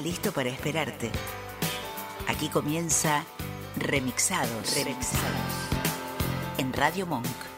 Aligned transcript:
Está 0.00 0.08
listo 0.08 0.32
para 0.32 0.48
esperarte. 0.48 1.10
Aquí 2.26 2.48
comienza 2.48 3.24
Remixados. 3.76 4.74
Remixados. 4.74 5.68
En 6.58 6.72
Radio 6.72 7.06
Monk. 7.06 7.49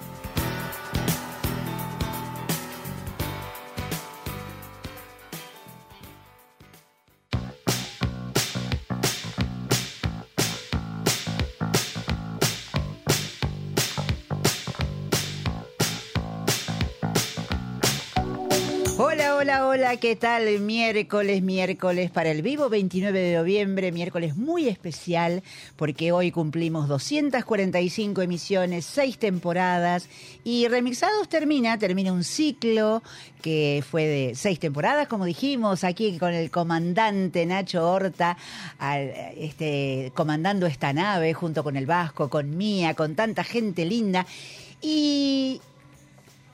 Hola, 19.75 19.97
¿qué 19.97 20.17
tal? 20.17 20.61
Miércoles, 20.61 21.41
miércoles 21.41 22.11
para 22.11 22.31
el 22.31 22.43
vivo 22.43 22.69
29 22.69 23.19
de 23.19 23.37
noviembre, 23.37 23.91
miércoles 23.91 24.37
muy 24.37 24.69
especial 24.69 25.43
porque 25.77 26.13
hoy 26.13 26.31
cumplimos 26.31 26.89
245 26.89 28.21
emisiones, 28.21 28.85
seis 28.85 29.17
temporadas 29.17 30.11
y 30.45 30.69
Remixados 30.69 31.27
termina, 31.31 31.79
termina 31.79 32.13
un 32.13 32.23
ciclo 32.23 33.03
que 33.41 33.83
fue 33.91 34.05
de 34.05 34.35
seis 34.35 34.59
temporadas, 34.61 35.09
como 35.09 35.25
dijimos, 35.25 35.85
aquí 35.85 36.19
con 36.19 36.35
el 36.35 36.51
comandante 36.51 37.47
Nacho 37.47 37.91
Horta, 37.91 38.37
este, 39.39 40.13
comandando 40.15 40.67
esta 40.67 40.93
nave 40.93 41.33
junto 41.33 41.65
con 41.65 41.79
el 41.79 41.87
Vasco, 41.87 42.29
con 42.29 42.59
Mía, 42.59 42.93
con 42.93 43.15
tanta 43.15 43.43
gente 43.43 43.87
linda 43.87 44.27
y 44.83 45.63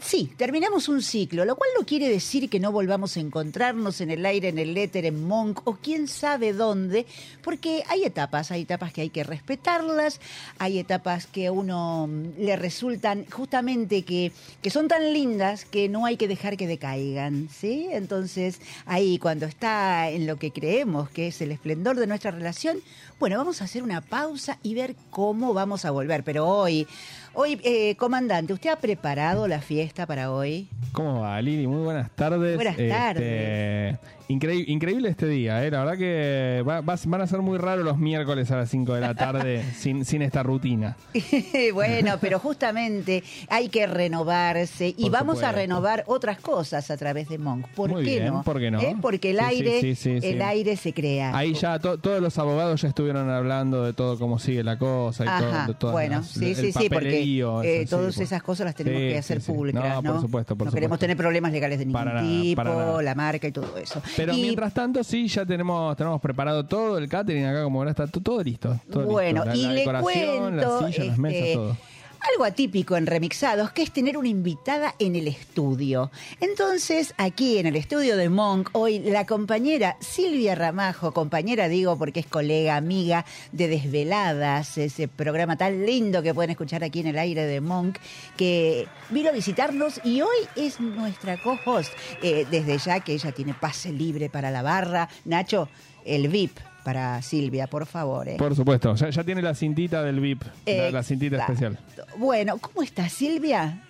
Sí, 0.00 0.32
terminamos 0.36 0.88
un 0.88 1.02
ciclo, 1.02 1.44
lo 1.44 1.56
cual 1.56 1.70
no 1.76 1.84
quiere 1.84 2.08
decir 2.08 2.48
que 2.48 2.60
no 2.60 2.70
volvamos 2.70 3.16
a 3.16 3.20
encontrarnos 3.20 4.00
en 4.00 4.12
el 4.12 4.24
aire, 4.24 4.48
en 4.48 4.58
el 4.58 4.76
éter, 4.76 5.04
en 5.04 5.26
Monk 5.26 5.60
o 5.64 5.74
quién 5.74 6.06
sabe 6.06 6.52
dónde, 6.52 7.04
porque 7.42 7.82
hay 7.88 8.04
etapas, 8.04 8.52
hay 8.52 8.62
etapas 8.62 8.92
que 8.92 9.00
hay 9.00 9.10
que 9.10 9.24
respetarlas, 9.24 10.20
hay 10.58 10.78
etapas 10.78 11.26
que 11.26 11.48
a 11.48 11.52
uno 11.52 12.08
le 12.38 12.54
resultan 12.54 13.26
justamente 13.28 14.02
que, 14.02 14.30
que 14.62 14.70
son 14.70 14.86
tan 14.86 15.12
lindas 15.12 15.64
que 15.64 15.88
no 15.88 16.06
hay 16.06 16.16
que 16.16 16.28
dejar 16.28 16.56
que 16.56 16.68
decaigan, 16.68 17.48
¿sí? 17.50 17.88
Entonces, 17.90 18.60
ahí 18.86 19.18
cuando 19.18 19.46
está 19.46 20.10
en 20.10 20.28
lo 20.28 20.36
que 20.36 20.52
creemos 20.52 21.10
que 21.10 21.26
es 21.26 21.40
el 21.42 21.50
esplendor 21.50 21.96
de 21.96 22.06
nuestra 22.06 22.30
relación, 22.30 22.80
bueno, 23.18 23.36
vamos 23.36 23.60
a 23.60 23.64
hacer 23.64 23.82
una 23.82 24.00
pausa 24.00 24.58
y 24.62 24.74
ver 24.74 24.94
cómo 25.10 25.54
vamos 25.54 25.84
a 25.84 25.90
volver, 25.90 26.22
pero 26.22 26.46
hoy... 26.46 26.86
Hoy, 27.34 27.60
eh, 27.62 27.94
comandante, 27.96 28.52
¿usted 28.52 28.70
ha 28.70 28.76
preparado 28.76 29.46
la 29.46 29.60
fiesta 29.60 30.06
para 30.06 30.32
hoy? 30.32 30.68
¿Cómo 30.92 31.20
va, 31.20 31.40
Lili? 31.40 31.66
Muy 31.66 31.82
buenas 31.84 32.10
tardes. 32.10 32.56
Buenas 32.56 32.78
Este, 32.78 32.88
tardes. 32.88 33.98
Increí- 34.28 34.64
increíble 34.68 35.08
este 35.08 35.26
día, 35.26 35.64
¿eh? 35.64 35.70
La 35.70 35.80
verdad 35.80 35.96
que 35.98 36.62
va- 36.68 36.80
va- 36.80 36.96
van 37.06 37.20
a 37.20 37.26
ser 37.26 37.40
muy 37.40 37.58
raros 37.58 37.84
los 37.84 37.98
miércoles 37.98 38.50
a 38.50 38.56
las 38.56 38.70
5 38.70 38.94
de 38.94 39.00
la 39.00 39.14
tarde 39.14 39.62
sin, 39.76 40.04
sin 40.04 40.22
esta 40.22 40.42
rutina. 40.42 40.96
bueno, 41.74 42.16
pero 42.20 42.38
justamente 42.38 43.22
hay 43.48 43.68
que 43.68 43.86
renovarse 43.86 44.88
y 44.96 45.02
Por 45.04 45.10
vamos 45.12 45.42
a 45.42 45.52
renovar 45.52 46.04
otras 46.06 46.38
cosas 46.40 46.90
a 46.90 46.96
través 46.96 47.28
de 47.28 47.38
Monk. 47.38 47.66
¿Por 47.68 47.90
Muy 47.90 48.04
qué 48.04 48.10
bien, 48.20 48.26
no? 48.34 48.42
¿por 48.42 48.58
qué 48.58 48.70
no? 48.70 48.80
¿Eh? 48.80 48.96
Porque 49.00 49.30
el 49.30 49.38
Sí, 49.38 49.44
aire, 49.44 49.80
sí, 49.80 49.94
sí, 49.94 50.20
sí. 50.20 50.26
el 50.26 50.42
aire 50.42 50.76
se 50.76 50.92
crea. 50.92 51.36
Ahí 51.36 51.54
ya 51.54 51.78
to- 51.78 51.98
todos 51.98 52.20
los 52.20 52.36
abogados 52.38 52.82
ya 52.82 52.88
estuvieron 52.88 53.28
hablando 53.30 53.84
de 53.84 53.92
todo 53.92 54.18
cómo 54.18 54.38
sigue 54.38 54.62
la 54.62 54.78
cosa 54.78 55.24
y 55.24 55.26
todo, 55.74 55.90
Ajá, 55.90 55.92
bueno, 55.92 56.16
las- 56.18 56.28
sí, 56.28 56.54
sí, 56.54 56.72
sí, 56.72 56.88
porque 56.88 57.18
eh, 57.20 57.82
eso, 57.82 57.96
todas 57.96 58.18
esas 58.18 58.42
cosas 58.42 58.66
las 58.66 58.74
tenemos 58.74 59.00
que 59.00 59.18
hacer 59.18 59.40
públicas, 59.40 60.02
¿no? 60.02 60.12
por 60.12 60.20
supuesto, 60.20 60.56
por 60.56 60.66
no 60.66 60.70
supuesto. 60.70 60.74
queremos 60.74 60.98
tener 60.98 61.16
problemas 61.16 61.52
legales 61.52 61.78
de 61.78 61.86
ningún 61.86 62.00
Para 62.00 62.14
nada, 62.14 62.28
tipo, 62.42 62.56
para 62.56 62.74
nada. 62.74 63.02
la 63.02 63.14
marca 63.14 63.48
y 63.48 63.52
todo 63.52 63.76
eso. 63.78 64.02
Pero 64.18 64.34
Y- 64.34 64.42
mientras 64.42 64.74
tanto, 64.74 65.02
sí, 65.04 65.28
ya 65.28 65.46
tenemos 65.46 65.96
tenemos 65.96 66.20
preparado 66.20 66.66
todo 66.66 66.98
el 66.98 67.08
catering 67.08 67.44
acá, 67.46 67.62
como 67.62 67.78
ahora 67.78 67.90
está 67.92 68.06
to- 68.08 68.20
todo 68.20 68.42
listo. 68.42 68.78
todo 68.90 69.04
Bueno, 69.06 69.44
listo. 69.44 69.56
La- 69.56 69.56
y 69.56 69.62
la 69.62 69.72
le 69.94 70.02
cuento 70.02 70.50
las 70.50 70.78
sillas, 70.92 71.06
las 71.06 71.18
mesas, 71.18 71.40
este, 71.40 71.54
todo. 71.54 71.76
Algo 72.20 72.44
atípico 72.44 72.96
en 72.96 73.06
Remixados, 73.06 73.72
que 73.72 73.82
es 73.82 73.92
tener 73.92 74.16
una 74.16 74.28
invitada 74.28 74.94
en 74.98 75.16
el 75.16 75.28
estudio. 75.28 76.10
Entonces, 76.40 77.14
aquí 77.16 77.58
en 77.58 77.66
el 77.66 77.76
estudio 77.76 78.16
de 78.16 78.28
Monk, 78.28 78.70
hoy 78.72 78.98
la 78.98 79.26
compañera 79.26 79.96
Silvia 80.00 80.54
Ramajo, 80.54 81.12
compañera 81.12 81.68
digo 81.68 81.96
porque 81.96 82.20
es 82.20 82.26
colega, 82.26 82.76
amiga 82.76 83.24
de 83.52 83.68
Desveladas, 83.68 84.78
ese 84.78 85.08
programa 85.08 85.56
tan 85.56 85.86
lindo 85.86 86.22
que 86.22 86.34
pueden 86.34 86.50
escuchar 86.50 86.84
aquí 86.84 87.00
en 87.00 87.08
el 87.08 87.18
aire 87.18 87.44
de 87.46 87.60
Monk, 87.60 87.98
que 88.36 88.86
vino 89.10 89.30
a 89.30 89.32
visitarnos 89.32 90.00
y 90.04 90.20
hoy 90.20 90.36
es 90.56 90.80
nuestra 90.80 91.40
co-host. 91.42 91.92
Eh, 92.22 92.46
desde 92.50 92.78
ya 92.78 93.00
que 93.00 93.12
ella 93.12 93.32
tiene 93.32 93.54
pase 93.54 93.92
libre 93.92 94.28
para 94.28 94.50
la 94.50 94.62
barra. 94.62 95.08
Nacho, 95.24 95.68
el 96.04 96.28
VIP 96.28 96.58
para 96.88 97.20
Silvia, 97.20 97.66
por 97.66 97.84
favor. 97.84 98.26
¿eh? 98.30 98.36
Por 98.38 98.56
supuesto, 98.56 98.94
ya, 98.94 99.10
ya 99.10 99.22
tiene 99.22 99.42
la 99.42 99.54
cintita 99.54 100.02
del 100.02 100.20
VIP, 100.20 100.42
la, 100.64 100.90
la 100.90 101.02
cintita 101.02 101.36
Exacto. 101.36 101.52
especial. 101.52 101.78
Bueno, 102.16 102.56
¿cómo 102.56 102.82
estás, 102.82 103.12
Silvia? 103.12 103.82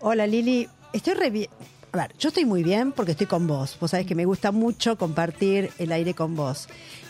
Hola 0.00 0.26
Lili, 0.26 0.66
estoy 0.90 1.12
re 1.12 1.28
bien. 1.28 1.50
A 1.92 1.98
ver, 1.98 2.14
yo 2.18 2.28
estoy 2.28 2.46
muy 2.46 2.62
bien 2.62 2.92
porque 2.92 3.12
estoy 3.12 3.26
con 3.26 3.46
vos. 3.46 3.76
Vos 3.78 3.90
sabés 3.90 4.06
que 4.06 4.14
me 4.14 4.24
gusta 4.24 4.52
mucho 4.52 4.96
compartir 4.96 5.70
el 5.76 5.92
aire 5.92 6.14
con 6.14 6.34
vos. 6.34 6.66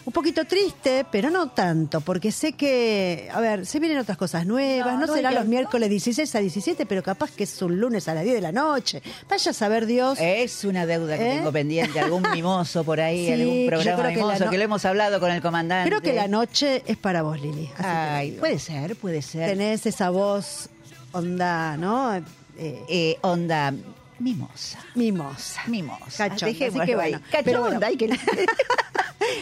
Un 0.07 0.13
poquito 0.13 0.45
triste, 0.45 1.05
pero 1.11 1.31
no 1.31 1.49
tanto, 1.49 2.01
porque 2.01 2.31
sé 2.31 2.53
que, 2.53 3.29
a 3.33 3.41
ver, 3.41 3.67
se 3.67 3.81
vienen 3.81 3.99
otras 3.99 4.17
cosas 4.17 4.47
nuevas. 4.47 4.95
No, 4.95 5.01
No, 5.01 5.07
no 5.09 5.13
será 5.15 5.33
los 5.33 5.47
miércoles 5.47 5.91
16 5.91 6.33
a 6.37 6.39
17, 6.39 6.87
pero 6.87 7.03
capaz 7.03 7.33
que 7.33 7.43
es 7.43 7.61
un 7.61 7.81
lunes 7.81 8.07
a 8.07 8.15
las 8.15 8.23
10 8.23 8.37
de 8.37 8.41
la 8.41 8.53
noche. 8.53 9.03
Vaya 9.29 9.51
a 9.51 9.55
saber 9.55 9.85
Dios. 9.85 10.17
Es 10.21 10.63
una 10.63 10.87
deuda 10.87 11.19
que 11.19 11.27
¿Eh? 11.33 11.35
tengo 11.39 11.51
pendiente, 11.51 11.99
algún 11.99 12.23
mimoso 12.33 12.85
por 12.85 13.01
ahí, 13.01 13.27
Sí, 13.27 13.33
algún 13.33 13.67
programa 13.67 14.09
que 14.11 14.15
mimoso 14.15 14.45
no- 14.45 14.51
que 14.53 14.59
lo 14.59 14.63
hemos 14.65 14.85
hablado 14.85 15.19
con 15.19 15.33
el 15.33 15.43
comandante. 15.43 15.91
Creo 15.91 16.01
que 16.01 16.13
la 16.13 16.29
noche 16.29 16.85
es 16.87 16.97
para 16.97 17.23
vos, 17.23 17.41
Lili. 17.41 17.69
así 17.77 17.85
Ay, 17.85 18.31
puede 18.39 18.61
ser, 18.61 18.95
puede 18.95 19.23
ser. 19.23 19.51
Tenés 19.51 19.87
esa 19.87 20.11
voz 20.11 20.69
onda, 21.13 21.77
¿no? 21.77 22.15
Eh, 22.15 22.23
Eh, 22.59 23.19
onda 23.23 23.75
mimosa. 24.19 24.79
mimosa. 24.95 25.61
Mimosa. 25.67 26.29
Cachonda, 26.29 26.47
así 26.47 26.55
que 26.59 26.65
ahí. 26.81 26.95
bueno. 26.95 27.19
Cachonda, 27.31 27.43
Pero 27.45 27.61
bueno. 27.61 27.81
hay 27.87 27.97
que- 27.97 28.09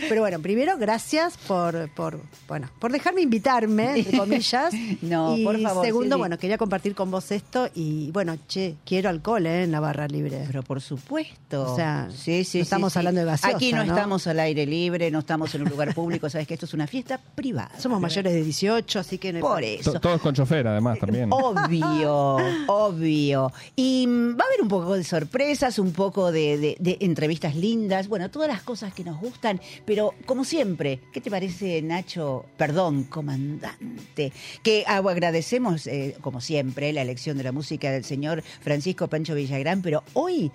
Pero 0.09 0.21
bueno, 0.23 0.41
primero, 0.41 0.77
gracias 0.79 1.37
por, 1.37 1.89
por, 1.95 2.21
bueno, 2.49 2.71
por 2.79 2.93
dejarme 2.93 3.23
invitarme, 3.23 3.99
entre 3.99 4.17
comillas. 4.19 4.73
No, 5.03 5.37
y 5.37 5.45
por 5.45 5.61
favor, 5.61 5.85
Segundo, 5.85 6.11
Silvi. 6.11 6.19
bueno, 6.21 6.39
quería 6.39 6.59
compartir 6.59 6.95
con 6.95 7.11
vos 7.11 7.31
esto 7.33 7.69
y 7.75 8.11
bueno, 8.13 8.37
che, 8.49 8.77
quiero 8.85 9.09
alcohol 9.11 9.47
¿eh? 9.47 9.65
en 9.65 9.73
la 9.73 9.81
barra 9.81 10.07
libre. 10.07 10.45
Pero 10.47 10.63
por 10.63 10.81
supuesto. 10.81 11.73
O 11.73 11.77
sea, 11.77 12.09
sí, 12.15 12.45
sí, 12.45 12.59
no 12.59 12.63
estamos 12.63 12.93
sí. 12.93 12.99
hablando 12.99 13.21
de 13.21 13.27
gaseosa, 13.27 13.57
Aquí 13.57 13.73
no, 13.73 13.85
¿no? 13.85 13.93
estamos 13.95 14.27
al 14.27 14.41
aire 14.41 14.65
libre, 14.67 15.11
no 15.11 15.19
estamos 15.21 15.55
en 15.55 15.63
un 15.63 15.69
lugar 15.71 15.95
público, 15.95 16.31
sabes 16.31 16.47
que 16.47 16.55
esto 16.55 16.67
es 16.67 16.75
una 16.75 16.87
fiesta 16.87 17.19
privada. 17.35 17.71
Somos 17.79 18.01
mayores 18.01 18.33
de 18.33 18.43
18, 18.45 18.99
así 19.01 19.19
que 19.19 19.33
no 19.33 19.41
Por 19.41 19.63
eso. 19.63 19.93
To- 19.93 20.01
Todos 20.01 20.21
con 20.21 20.35
chofer, 20.35 20.67
además, 20.69 20.99
también. 20.99 21.29
Obvio, 21.33 22.37
obvio. 22.69 23.53
Y 23.77 24.07
mm, 24.07 24.37
va 24.39 24.45
a 24.45 24.47
haber 24.47 24.61
un 24.65 24.69
poco 24.69 24.97
de 24.97 25.05
sorpresas, 25.05 25.79
un 25.79 25.93
poco 25.93 26.33
de, 26.33 26.77
entrevistas 27.01 27.55
lindas, 27.55 28.09
bueno, 28.09 28.31
todas 28.31 28.49
las 28.49 28.63
cosas 28.63 28.95
que 28.95 29.05
nos 29.05 29.21
gustan, 29.21 29.61
pero 29.85 30.15
como 30.25 30.45
siempre, 30.45 31.01
¿qué 31.13 31.21
te 31.21 31.31
parece, 31.31 31.83
Nacho? 31.83 32.47
Perdón, 32.57 33.05
comandante. 33.05 34.33
Que 34.63 34.85
ah, 34.87 35.03
agradecemos, 35.07 35.87
eh, 35.87 36.17
como 36.23 36.41
siempre, 36.41 36.95
la 36.95 37.03
elección 37.03 37.37
de 37.37 37.45
la 37.45 37.53
música 37.53 37.93
del 37.93 38.05
señor 38.05 38.43
Francisco 38.63 39.07
Pancho 39.07 39.35
Villagrán, 39.35 39.83
pero 39.83 40.03
hoy, 40.15 40.51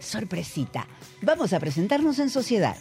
sorpresita, 0.00 0.88
vamos 1.22 1.52
a 1.52 1.60
presentarnos 1.60 2.18
en 2.18 2.30
sociedad. 2.30 2.76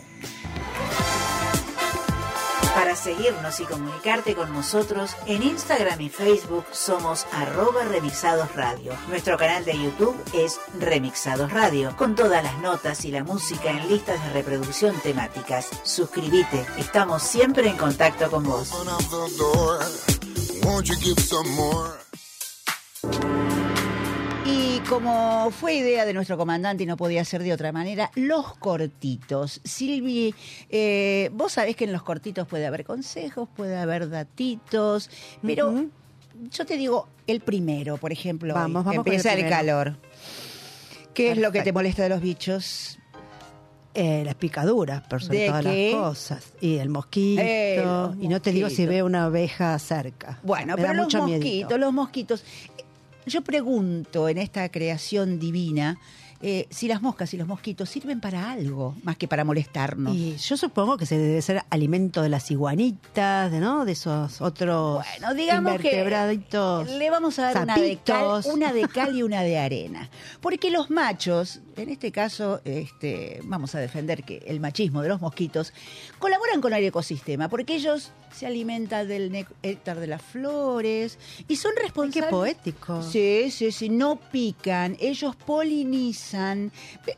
Seguirnos 2.95 3.59
y 3.59 3.65
comunicarte 3.65 4.35
con 4.35 4.53
nosotros, 4.53 5.15
en 5.25 5.43
Instagram 5.43 5.99
y 5.99 6.09
Facebook 6.09 6.65
somos 6.71 7.25
arroba 7.33 7.83
remixados 7.83 8.55
radio. 8.55 8.93
Nuestro 9.09 9.37
canal 9.37 9.65
de 9.65 9.77
YouTube 9.77 10.15
es 10.33 10.59
Remixados 10.79 11.51
Radio, 11.51 11.95
con 11.97 12.15
todas 12.15 12.43
las 12.43 12.57
notas 12.59 13.03
y 13.03 13.11
la 13.11 13.23
música 13.23 13.71
en 13.71 13.89
listas 13.89 14.23
de 14.23 14.33
reproducción 14.33 14.95
temáticas. 15.01 15.69
Suscríbete, 15.83 16.65
estamos 16.77 17.23
siempre 17.23 17.67
en 17.67 17.77
contacto 17.77 18.29
con 18.29 18.43
vos. 18.43 18.71
Como 24.93 25.49
fue 25.49 25.73
idea 25.73 26.05
de 26.05 26.13
nuestro 26.13 26.37
comandante 26.37 26.83
y 26.83 26.85
no 26.85 26.97
podía 26.97 27.25
ser 27.25 27.41
de 27.41 27.51
otra 27.51 27.71
manera, 27.71 28.11
los 28.13 28.55
cortitos. 28.57 29.59
Silvi, 29.63 30.35
eh, 30.69 31.31
vos 31.33 31.53
sabés 31.53 31.75
que 31.75 31.85
en 31.85 31.91
los 31.91 32.03
cortitos 32.03 32.47
puede 32.47 32.67
haber 32.67 32.85
consejos, 32.85 33.49
puede 33.55 33.75
haber 33.75 34.07
datitos, 34.11 35.09
pero 35.41 35.85
yo 36.51 36.65
te 36.67 36.77
digo 36.77 37.07
el 37.25 37.39
primero, 37.41 37.97
por 37.97 38.11
ejemplo. 38.11 38.53
Vamos, 38.53 38.81
hoy, 38.81 38.83
vamos 38.83 38.93
el 38.93 38.97
empieza 38.99 39.29
el, 39.29 39.39
primero. 39.39 39.55
calor. 39.55 39.97
¿Qué 41.15 41.31
es 41.31 41.37
lo 41.39 41.51
que 41.51 41.63
te 41.63 41.73
molesta 41.73 42.03
de 42.03 42.09
los 42.09 42.21
bichos? 42.21 42.99
Eh, 43.95 44.23
las 44.25 44.33
picaduras, 44.33 45.03
por 45.03 45.21
sobre 45.21 45.37
¿De 45.41 45.47
todas 45.47 45.65
qué? 45.65 45.91
las 45.91 46.01
cosas. 46.01 46.53
Y 46.59 46.77
el 46.77 46.89
mosquito. 46.89 47.43
Eh, 47.45 47.85
y 48.19 48.27
no 48.27 48.41
te 48.41 48.51
digo 48.51 48.67
si 48.69 48.73
mosquitos. 48.81 48.89
ve 48.89 49.03
una 49.03 49.25
abeja 49.25 49.77
cerca. 49.77 50.39
Bueno, 50.41 50.75
Me 50.75 50.81
pero 50.81 50.93
los 50.95 51.13
mosquitos, 51.13 51.79
los 51.79 51.93
mosquitos. 51.93 52.43
Yo 53.25 53.41
pregunto 53.41 54.27
en 54.27 54.37
esta 54.37 54.67
creación 54.69 55.39
divina 55.39 55.97
eh, 56.45 56.67
si 56.69 56.89
las 56.89 57.01
moscas 57.01 57.33
y 57.33 57.37
los 57.37 57.47
mosquitos 57.47 57.89
sirven 57.89 58.19
para 58.19 58.51
algo 58.51 58.95
más 59.03 59.15
que 59.15 59.29
para 59.29 59.45
molestarnos. 59.45 60.13
Y 60.13 60.35
yo 60.35 60.57
supongo 60.57 60.97
que 60.97 61.05
se 61.05 61.17
debe 61.17 61.41
ser 61.41 61.63
alimento 61.69 62.21
de 62.21 62.27
las 62.27 62.51
iguanitas, 62.51 63.49
de, 63.49 63.61
¿no? 63.61 63.85
De 63.85 63.93
esos 63.93 64.41
otros 64.41 65.05
Bueno, 65.05 65.33
digamos 65.35 65.79
que 65.79 65.87
invertebraditos. 65.87 66.89
le 66.89 67.09
vamos 67.09 67.39
a 67.39 67.53
dar 67.53 67.63
una 67.63 67.77
de, 67.77 67.97
cal, 68.03 68.41
una 68.51 68.73
de 68.73 68.89
cal 68.89 69.15
y 69.15 69.23
una 69.23 69.41
de 69.41 69.57
arena. 69.57 70.09
Porque 70.41 70.69
los 70.69 70.89
machos, 70.89 71.61
en 71.77 71.87
este 71.87 72.11
caso, 72.11 72.59
este, 72.65 73.39
vamos 73.45 73.73
a 73.75 73.79
defender 73.79 74.25
que 74.25 74.43
el 74.45 74.59
machismo 74.59 75.01
de 75.01 75.07
los 75.07 75.21
mosquitos, 75.21 75.71
colaboran 76.19 76.59
con 76.59 76.73
el 76.73 76.83
ecosistema, 76.83 77.47
porque 77.47 77.75
ellos 77.75 78.11
se 78.33 78.45
alimentan 78.45 79.07
del 79.07 79.31
néctar 79.31 79.99
de 79.99 80.07
las 80.07 80.21
flores 80.21 81.19
y 81.47 81.55
son 81.55 81.71
responsables. 81.75 82.25
Qué 82.25 82.31
poético. 82.31 83.01
Sí, 83.03 83.49
sí, 83.51 83.71
sí, 83.71 83.89
no 83.89 84.17
pican, 84.17 84.97
ellos 84.99 85.35
polinizan. 85.35 86.32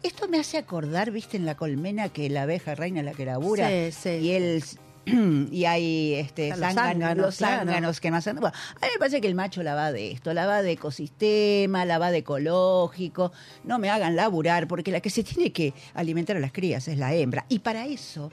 Esto 0.04 0.28
me 0.28 0.40
hace 0.40 0.58
acordar, 0.58 1.12
viste, 1.12 1.38
en 1.38 1.46
la 1.46 1.56
colmena 1.56 2.10
que 2.10 2.30
la 2.30 2.44
abeja 2.44 2.76
reina 2.76 3.02
la 3.04 3.14
querabura 3.14 3.68
Sí, 3.70 3.92
sí. 3.92 4.10
y 4.10 4.32
él 4.32 4.64
y 5.52 5.66
hay 5.66 6.16
este 6.16 6.50
los 6.50 6.60
zánganos, 6.74 7.36
zánganos, 7.38 8.00
que 8.02 8.10
no 8.10 8.18
hacen. 8.18 8.38
Bueno, 8.38 8.56
a 8.82 8.86
mí 8.86 8.92
me 8.94 8.98
parece 9.00 9.22
que 9.22 9.28
el 9.28 9.36
macho 9.36 9.62
la 9.62 9.76
va 9.76 9.92
de 9.92 10.12
esto, 10.12 10.34
la 10.34 10.48
va 10.48 10.62
de 10.64 10.72
ecosistema, 10.72 11.86
la 11.86 12.00
va 12.00 12.10
de 12.12 12.20
ecológico. 12.20 13.32
No 13.64 13.78
me 13.78 13.90
hagan 13.92 14.16
laburar, 14.16 14.68
porque 14.68 14.92
la 14.92 15.02
que 15.02 15.10
se 15.12 15.24
tiene 15.24 15.52
que 15.52 15.74
alimentar 15.94 16.38
a 16.38 16.40
las 16.40 16.52
crías 16.52 16.88
es 16.88 16.98
la 16.98 17.14
hembra. 17.14 17.46
Y 17.50 17.60
para 17.60 17.86
eso, 17.86 18.32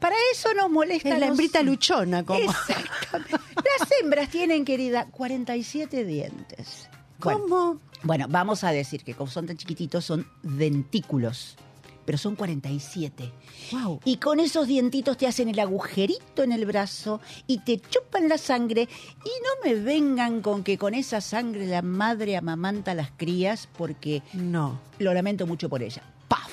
para 0.00 0.16
eso 0.32 0.52
nos 0.54 0.68
molesta. 0.68 1.10
Es 1.10 1.14
la 1.14 1.20
los- 1.20 1.28
hembrita 1.30 1.62
luchona, 1.62 2.24
como. 2.24 2.40
Exactamente. 2.50 3.32
Las 3.78 3.88
hembras 4.02 4.28
tienen, 4.30 4.64
querida, 4.64 5.06
47 5.12 6.04
dientes. 6.04 6.88
Bueno, 7.24 7.40
¿Cómo? 7.40 7.80
bueno, 8.02 8.26
vamos 8.28 8.62
a 8.64 8.70
decir 8.70 9.02
que 9.04 9.14
como 9.14 9.30
son 9.30 9.46
tan 9.46 9.56
chiquititos, 9.56 10.04
son 10.04 10.26
dentículos, 10.42 11.56
pero 12.04 12.18
son 12.18 12.36
47. 12.36 13.32
Wow. 13.72 14.00
Y 14.04 14.18
con 14.18 14.38
esos 14.40 14.66
dientitos 14.66 15.16
te 15.16 15.26
hacen 15.26 15.48
el 15.48 15.58
agujerito 15.58 16.42
en 16.42 16.52
el 16.52 16.66
brazo 16.66 17.20
y 17.46 17.58
te 17.58 17.80
chupan 17.80 18.28
la 18.28 18.36
sangre. 18.36 18.82
Y 18.82 19.30
no 19.42 19.64
me 19.64 19.74
vengan 19.74 20.42
con 20.42 20.62
que 20.64 20.76
con 20.76 20.92
esa 20.94 21.20
sangre 21.22 21.66
la 21.66 21.80
madre 21.82 22.36
amamanta 22.36 22.90
a 22.90 22.94
las 22.94 23.10
crías, 23.16 23.68
porque 23.78 24.22
No. 24.34 24.78
lo 24.98 25.14
lamento 25.14 25.46
mucho 25.46 25.68
por 25.70 25.82
ella. 25.82 26.02
¡Paf! 26.28 26.50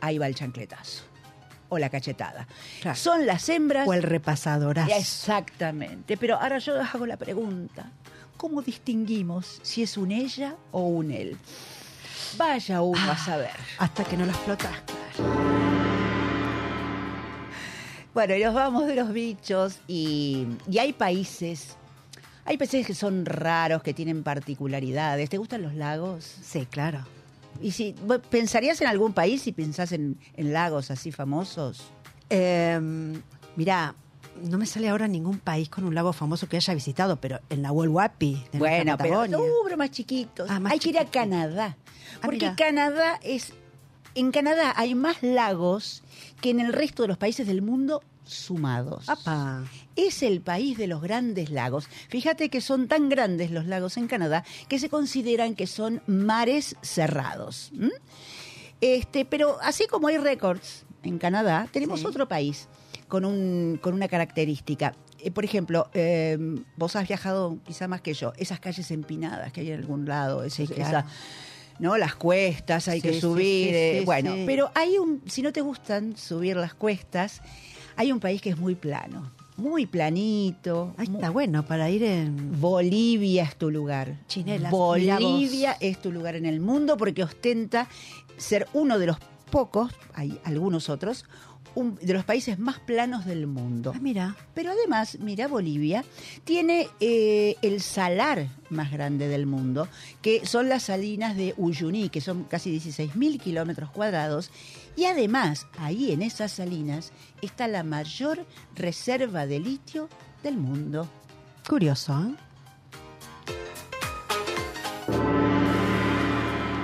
Ahí 0.00 0.16
va 0.16 0.26
el 0.26 0.34
chancletazo. 0.34 1.02
O 1.68 1.78
la 1.78 1.88
cachetada. 1.90 2.48
Claro. 2.80 2.96
Son 2.98 3.26
las 3.26 3.48
hembras. 3.48 3.86
O 3.86 3.92
el 3.92 4.02
repasadorazo. 4.02 4.92
Exactamente. 4.92 6.16
Pero 6.16 6.36
ahora 6.40 6.58
yo 6.58 6.80
hago 6.80 7.06
la 7.06 7.16
pregunta. 7.16 7.92
¿Cómo 8.40 8.62
distinguimos 8.62 9.60
si 9.62 9.82
es 9.82 9.98
un 9.98 10.10
ella 10.10 10.56
o 10.72 10.86
un 10.86 11.10
él? 11.10 11.36
Vaya 12.38 12.80
uno 12.80 12.98
Ah. 12.98 13.12
a 13.12 13.18
saber. 13.18 13.50
Hasta 13.76 14.02
que 14.02 14.16
no 14.16 14.24
lo 14.24 14.30
explotas. 14.32 14.72
Bueno, 18.14 18.34
y 18.34 18.42
nos 18.42 18.54
vamos 18.54 18.86
de 18.86 18.94
los 18.96 19.12
bichos 19.12 19.80
y, 19.86 20.46
y 20.70 20.78
hay 20.78 20.94
países, 20.94 21.76
hay 22.46 22.56
países 22.56 22.86
que 22.86 22.94
son 22.94 23.26
raros, 23.26 23.82
que 23.82 23.92
tienen 23.92 24.22
particularidades. 24.22 25.28
¿Te 25.28 25.36
gustan 25.36 25.60
los 25.60 25.74
lagos? 25.74 26.24
Sí, 26.42 26.64
claro. 26.64 27.06
Y 27.60 27.72
si 27.72 27.94
pensarías 28.30 28.80
en 28.80 28.86
algún 28.86 29.12
país 29.12 29.42
si 29.42 29.52
pensás 29.52 29.92
en, 29.92 30.18
en 30.34 30.52
lagos 30.54 30.90
así 30.90 31.12
famosos. 31.12 31.92
Eh, 32.30 32.80
mirá, 33.54 33.94
no 34.42 34.58
me 34.58 34.66
sale 34.66 34.88
ahora 34.88 35.06
ningún 35.08 35.38
país 35.38 35.68
con 35.68 35.84
un 35.84 35.94
lago 35.94 36.12
famoso 36.12 36.48
que 36.48 36.56
haya 36.56 36.74
visitado, 36.74 37.16
pero 37.20 37.40
el 37.48 37.62
Nahuel 37.62 37.88
Huapi 37.90 38.44
de 38.52 38.58
Bueno, 38.58 38.96
pero, 38.98 39.26
no, 39.26 39.40
pero 39.64 39.76
más 39.76 39.90
chiquitos. 39.90 40.48
Ah, 40.50 40.60
más 40.60 40.72
hay 40.72 40.78
que 40.78 40.90
ir 40.90 40.98
a. 40.98 41.04
Canadá. 41.06 41.76
Ah, 42.16 42.18
Porque. 42.22 42.52
Canadá 42.56 43.18
es. 43.22 43.52
En 44.14 44.32
Canadá 44.32 44.72
hay 44.76 44.94
más 44.94 45.22
lagos 45.22 46.02
que 46.40 46.50
en 46.50 46.60
el 46.60 46.72
resto 46.72 47.02
de 47.02 47.08
los 47.08 47.18
países 47.18 47.46
del 47.46 47.62
mundo 47.62 48.02
sumados. 48.24 49.08
Apa. 49.08 49.64
Es 49.96 50.22
el 50.22 50.40
país 50.40 50.76
de 50.78 50.86
los 50.86 51.00
grandes 51.02 51.50
lagos. 51.50 51.88
Fíjate 52.08 52.48
que 52.48 52.60
son 52.60 52.88
tan 52.88 53.08
grandes 53.08 53.50
los 53.50 53.66
lagos 53.66 53.96
en 53.96 54.06
Canadá 54.08 54.44
que 54.68 54.78
se 54.78 54.88
consideran 54.88 55.54
que 55.54 55.66
son 55.66 56.02
mares 56.06 56.76
cerrados. 56.82 57.70
Este, 58.80 59.24
pero 59.24 59.58
así 59.62 59.86
como 59.86 60.08
hay 60.08 60.16
récords 60.18 60.84
en 61.02 61.18
Canadá, 61.18 61.68
tenemos 61.72 62.00
Sí. 62.00 62.06
otro 62.06 62.28
país 62.28 62.68
con, 63.10 63.26
un, 63.26 63.78
con 63.82 63.92
una 63.92 64.08
característica. 64.08 64.94
Eh, 65.18 65.30
por 65.30 65.44
ejemplo, 65.44 65.90
eh, 65.92 66.38
vos 66.76 66.96
has 66.96 67.06
viajado 67.06 67.58
quizá 67.66 67.86
más 67.88 68.00
que 68.00 68.14
yo, 68.14 68.32
esas 68.38 68.58
calles 68.60 68.90
empinadas 68.90 69.52
que 69.52 69.60
hay 69.60 69.70
en 69.72 69.80
algún 69.80 70.06
lado, 70.06 70.48
Sí, 70.48 70.66
claro. 70.66 70.82
esa- 71.00 71.06
¿no? 71.78 71.96
Las 71.98 72.14
cuestas, 72.14 72.88
hay 72.88 73.00
Sí, 73.00 73.08
que 73.08 73.20
subir. 73.20 73.68
sí, 73.68 73.74
eh, 73.74 73.96
sí, 74.00 74.04
bueno, 74.06 74.34
pero 74.46 74.70
hay 74.74 74.96
un, 74.96 75.22
si 75.26 75.42
no 75.42 75.52
te 75.52 75.60
gustan 75.60 76.16
subir 76.16 76.56
las 76.56 76.72
cuestas, 76.74 77.42
hay 77.96 78.12
un 78.12 78.20
país 78.20 78.40
que 78.40 78.50
es 78.50 78.58
muy 78.58 78.74
plano, 78.74 79.30
muy 79.56 79.86
planito. 79.86 80.94
Ahí 80.96 81.06
está 81.12 81.30
bueno 81.30 81.64
para 81.66 81.90
ir 81.90 82.02
en. 82.04 82.60
Bolivia 82.60 83.42
es 83.44 83.56
tu 83.56 83.70
lugar. 83.70 84.16
Chinelas. 84.26 84.70
Bolivia 84.70 85.76
es 85.80 86.00
tu 86.00 86.12
lugar 86.12 86.36
en 86.36 86.46
el 86.46 86.60
mundo 86.60 86.96
porque 86.96 87.22
ostenta 87.24 87.88
ser 88.38 88.66
uno 88.72 88.98
de 88.98 89.06
los 89.06 89.16
pocos, 89.50 89.92
hay 90.14 90.38
algunos 90.44 90.88
otros, 90.88 91.24
un- 91.74 91.96
de 91.96 92.12
los 92.12 92.24
países 92.24 92.58
más 92.58 92.78
planos 92.80 93.24
del 93.26 93.46
mundo. 93.46 93.92
Ah, 93.94 93.98
mira. 94.00 94.36
Pero 94.54 94.70
además, 94.72 95.18
mira, 95.20 95.48
Bolivia 95.48 96.04
tiene 96.44 96.88
eh, 97.00 97.56
el 97.62 97.80
salar 97.80 98.48
más 98.70 98.90
grande 98.92 99.28
del 99.28 99.46
mundo, 99.46 99.88
que 100.22 100.46
son 100.46 100.68
las 100.68 100.84
salinas 100.84 101.36
de 101.36 101.54
Uyuni, 101.56 102.08
que 102.08 102.20
son 102.20 102.44
casi 102.44 102.70
16.000 102.78 103.38
kilómetros 103.40 103.90
cuadrados. 103.90 104.50
Y 104.96 105.04
además, 105.06 105.66
ahí 105.78 106.12
en 106.12 106.22
esas 106.22 106.52
salinas 106.52 107.12
está 107.42 107.68
la 107.68 107.82
mayor 107.84 108.44
reserva 108.74 109.46
de 109.46 109.60
litio 109.60 110.08
del 110.42 110.56
mundo. 110.56 111.08
Curioso, 111.68 112.12
¿eh? 112.20 112.34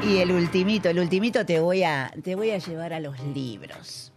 Y 0.09 0.19
el 0.19 0.31
ultimito, 0.31 0.89
el 0.89 1.01
ultimito 1.01 1.45
te 1.45 1.59
voy 1.59 1.83
a, 1.83 2.13
te 2.23 2.37
voy 2.37 2.51
a 2.53 2.59
llevar 2.59 2.93
a 2.93 3.01
los 3.01 3.19
libros. 3.35 4.13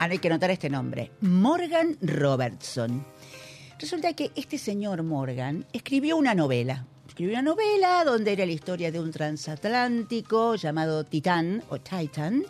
Ahora 0.00 0.12
hay 0.14 0.18
que 0.18 0.30
notar 0.30 0.50
este 0.50 0.70
nombre. 0.70 1.10
Morgan 1.20 1.94
Robertson. 2.00 3.04
Resulta 3.78 4.14
que 4.14 4.30
este 4.34 4.56
señor 4.56 5.02
Morgan 5.02 5.66
escribió 5.74 6.16
una 6.16 6.34
novela. 6.34 6.86
Escribió 7.06 7.34
una 7.34 7.42
novela 7.42 8.02
donde 8.06 8.32
era 8.32 8.46
la 8.46 8.52
historia 8.52 8.90
de 8.90 8.98
un 8.98 9.10
transatlántico 9.10 10.54
llamado 10.54 11.04
Titán 11.04 11.62
o 11.68 11.78
Titan. 11.80 12.44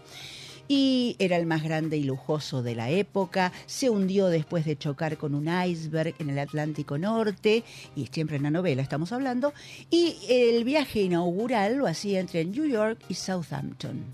Y 0.68 1.16
era 1.18 1.36
el 1.36 1.46
más 1.46 1.64
grande 1.64 1.96
y 1.96 2.04
lujoso 2.04 2.62
de 2.62 2.76
la 2.76 2.88
época. 2.88 3.50
Se 3.66 3.90
hundió 3.90 4.28
después 4.28 4.64
de 4.64 4.78
chocar 4.78 5.18
con 5.18 5.34
un 5.34 5.48
iceberg 5.48 6.14
en 6.20 6.30
el 6.30 6.38
Atlántico 6.38 6.98
Norte. 6.98 7.64
Y 7.96 8.06
siempre 8.06 8.36
en 8.36 8.44
la 8.44 8.52
novela 8.52 8.80
estamos 8.80 9.10
hablando. 9.10 9.52
Y 9.90 10.18
el 10.28 10.62
viaje 10.62 11.00
inaugural 11.00 11.78
lo 11.78 11.88
hacía 11.88 12.20
entre 12.20 12.44
New 12.44 12.66
York 12.66 13.00
y 13.08 13.14
Southampton. 13.14 14.04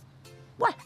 Bueno, 0.58 0.76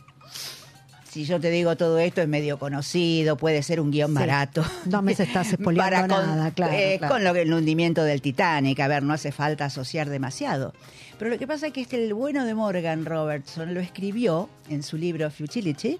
si 1.11 1.25
yo 1.25 1.41
te 1.41 1.51
digo 1.51 1.77
todo 1.77 1.99
esto 1.99 2.21
es 2.23 2.29
medio 2.29 2.59
conocido, 2.59 3.37
puede 3.37 3.63
ser 3.63 3.81
un 3.81 3.91
guion 3.91 4.11
Sí. 4.13 4.15
barato. 4.19 4.65
No 4.87 5.03
me 5.03 5.13
estás 5.13 5.57
Para 5.77 6.01
con- 6.03 6.09
nada, 6.09 6.51
claro, 6.53 6.73
eh, 6.73 6.97
claro. 6.99 7.15
Con 7.15 7.25
lo 7.25 7.35
que 7.35 7.43
el 7.43 7.53
hundimiento 7.53 8.05
del 8.05 8.23
Titanic, 8.23 8.79
a 8.81 8.89
ver, 8.89 9.03
no 9.03 9.13
hace 9.13 9.33
falta 9.33 9.65
asociar 9.67 10.09
demasiado. 10.09 10.73
Pero 11.19 11.31
lo 11.31 11.39
que 11.39 11.47
pasa 11.47 11.67
es 11.67 11.73
que 11.73 11.83
este, 11.83 12.03
el 12.03 12.15
bueno 12.15 12.45
de 12.47 12.55
Morgan 12.55 13.05
Robertson 13.05 13.75
lo 13.75 13.81
escribió 13.81 14.49
en 14.69 14.83
su 14.83 14.97
libro 14.97 15.31
Futility 15.31 15.99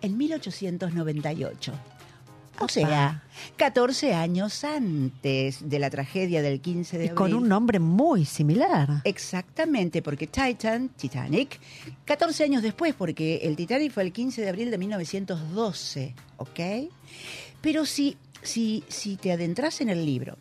en 0.00 0.16
1898. 0.16 1.72
O 2.64 2.68
sea, 2.68 3.22
14 3.56 4.14
años 4.14 4.64
antes 4.64 5.68
de 5.68 5.78
la 5.78 5.90
tragedia 5.90 6.42
del 6.42 6.60
15 6.60 6.98
de 6.98 7.04
Y 7.04 7.08
abril. 7.08 7.16
con 7.16 7.34
un 7.34 7.48
nombre 7.48 7.78
muy 7.78 8.24
similar. 8.24 9.00
Exactamente, 9.04 10.02
porque 10.02 10.26
Titan, 10.26 10.88
Titanic, 10.90 11.58
14 12.04 12.44
años 12.44 12.62
después, 12.62 12.94
porque 12.94 13.36
el 13.42 13.56
Titanic 13.56 13.92
fue 13.92 14.04
el 14.04 14.12
15 14.12 14.42
de 14.42 14.48
abril 14.48 14.70
de 14.70 14.78
1912, 14.78 16.14
¿ok? 16.38 16.60
Pero 17.60 17.84
si, 17.86 18.16
si, 18.42 18.84
si 18.88 19.16
te 19.16 19.32
adentras 19.32 19.80
en 19.80 19.88
el 19.88 20.04
libro 20.04 20.36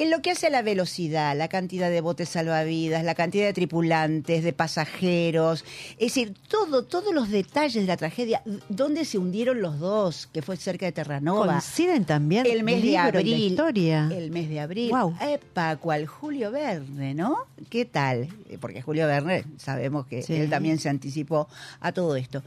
En 0.00 0.10
lo 0.10 0.22
que 0.22 0.30
hace 0.30 0.46
a 0.46 0.50
la 0.50 0.62
velocidad, 0.62 1.36
la 1.36 1.48
cantidad 1.48 1.90
de 1.90 2.00
botes 2.00 2.28
salvavidas, 2.28 3.02
la 3.02 3.16
cantidad 3.16 3.46
de 3.46 3.52
tripulantes, 3.52 4.44
de 4.44 4.52
pasajeros, 4.52 5.64
es 5.94 5.98
decir, 6.14 6.34
todo, 6.46 6.84
todos 6.84 7.12
los 7.12 7.30
detalles 7.30 7.82
de 7.82 7.86
la 7.88 7.96
tragedia, 7.96 8.40
dónde 8.68 9.04
se 9.04 9.18
hundieron 9.18 9.60
los 9.60 9.80
dos, 9.80 10.28
que 10.32 10.40
fue 10.40 10.56
cerca 10.56 10.86
de 10.86 10.92
Terranova. 10.92 11.46
Coinciden 11.54 12.04
también 12.04 12.46
El 12.46 12.62
mes 12.62 12.80
de 12.82 12.96
abril. 12.96 13.38
historia. 13.50 14.08
El 14.12 14.30
mes 14.30 14.48
de 14.48 14.60
abril. 14.60 14.90
Guau. 14.90 15.14
Epa, 15.20 15.76
cual 15.78 16.06
Julio 16.06 16.52
Verne, 16.52 17.14
¿no? 17.14 17.36
¿Qué 17.68 17.84
tal? 17.84 18.28
Porque 18.60 18.82
Julio 18.82 19.08
Verne, 19.08 19.44
sabemos 19.56 20.06
que 20.06 20.22
Sí. 20.22 20.34
él 20.34 20.48
también 20.48 20.78
se 20.78 20.88
anticipó 20.88 21.48
a 21.80 21.90
todo 21.90 22.14
esto. 22.14 22.42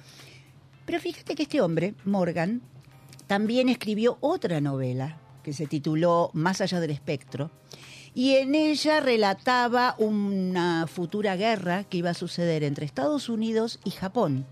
Pero 0.86 1.02
fíjate 1.02 1.36
que 1.36 1.44
este 1.44 1.60
hombre, 1.60 1.96
Morgan, 2.06 2.62
también 3.28 3.68
escribió 3.68 4.18
otra 4.22 4.62
novela 4.62 5.18
que 5.42 5.54
se 5.54 5.68
tituló 5.68 6.32
Más 6.34 6.62
allá 6.62 6.80
del 6.80 6.92
espectro. 6.92 7.52
Y 8.14 8.36
en 8.36 8.56
ella 8.56 9.00
relataba 9.00 9.96
una 9.98 10.86
futura 10.88 11.36
guerra 11.36 11.86
que 11.86 11.98
iba 11.98 12.10
a 12.10 12.16
suceder 12.16 12.64
entre 12.64 12.86
Estados 12.86 13.30
Unidos 13.30 13.80
y 13.86 13.92
Japón. 13.92 14.46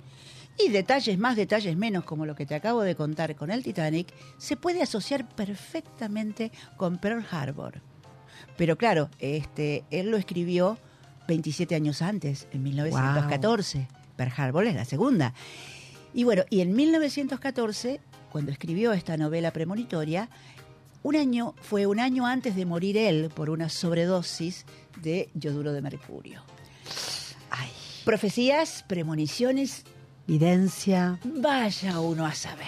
Y 0.58 0.70
detalles 0.70 1.18
más, 1.18 1.36
detalles 1.36 1.78
menos, 1.78 2.04
como 2.04 2.26
lo 2.26 2.36
que 2.36 2.46
te 2.46 2.56
acabo 2.56 2.82
de 2.82 2.96
contar 2.96 3.36
con 3.36 3.50
el 3.50 3.64
Titanic, 3.64 4.14
se 4.38 4.58
puede 4.58 4.82
asociar 4.82 5.28
perfectamente 5.30 6.52
con 6.78 6.98
Pearl 6.98 7.26
Harbor. 7.32 7.82
Pero 8.58 8.78
claro, 8.78 9.10
este, 9.20 9.86
él 9.90 10.10
lo 10.12 10.18
escribió 10.18 10.78
27 11.30 11.76
años 11.76 12.02
antes, 12.02 12.48
en 12.52 12.64
1914. 12.64 13.88
Pearl 14.18 14.34
Harbor 14.36 14.66
es 14.66 14.76
la 14.76 14.84
segunda. 14.84 15.34
Y 16.14 16.24
bueno, 16.26 16.44
y 16.50 16.62
en 16.62 16.76
1914, 16.76 18.02
cuando 18.32 18.52
escribió 18.52 18.92
esta 18.92 19.16
novela 19.16 19.52
premonitoria, 19.52 20.30
un 21.04 21.16
año, 21.16 21.56
fue 21.62 21.86
un 21.86 22.00
año 22.00 22.26
antes 22.26 22.56
de 22.56 22.66
morir 22.66 22.98
él 22.98 23.30
por 23.34 23.50
una 23.50 23.70
sobredosis 23.70 24.66
de 25.02 25.30
yoduro 25.34 25.72
de 25.74 25.82
mercurio. 25.82 26.42
Ay, 27.50 27.70
Profecías, 28.06 28.84
premoniciones, 28.88 29.84
evidencia. 30.28 31.20
vaya 31.24 32.00
uno 32.00 32.26
a 32.26 32.34
saber. 32.34 32.68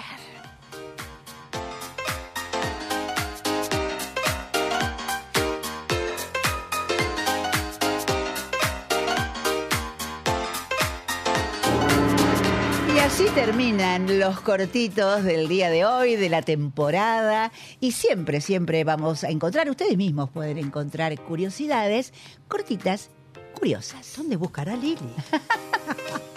Así 13.22 13.36
terminan 13.36 14.20
los 14.20 14.42
cortitos 14.42 15.24
del 15.24 15.48
día 15.48 15.70
de 15.70 15.86
hoy, 15.86 16.16
de 16.16 16.30
la 16.30 16.42
temporada. 16.42 17.51
Y 17.80 17.92
siempre, 17.92 18.42
siempre 18.42 18.84
vamos 18.84 19.24
a 19.24 19.30
encontrar, 19.30 19.70
ustedes 19.70 19.96
mismos 19.98 20.30
pueden 20.30 20.58
encontrar 20.58 21.20
curiosidades 21.20 22.13
cortitas, 22.48 23.12
curiosas. 23.54 24.13
¿Dónde 24.18 24.38
buscará 24.38 24.75
Lili? 24.75 24.98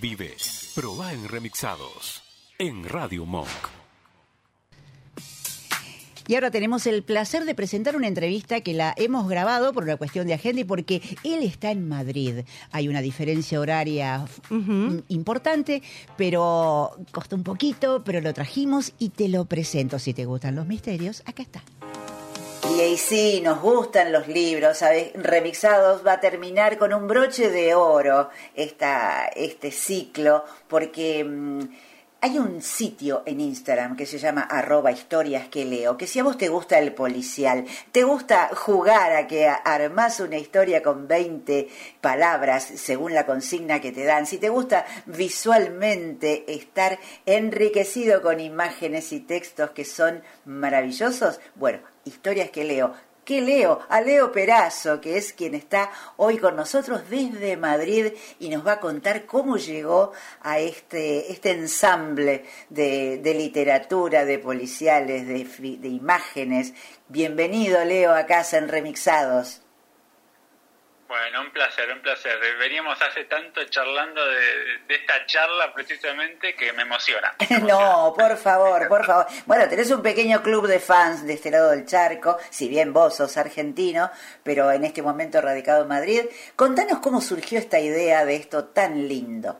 vive. 0.00 0.36
Proba 0.74 1.12
en 1.12 1.28
remixados. 1.28 2.22
En 2.58 2.84
Radio 2.84 3.24
Monk. 3.24 3.48
Y 6.28 6.34
ahora 6.34 6.50
tenemos 6.50 6.86
el 6.86 7.02
placer 7.02 7.46
de 7.46 7.54
presentar 7.54 7.96
una 7.96 8.06
entrevista 8.06 8.60
que 8.60 8.74
la 8.74 8.92
hemos 8.98 9.26
grabado 9.30 9.72
por 9.72 9.84
una 9.84 9.96
cuestión 9.96 10.26
de 10.26 10.34
agenda 10.34 10.60
y 10.60 10.64
porque 10.64 11.00
él 11.24 11.42
está 11.42 11.70
en 11.70 11.88
Madrid. 11.88 12.40
Hay 12.70 12.86
una 12.86 13.00
diferencia 13.00 13.58
horaria 13.58 14.26
importante, 15.08 15.82
pero 16.18 16.90
costó 17.12 17.34
un 17.34 17.44
poquito, 17.44 18.04
pero 18.04 18.20
lo 18.20 18.34
trajimos 18.34 18.92
y 18.98 19.08
te 19.08 19.28
lo 19.28 19.46
presento. 19.46 19.98
Si 19.98 20.12
te 20.12 20.26
gustan 20.26 20.54
los 20.54 20.66
misterios, 20.66 21.22
acá 21.24 21.42
está. 21.42 21.62
Y 22.70 22.80
ahí 22.80 22.96
sí, 22.98 23.40
nos 23.42 23.60
gustan 23.60 24.12
los 24.12 24.28
libros, 24.28 24.78
¿sabes? 24.78 25.10
Remixados 25.14 26.06
va 26.06 26.14
a 26.14 26.20
terminar 26.20 26.76
con 26.76 26.92
un 26.92 27.08
broche 27.08 27.50
de 27.50 27.74
oro 27.74 28.28
esta, 28.54 29.26
este 29.34 29.70
ciclo, 29.70 30.44
porque 30.68 31.24
mm, 31.24 31.60
hay 32.20 32.38
un 32.38 32.60
sitio 32.62 33.22
en 33.26 33.40
Instagram 33.40 33.96
que 33.96 34.04
se 34.04 34.18
llama 34.18 34.42
arroba 34.42 34.90
historias 34.90 35.48
que 35.48 35.64
leo, 35.64 35.96
que 35.96 36.06
si 36.08 36.18
a 36.18 36.24
vos 36.24 36.36
te 36.36 36.48
gusta 36.48 36.78
el 36.78 36.92
policial, 36.92 37.64
te 37.92 38.02
gusta 38.02 38.50
jugar 38.54 39.12
a 39.12 39.28
que 39.28 39.48
armás 39.48 40.18
una 40.18 40.36
historia 40.36 40.82
con 40.82 41.06
20 41.06 41.68
palabras 42.00 42.64
según 42.64 43.14
la 43.14 43.24
consigna 43.24 43.80
que 43.80 43.92
te 43.92 44.04
dan, 44.04 44.26
si 44.26 44.38
te 44.38 44.48
gusta 44.48 44.84
visualmente 45.06 46.52
estar 46.52 46.98
enriquecido 47.24 48.20
con 48.20 48.40
imágenes 48.40 49.12
y 49.12 49.20
textos 49.20 49.70
que 49.70 49.84
son 49.84 50.22
maravillosos, 50.44 51.40
bueno, 51.54 51.78
historias 52.08 52.50
que 52.50 52.64
leo, 52.64 52.94
que 53.28 53.42
leo 53.42 53.80
a 53.90 54.00
Leo 54.00 54.32
Perazo, 54.32 55.02
que 55.02 55.18
es 55.18 55.34
quien 55.34 55.54
está 55.54 55.90
hoy 56.16 56.38
con 56.38 56.56
nosotros 56.56 57.02
desde 57.10 57.58
Madrid 57.58 58.14
y 58.38 58.48
nos 58.48 58.66
va 58.66 58.72
a 58.72 58.80
contar 58.80 59.26
cómo 59.26 59.58
llegó 59.58 60.12
a 60.40 60.58
este, 60.60 61.30
este 61.30 61.50
ensamble 61.50 62.46
de, 62.70 63.18
de 63.18 63.34
literatura, 63.34 64.24
de 64.24 64.38
policiales, 64.38 65.26
de, 65.28 65.44
de 65.76 65.88
imágenes. 65.88 66.72
Bienvenido, 67.08 67.84
Leo, 67.84 68.14
a 68.14 68.24
casa 68.24 68.56
en 68.56 68.68
Remixados. 68.68 69.60
Bueno, 71.08 71.40
un 71.40 71.50
placer, 71.50 71.90
un 71.90 72.00
placer. 72.00 72.38
Veníamos 72.58 73.00
hace 73.00 73.24
tanto 73.24 73.64
charlando 73.64 74.24
de, 74.26 74.78
de 74.86 74.94
esta 74.94 75.24
charla 75.24 75.72
precisamente 75.72 76.54
que 76.54 76.70
me 76.74 76.82
emociona. 76.82 77.34
me 77.40 77.56
emociona. 77.56 77.80
No, 77.80 78.14
por 78.14 78.36
favor, 78.36 78.86
por 78.88 79.06
favor. 79.06 79.26
Bueno, 79.46 79.66
tenés 79.70 79.90
un 79.90 80.02
pequeño 80.02 80.42
club 80.42 80.66
de 80.66 80.78
fans 80.78 81.26
de 81.26 81.32
este 81.32 81.50
lado 81.50 81.70
del 81.70 81.86
charco, 81.86 82.36
si 82.50 82.68
bien 82.68 82.92
vos 82.92 83.16
sos 83.16 83.38
argentino, 83.38 84.10
pero 84.42 84.70
en 84.70 84.84
este 84.84 85.00
momento 85.00 85.40
radicado 85.40 85.82
en 85.82 85.88
Madrid. 85.88 86.24
Contanos 86.54 86.98
cómo 86.98 87.22
surgió 87.22 87.58
esta 87.58 87.80
idea 87.80 88.26
de 88.26 88.36
esto 88.36 88.66
tan 88.66 89.08
lindo. 89.08 89.58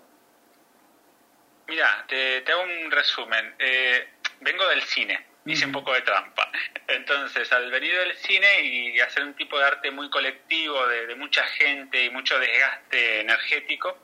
Mira, 1.67 2.05
te, 2.07 2.43
te 2.43 2.53
hago 2.53 2.63
un 2.63 2.91
resumen. 2.91 3.55
Eh, 3.59 4.07
vengo 4.41 4.69
del 4.69 4.83
cine, 4.83 5.28
hice 5.53 5.67
un 5.67 5.73
poco 5.73 5.93
de 5.93 6.03
trampa. 6.03 6.51
Entonces, 6.87 7.51
al 7.53 7.71
venir 7.71 7.95
del 7.97 8.15
cine 8.17 8.63
y 8.63 9.01
hacer 9.01 9.25
un 9.25 9.35
tipo 9.35 9.59
de 9.59 9.65
arte 9.65 9.91
muy 9.91 10.11
colectivo, 10.11 10.87
de, 10.87 11.07
de 11.07 11.15
mucha 11.15 11.45
gente 11.45 12.05
y 12.05 12.11
mucho 12.11 12.39
desgaste 12.39 13.21
energético, 13.21 13.99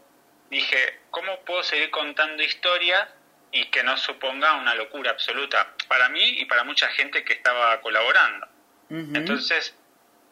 dije, 0.50 1.00
¿cómo 1.10 1.40
puedo 1.40 1.62
seguir 1.62 1.90
contando 1.90 2.42
historias 2.42 3.08
y 3.52 3.66
que 3.66 3.82
no 3.82 3.96
suponga 3.96 4.54
una 4.54 4.74
locura 4.74 5.10
absoluta 5.10 5.74
para 5.88 6.08
mí 6.08 6.40
y 6.40 6.44
para 6.46 6.64
mucha 6.64 6.88
gente 6.88 7.24
que 7.24 7.34
estaba 7.34 7.80
colaborando? 7.80 8.48
Entonces, 8.90 9.74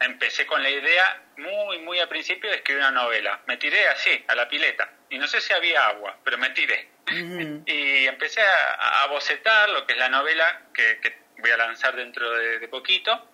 empecé 0.01 0.47
con 0.47 0.63
la 0.63 0.71
idea 0.71 1.23
muy, 1.37 1.79
muy 1.81 1.99
al 1.99 2.09
principio 2.09 2.51
de 2.51 2.57
escribir 2.57 2.83
una 2.83 2.91
novela. 2.91 3.41
Me 3.47 3.57
tiré 3.57 3.89
así, 3.89 4.25
a 4.29 4.35
la 4.35 4.49
pileta. 4.49 4.91
Y 5.11 5.19
no 5.19 5.27
sé 5.27 5.41
si 5.41 5.53
había 5.53 5.87
agua, 5.87 6.19
pero 6.25 6.39
me 6.39 6.51
tiré. 6.51 6.89
Y 7.07 8.07
empecé 8.07 8.41
a, 8.43 9.03
a 9.03 9.07
bocetar 9.09 9.69
lo 9.71 9.87
que 9.87 9.93
es 9.95 9.99
la 9.99 10.09
novela 10.09 10.63
que, 10.73 10.99
que 11.01 11.19
voy 11.39 11.51
a 11.51 11.57
lanzar 11.57 11.97
dentro 11.97 12.31
de, 12.31 12.59
de 12.61 12.69
poquito, 12.69 13.29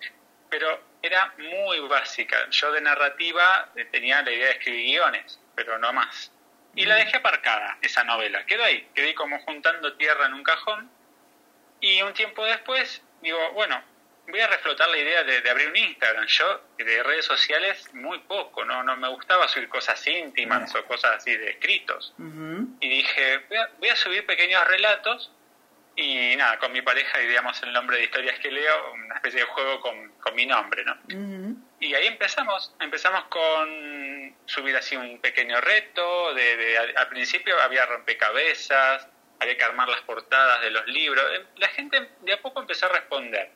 pero 0.49 0.83
era 1.01 1.33
muy 1.37 1.79
básica. 1.87 2.49
Yo 2.49 2.71
de 2.71 2.81
narrativa 2.81 3.69
eh, 3.75 3.85
tenía 3.85 4.21
la 4.21 4.31
idea 4.31 4.47
de 4.47 4.53
escribir 4.53 4.85
guiones, 4.85 5.39
pero 5.55 5.77
no 5.77 5.93
más. 5.93 6.31
Y 6.75 6.85
la 6.85 6.95
dejé 6.95 7.17
aparcada, 7.17 7.77
esa 7.81 8.03
novela. 8.03 8.45
Quedó 8.45 8.63
ahí, 8.63 8.87
quedé 8.93 9.13
como 9.15 9.39
juntando 9.39 9.93
tierra 9.93 10.25
en 10.25 10.33
un 10.33 10.43
cajón. 10.43 10.89
Y 11.81 12.01
un 12.01 12.13
tiempo 12.13 12.45
después, 12.45 13.01
digo, 13.21 13.51
bueno, 13.53 13.81
voy 14.29 14.39
a 14.41 14.47
reflotar 14.47 14.87
la 14.89 14.97
idea 14.97 15.23
de, 15.23 15.41
de 15.41 15.49
abrir 15.49 15.67
un 15.69 15.75
Instagram. 15.75 16.25
Yo 16.27 16.61
de 16.77 17.03
redes 17.03 17.25
sociales 17.25 17.93
muy 17.93 18.19
poco, 18.19 18.63
no, 18.65 18.83
no 18.83 18.95
me 18.97 19.07
gustaba 19.09 19.47
subir 19.47 19.69
cosas 19.69 20.05
íntimas 20.07 20.73
o 20.75 20.85
cosas 20.85 21.17
así 21.17 21.35
de 21.35 21.49
escritos. 21.51 22.13
Y 22.81 22.89
dije, 22.89 23.39
voy 23.49 23.57
a, 23.57 23.69
voy 23.79 23.89
a 23.89 23.95
subir 23.95 24.25
pequeños 24.25 24.65
relatos 24.67 25.31
y 25.95 26.35
nada, 26.37 26.57
con 26.59 26.71
mi 26.71 26.81
pareja 26.81 27.21
ideamos 27.21 27.61
el 27.63 27.73
nombre 27.73 27.97
de 27.97 28.03
historias 28.05 28.39
que 28.39 28.49
leo, 28.51 28.93
una 28.93 29.15
especie 29.15 29.41
de 29.41 29.45
juego 29.47 29.81
con, 29.81 30.09
con 30.19 30.33
mi 30.33 30.45
nombre, 30.45 30.85
¿no? 30.85 30.95
Y 31.81 31.93
ahí 31.93 32.07
empezamos, 32.07 32.73
empezamos 32.79 33.25
con 33.25 34.35
subir 34.45 34.75
así 34.77 34.95
un 34.95 35.19
pequeño 35.19 35.59
reto, 35.59 36.33
de, 36.33 36.55
de- 36.57 36.77
al, 36.77 36.93
al 36.97 37.07
principio 37.09 37.59
había 37.61 37.85
rompecabezas, 37.85 39.07
había 39.41 39.57
que 39.57 39.63
armar 39.63 39.89
las 39.89 40.01
portadas 40.01 40.61
de 40.61 40.69
los 40.71 40.85
libros, 40.87 41.23
la 41.57 41.67
gente 41.69 42.09
de 42.21 42.33
a 42.33 42.41
poco 42.41 42.61
empezó 42.61 42.85
a 42.85 42.89
responder 42.89 43.51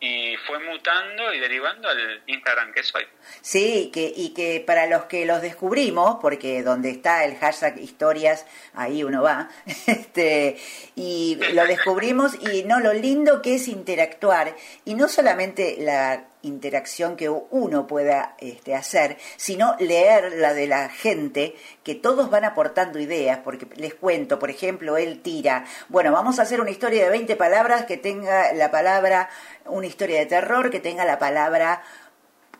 y 0.00 0.36
fue 0.46 0.58
mutando 0.58 1.32
y 1.32 1.40
derivando 1.40 1.88
al 1.88 2.22
Instagram 2.26 2.72
que 2.72 2.82
soy. 2.82 3.04
Sí, 3.40 3.90
que, 3.92 4.12
y 4.14 4.34
que 4.34 4.62
para 4.66 4.86
los 4.86 5.04
que 5.04 5.24
los 5.24 5.40
descubrimos, 5.40 6.18
porque 6.20 6.62
donde 6.62 6.90
está 6.90 7.24
el 7.24 7.36
hashtag 7.36 7.78
historias, 7.78 8.46
ahí 8.74 9.02
uno 9.04 9.22
va, 9.22 9.48
este, 9.86 10.58
y 10.94 11.38
lo 11.52 11.66
descubrimos 11.66 12.32
y 12.52 12.64
no 12.64 12.80
lo 12.80 12.92
lindo 12.92 13.40
que 13.40 13.54
es 13.56 13.68
interactuar, 13.68 14.54
y 14.84 14.94
no 14.94 15.08
solamente 15.08 15.76
la 15.78 16.26
interacción 16.42 17.16
que 17.16 17.28
uno 17.28 17.86
pueda 17.86 18.36
este, 18.38 18.74
hacer, 18.74 19.16
sino 19.36 19.76
leer 19.78 20.34
la 20.36 20.54
de 20.54 20.66
la 20.66 20.88
gente, 20.88 21.56
que 21.82 21.94
todos 21.94 22.30
van 22.30 22.44
aportando 22.44 22.98
ideas, 22.98 23.38
porque 23.42 23.66
les 23.76 23.94
cuento, 23.94 24.38
por 24.38 24.50
ejemplo, 24.50 24.96
él 24.96 25.20
tira, 25.22 25.64
bueno, 25.88 26.12
vamos 26.12 26.38
a 26.38 26.42
hacer 26.42 26.60
una 26.60 26.70
historia 26.70 27.04
de 27.04 27.10
20 27.10 27.36
palabras 27.36 27.84
que 27.86 27.96
tenga 27.96 28.52
la 28.52 28.70
palabra, 28.70 29.28
una 29.64 29.86
historia 29.86 30.18
de 30.18 30.26
terror 30.26 30.70
que 30.70 30.80
tenga 30.80 31.04
la 31.04 31.18
palabra 31.18 31.82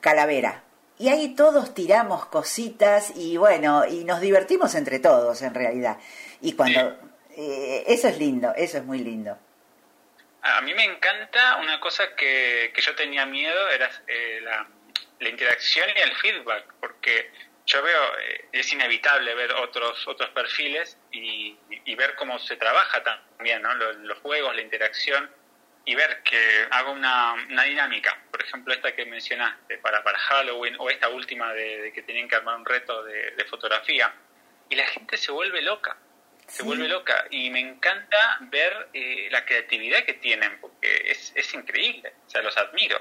calavera. 0.01 0.65
Y 0.99 1.09
ahí 1.09 1.35
todos 1.35 1.75
tiramos 1.75 2.27
cositas 2.27 3.13
y 3.15 3.37
bueno, 3.37 3.85
y 3.87 4.05
nos 4.05 4.21
divertimos 4.21 4.75
entre 4.75 4.99
todos 4.99 5.43
en 5.43 5.55
realidad. 5.55 5.99
Y 6.41 6.53
cuando... 6.53 6.97
eh, 7.37 7.85
eso 7.87 8.09
es 8.09 8.19
lindo, 8.19 8.55
eso 8.57 8.79
es 8.79 8.85
muy 8.85 8.99
lindo. 9.01 9.37
A 10.55 10.61
mí 10.61 10.75
me 10.75 10.85
encanta 10.85 11.57
una 11.57 11.81
cosa 11.81 12.15
que, 12.15 12.71
que 12.73 12.81
yo 12.81 12.95
tenía 12.95 13.27
miedo, 13.27 13.69
era 13.69 13.91
eh, 14.07 14.41
la, 14.43 15.29
interacción 15.29 15.89
y 15.97 16.01
el 16.01 16.15
feedback, 16.15 16.73
porque 16.79 17.33
yo 17.67 17.83
veo, 17.83 18.19
eh, 18.21 18.49
es 18.53 18.73
inevitable 18.73 19.35
ver 19.35 19.53
otros 19.53 20.07
otros 20.07 20.31
perfiles 20.31 20.97
y, 21.11 21.59
y 21.69 21.95
ver 21.97 22.15
cómo 22.15 22.39
se 22.39 22.57
trabaja 22.57 23.03
también, 23.03 23.63
¿no? 23.63 23.75
Los, 23.75 24.19
juegos, 24.21 24.55
la 24.55 24.63
interacción, 24.63 25.29
y 25.85 25.97
ver 25.97 26.23
que 26.23 26.67
hago 26.71 26.93
una, 26.93 27.33
una 27.33 27.65
dinámica, 27.65 28.17
por 28.31 28.41
ejemplo 28.41 28.73
esta 28.73 28.95
que 28.95 29.05
mencionaste 29.05 29.79
para, 29.79 30.05
para 30.05 30.19
Halloween, 30.19 30.77
o 30.79 30.91
esta 30.91 31.09
última 31.09 31.53
de, 31.55 31.83
de 31.83 31.93
que 31.93 32.03
tenían 32.03 32.29
que 32.29 32.37
armar 32.37 32.57
un 32.57 32.65
reto 32.65 33.03
de, 33.03 33.33
de 33.33 33.45
fotografía, 33.47 34.15
y 34.69 34.77
la 34.77 34.87
gente 34.87 35.17
se 35.17 35.33
vuelve 35.33 35.61
loca 35.63 35.97
se 36.47 36.63
vuelve 36.63 36.89
loca 36.89 37.27
y 37.31 37.51
me 37.51 37.61
encanta 37.61 38.39
ver 38.43 38.89
eh, 38.93 39.29
la 39.31 39.45
creatividad 39.45 40.05
que 40.05 40.15
tienen 40.15 40.61
porque 40.61 41.11
es, 41.11 41.33
es 41.35 41.55
increíble, 41.55 42.13
o 42.27 42.31
sea, 42.31 42.43
los 42.43 42.57
admiro. 42.57 43.01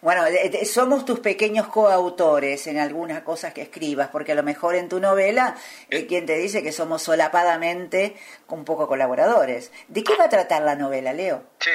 Bueno, 0.00 0.26
eh, 0.26 0.50
eh, 0.52 0.64
somos 0.66 1.04
tus 1.04 1.20
pequeños 1.20 1.66
coautores 1.68 2.66
en 2.66 2.78
algunas 2.78 3.22
cosas 3.22 3.52
que 3.52 3.62
escribas, 3.62 4.08
porque 4.08 4.32
a 4.32 4.34
lo 4.34 4.42
mejor 4.42 4.74
en 4.74 4.88
tu 4.88 5.00
novela, 5.00 5.56
eh, 5.88 6.06
quien 6.06 6.26
te 6.26 6.36
dice 6.36 6.62
que 6.62 6.72
somos 6.72 7.02
solapadamente 7.02 8.16
un 8.48 8.64
poco 8.64 8.88
colaboradores. 8.88 9.72
¿De 9.88 10.02
qué 10.02 10.14
va 10.16 10.24
a 10.24 10.28
tratar 10.28 10.62
la 10.62 10.74
novela, 10.74 11.12
Leo? 11.12 11.44
Sí. 11.58 11.70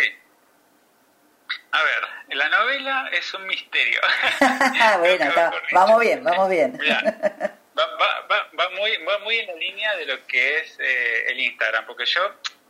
A 1.72 1.84
ver, 1.84 2.38
la 2.38 2.50
novela 2.50 3.10
es 3.12 3.34
un 3.34 3.46
misterio. 3.48 4.00
bueno, 5.00 5.32
vamos 5.72 6.00
bien, 6.00 6.24
vamos 6.24 6.50
bien. 6.50 6.80
Va, 7.78 7.86
va, 7.98 8.28
va, 8.30 8.50
va 8.58 8.70
muy, 8.72 8.98
va 8.98 9.20
muy 9.20 9.38
en 9.40 9.48
la 9.48 9.56
línea 9.56 9.96
de 9.96 10.06
lo 10.06 10.26
que 10.28 10.60
es 10.60 10.78
eh, 10.80 11.26
el 11.32 11.40
Instagram, 11.40 11.86
porque 11.86 12.06
yo 12.06 12.22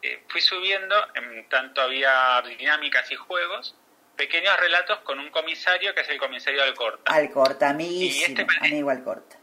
eh, 0.02 0.24
fui 0.28 0.41
subiendo, 0.41 0.96
en 1.15 1.48
tanto 1.50 1.82
había 1.82 2.41
dinámicas 2.41 3.10
y 3.12 3.15
juegos, 3.15 3.76
pequeños 4.15 4.58
relatos 4.60 5.00
con 5.00 5.20
un 5.20 5.30
comisario 5.30 5.94
que 5.94 6.02
es 6.02 6.10
el 6.10 6.18
comisario 6.18 6.63
Alcorta. 6.63 7.13
Alcorta, 7.13 7.68
Y 7.68 7.70
amiguísimo, 7.72 8.41
este- 8.41 8.68
amigo 8.68 8.89
Alcorta. 8.89 9.38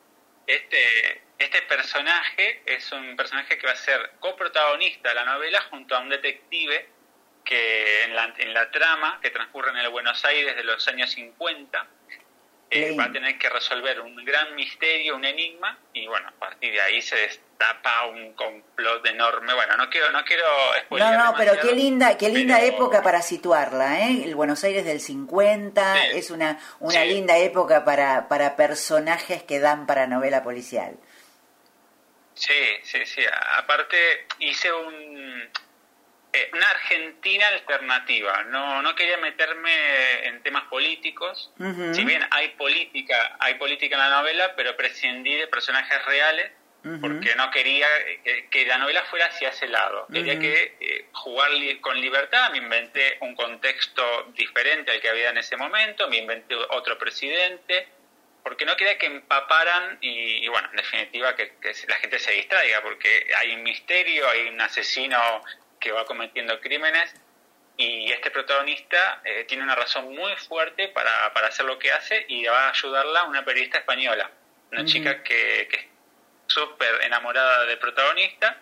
Este, 0.47 1.23
este 1.39 1.63
personaje 1.63 2.63
es 2.67 2.91
un 2.93 3.17
personaje 3.17 3.59
que 3.59 3.67
va 3.67 3.73
a 3.73 3.77
ser 3.77 4.13
coprotagonista 4.19 5.11
de 5.11 5.15
la 5.15 5.25
novela 5.25 5.61
junto 5.71 5.95
a 5.95 6.01
un 6.01 6.09
detective 6.09 6.89
que 7.45 8.05
en 8.05 8.15
la, 8.15 8.33
en 8.39 8.55
la 8.55 8.71
trama, 8.71 9.19
que 9.21 9.31
transcurre 9.31 9.71
en 9.71 9.79
el 9.79 9.89
Buenos 9.89 10.25
Aires 10.25 10.57
de 10.57 10.65
los 10.65 10.87
años 10.89 11.11
50, 11.11 11.87
eh, 12.73 12.97
va 12.99 13.05
a 13.05 13.13
tener 13.13 13.39
que 13.39 13.49
resolver 13.49 14.01
un 14.01 14.17
gran 14.25 14.55
misterio, 14.55 15.17
un 15.17 15.25
enigma, 15.25 15.79
y 15.93 16.07
bueno, 16.07 16.29
a 16.29 16.33
partir 16.33 16.73
de 16.73 16.81
ahí 16.81 17.03
se 17.03 17.17
destapa 17.17 18.07
un 18.07 18.33
complot 18.33 19.05
enorme. 19.07 19.53
Bueno, 19.55 19.77
no 19.77 19.89
quiero, 19.91 20.11
no 20.11 20.25
quiero 20.25 20.45
No, 20.91 21.13
no, 21.25 21.35
pero 21.37 21.53
qué 21.61 21.73
linda, 21.73 22.17
qué 22.17 22.29
linda 22.31 22.57
pero- 22.59 22.75
época 22.75 23.03
para 23.03 23.21
situarla, 23.23 24.01
¿eh? 24.09 24.25
El 24.25 24.35
Buenos 24.35 24.65
Aires 24.65 24.85
del 24.85 25.01
50 25.01 25.95
Sí. 25.97 26.09
es 26.19 26.31
una, 26.31 26.59
una 26.81 27.03
Sí. 27.03 27.09
linda 27.09 27.37
época 27.39 27.85
para, 27.85 28.29
para 28.29 28.57
personajes 28.57 29.43
que 29.43 29.61
dan 29.61 29.87
para 29.87 30.07
novela 30.07 30.43
policial. 30.43 30.97
Sí, 32.35 32.55
sí, 32.83 33.05
sí. 33.05 33.23
Aparte 33.59 34.27
hice 34.39 34.73
un, 34.73 35.51
eh, 36.33 36.51
una 36.53 36.69
Argentina 36.71 37.47
alternativa. 37.49 38.45
No, 38.45 38.81
no 38.83 38.95
quería 38.95 39.19
meterme 39.19 40.27
en 40.27 40.43
temas 40.43 40.65
políticos. 40.65 41.53
Si 41.95 42.05
bien 42.05 42.27
hay 42.31 42.49
política, 42.51 43.37
hay 43.39 43.55
política 43.55 43.97
en 43.97 44.01
la 44.01 44.11
novela, 44.11 44.55
pero 44.57 44.77
prescindí 44.77 45.35
de 45.35 45.47
personajes 45.49 46.05
reales 46.07 46.51
porque 47.01 47.37
no 47.37 47.49
quería 47.53 47.87
eh, 48.25 48.49
que 48.51 48.67
la 48.67 48.77
novela 48.77 49.05
fuera 49.05 49.27
hacia 49.27 49.51
ese 49.51 49.69
lado. 49.69 50.07
Quería 50.13 50.37
que 50.41 50.77
eh, 50.81 51.07
jugar 51.13 51.51
li- 51.53 51.79
con 51.81 52.01
libertad, 52.01 52.51
me 52.51 52.59
inventé 52.59 53.19
un 53.21 53.37
contexto 53.37 54.33
diferente 54.35 54.91
al 54.91 55.01
que 55.01 55.09
había 55.09 55.31
en 55.31 55.39
ese 55.39 55.57
momento, 55.57 56.09
me 56.09 56.17
inventé 56.17 56.57
otro 56.71 56.99
presidente, 56.99 57.87
porque 58.43 58.65
no 58.65 58.75
quería 58.77 58.99
que 58.99 59.07
empaparan 59.07 59.99
y, 60.01 60.45
y 60.45 60.49
bueno, 60.49 60.69
en 60.71 60.77
definitiva 60.79 61.37
que, 61.37 61.53
que 61.61 61.73
la 61.87 61.95
gente 61.99 62.19
se 62.19 62.33
distraiga, 62.33 62.81
porque 62.83 63.29
hay 63.39 63.55
un 63.55 63.63
misterio, 63.63 64.29
hay 64.29 64.49
un 64.49 64.61
asesino 64.61 65.45
que 65.83 65.93
va 65.93 66.07
cometiendo 66.07 66.59
crímenes 66.61 67.15
y 67.77 68.11
este 68.13 68.31
protagonista 68.31 69.21
eh, 69.25 69.45
tiene 69.49 69.65
una 69.65 69.75
razón 69.75 70.15
muy 70.15 70.35
fuerte 70.37 70.89
para, 70.89 71.33
para 71.35 71.49
hacer 71.49 71.67
lo 71.67 71.79
que 71.79 71.91
hace 71.91 72.25
y 72.29 72.45
va 72.45 72.69
a 72.69 72.71
ayudarla 72.71 73.25
una 73.25 73.45
periodista 73.45 73.79
española, 73.79 74.31
una 74.71 74.85
chica 74.85 75.23
que, 75.23 75.69
que 75.69 75.77
es 75.77 75.87
súper 76.47 77.03
enamorada 77.03 77.65
del 77.65 77.79
protagonista 77.79 78.57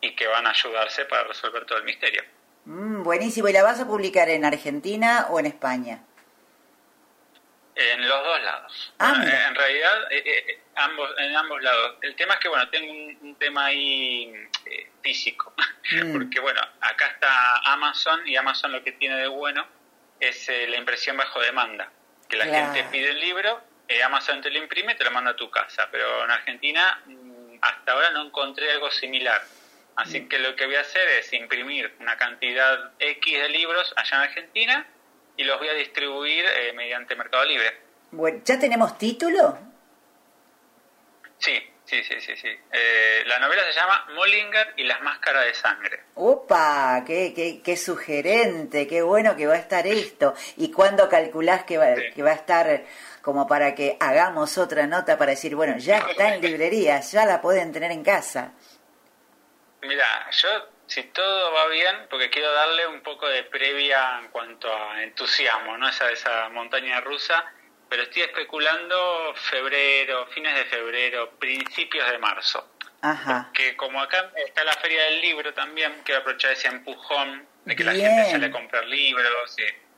y 0.00 0.14
que 0.14 0.26
van 0.26 0.46
a 0.46 0.50
ayudarse 0.50 1.04
para 1.06 1.24
resolver 1.24 1.64
todo 1.64 1.78
el 1.78 1.84
misterio. 1.84 2.22
Mm, 2.64 3.02
buenísimo. 3.02 3.48
¿Y 3.48 3.52
la 3.52 3.62
vas 3.62 3.80
a 3.80 3.86
publicar 3.86 4.28
en 4.28 4.44
Argentina 4.44 5.26
o 5.30 5.40
en 5.40 5.46
España? 5.46 6.00
En 7.80 8.08
los 8.08 8.24
dos 8.24 8.42
lados. 8.42 8.92
Ah, 8.98 9.14
en 9.22 9.54
realidad, 9.54 10.10
eh, 10.12 10.22
eh, 10.26 10.60
ambos, 10.74 11.10
en 11.18 11.36
ambos 11.36 11.62
lados. 11.62 11.96
El 12.02 12.16
tema 12.16 12.34
es 12.34 12.40
que, 12.40 12.48
bueno, 12.48 12.68
tengo 12.70 12.90
un, 12.92 13.18
un 13.22 13.34
tema 13.36 13.66
ahí 13.66 14.32
eh, 14.66 14.90
físico. 15.00 15.54
Mm. 15.92 16.12
Porque, 16.18 16.40
bueno, 16.40 16.60
acá 16.80 17.06
está 17.06 17.58
Amazon 17.72 18.26
y 18.26 18.36
Amazon 18.36 18.72
lo 18.72 18.82
que 18.82 18.90
tiene 18.92 19.16
de 19.16 19.28
bueno 19.28 19.64
es 20.18 20.48
eh, 20.48 20.66
la 20.68 20.76
impresión 20.76 21.16
bajo 21.16 21.40
demanda. 21.40 21.88
Que 22.28 22.36
la 22.36 22.46
Claro. 22.46 22.74
gente 22.74 22.88
pide 22.90 23.10
el 23.10 23.20
libro, 23.20 23.62
eh, 23.86 24.02
Amazon 24.02 24.40
te 24.42 24.50
lo 24.50 24.58
imprime 24.58 24.94
y 24.94 24.96
te 24.96 25.04
lo 25.04 25.12
manda 25.12 25.30
a 25.30 25.36
tu 25.36 25.48
casa. 25.48 25.88
Pero 25.92 26.24
en 26.24 26.30
Argentina, 26.32 27.00
mm, 27.06 27.58
hasta 27.62 27.92
ahora 27.92 28.10
no 28.10 28.24
encontré 28.26 28.72
algo 28.72 28.90
similar. 28.90 29.40
Así 29.94 30.20
Mm. 30.22 30.28
que 30.28 30.38
lo 30.40 30.56
que 30.56 30.66
voy 30.66 30.74
a 30.74 30.80
hacer 30.80 31.08
es 31.10 31.32
imprimir 31.32 31.94
una 32.00 32.16
cantidad 32.16 32.90
X 32.98 33.40
de 33.40 33.48
libros 33.50 33.92
allá 33.96 34.16
en 34.16 34.22
Argentina 34.22 34.86
y 35.38 35.44
los 35.44 35.58
voy 35.58 35.68
a 35.68 35.72
distribuir 35.74 36.44
eh, 36.44 36.72
mediante 36.74 37.16
Mercado 37.16 37.44
Libre. 37.46 37.80
Bueno, 38.10 38.40
¿ya 38.44 38.58
tenemos 38.58 38.98
título? 38.98 39.56
Sí, 41.38 41.56
sí, 41.84 42.02
sí, 42.02 42.20
sí, 42.20 42.36
sí. 42.36 42.48
Eh, 42.72 43.22
la 43.26 43.38
novela 43.38 43.62
se 43.64 43.72
llama 43.72 44.06
Mollinger 44.14 44.74
y 44.76 44.84
las 44.84 45.00
máscaras 45.02 45.44
de 45.46 45.54
sangre. 45.54 46.00
¡Opa! 46.14 47.04
Qué, 47.06 47.32
qué, 47.34 47.62
¡Qué 47.62 47.76
sugerente! 47.76 48.86
¡Qué 48.88 49.00
bueno 49.02 49.36
que 49.36 49.46
va 49.46 49.54
a 49.54 49.58
estar 49.58 49.86
esto! 49.86 50.34
¿Y 50.56 50.70
cuándo 50.72 51.08
calculás 51.08 51.64
que 51.64 51.78
va, 51.78 51.94
Sí. 51.94 52.02
que 52.14 52.22
va 52.22 52.30
a 52.30 52.34
estar 52.34 52.82
como 53.22 53.46
para 53.46 53.74
que 53.74 53.96
hagamos 54.00 54.58
otra 54.58 54.86
nota 54.86 55.16
para 55.18 55.30
decir, 55.30 55.54
bueno, 55.54 55.78
ya 55.78 55.98
está 55.98 56.34
en 56.34 56.40
librerías, 56.42 57.12
ya 57.12 57.24
la 57.24 57.40
pueden 57.40 57.72
tener 57.72 57.92
en 57.92 58.02
casa? 58.02 58.52
Mira, 59.82 60.28
yo, 60.32 60.48
si 60.88 61.04
todo 61.04 61.52
va 61.52 61.66
bien, 61.68 62.06
porque 62.10 62.30
quiero 62.30 62.52
darle 62.52 62.86
un 62.86 63.00
poco 63.02 63.28
de 63.28 63.44
previa 63.44 64.18
en 64.20 64.28
cuanto 64.28 64.72
a 64.74 65.02
entusiasmo, 65.02 65.76
¿no? 65.78 65.88
Esa, 65.88 66.10
esa 66.10 66.48
montaña 66.48 67.00
rusa, 67.00 67.44
pero 67.88 68.02
estoy 68.02 68.22
especulando 68.22 69.34
febrero, 69.36 70.26
fines 70.28 70.54
de 70.56 70.64
febrero, 70.64 71.30
principios 71.38 72.10
de 72.10 72.18
marzo. 72.18 72.68
Ajá. 73.00 73.50
Que 73.54 73.76
como 73.76 74.00
acá 74.00 74.32
está 74.44 74.64
la 74.64 74.72
feria 74.72 75.04
del 75.04 75.20
libro 75.20 75.54
también, 75.54 76.00
quiero 76.04 76.20
aprovechar 76.22 76.50
ese 76.52 76.68
empujón 76.68 77.46
de 77.64 77.76
que 77.76 77.84
la 77.84 77.92
gente 77.92 78.30
sale 78.30 78.46
a 78.46 78.50
comprar 78.50 78.84
libros. 78.86 79.56
y- 79.58 79.88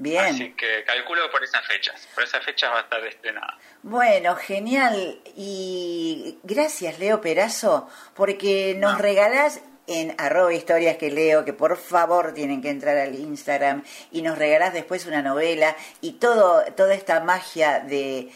Bien. 0.00 0.26
Así 0.26 0.52
que 0.54 0.84
calculo 0.84 1.28
por 1.28 1.42
esas 1.42 1.66
fechas. 1.66 2.08
Por 2.14 2.22
esas 2.22 2.44
fechas 2.44 2.72
va 2.72 2.78
a 2.78 2.82
estar 2.82 3.04
estrenada. 3.04 3.58
Bueno, 3.82 4.36
genial. 4.36 5.20
Y 5.36 6.38
gracias, 6.44 7.00
Leo 7.00 7.20
Perazo, 7.20 7.90
porque 8.14 8.76
nos 8.78 8.92
No. 8.92 8.98
regalás 9.00 9.60
en 9.88 10.14
arroba 10.18 10.54
historias 10.54 10.96
que 10.98 11.10
leo, 11.10 11.44
que 11.44 11.52
por 11.52 11.76
favor 11.76 12.32
tienen 12.34 12.62
que 12.62 12.70
entrar 12.70 12.96
al 12.96 13.14
Instagram, 13.16 13.82
y 14.12 14.22
nos 14.22 14.38
regalás 14.38 14.72
después 14.72 15.06
una 15.06 15.22
novela 15.22 15.74
y 16.00 16.12
todo, 16.12 16.62
toda 16.76 16.94
esta 16.94 17.20
magia 17.20 17.80
de, 17.80 18.30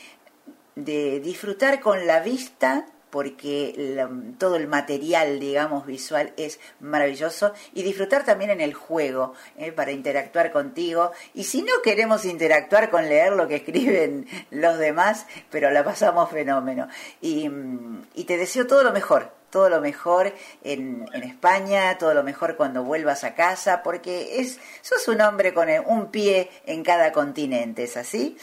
de 0.74 1.20
disfrutar 1.20 1.80
con 1.80 2.06
la 2.06 2.20
vista 2.20 2.86
porque 3.12 4.06
todo 4.38 4.56
el 4.56 4.68
material, 4.68 5.38
digamos, 5.38 5.84
visual 5.84 6.32
es 6.38 6.58
maravilloso 6.80 7.52
y 7.74 7.82
disfrutar 7.82 8.24
también 8.24 8.50
en 8.50 8.62
el 8.62 8.72
juego 8.72 9.34
¿eh? 9.58 9.70
para 9.70 9.92
interactuar 9.92 10.50
contigo. 10.50 11.12
Y 11.34 11.44
si 11.44 11.60
no 11.60 11.72
queremos 11.84 12.24
interactuar 12.24 12.88
con 12.88 13.06
leer 13.06 13.34
lo 13.34 13.46
que 13.48 13.56
escriben 13.56 14.26
los 14.50 14.78
demás, 14.78 15.26
pero 15.50 15.70
la 15.70 15.84
pasamos 15.84 16.30
fenómeno. 16.30 16.88
Y, 17.20 17.50
mm, 17.50 18.06
y 18.14 18.24
te 18.24 18.38
deseo 18.38 18.66
todo 18.66 18.82
lo 18.82 18.92
mejor, 18.92 19.41
todo 19.52 19.68
lo 19.68 19.80
mejor 19.80 20.34
en, 20.64 21.06
en 21.12 21.22
España, 21.22 21.96
todo 21.98 22.12
lo 22.14 22.24
mejor 22.24 22.56
cuando 22.56 22.82
vuelvas 22.82 23.22
a 23.22 23.36
casa, 23.36 23.84
porque 23.84 24.40
es 24.40 24.58
sos 24.80 25.06
un 25.06 25.20
hombre 25.20 25.54
con 25.54 25.68
un 25.86 26.10
pie 26.10 26.50
en 26.66 26.82
cada 26.82 27.12
continente, 27.12 27.84
¿es 27.84 27.96
así? 27.96 28.36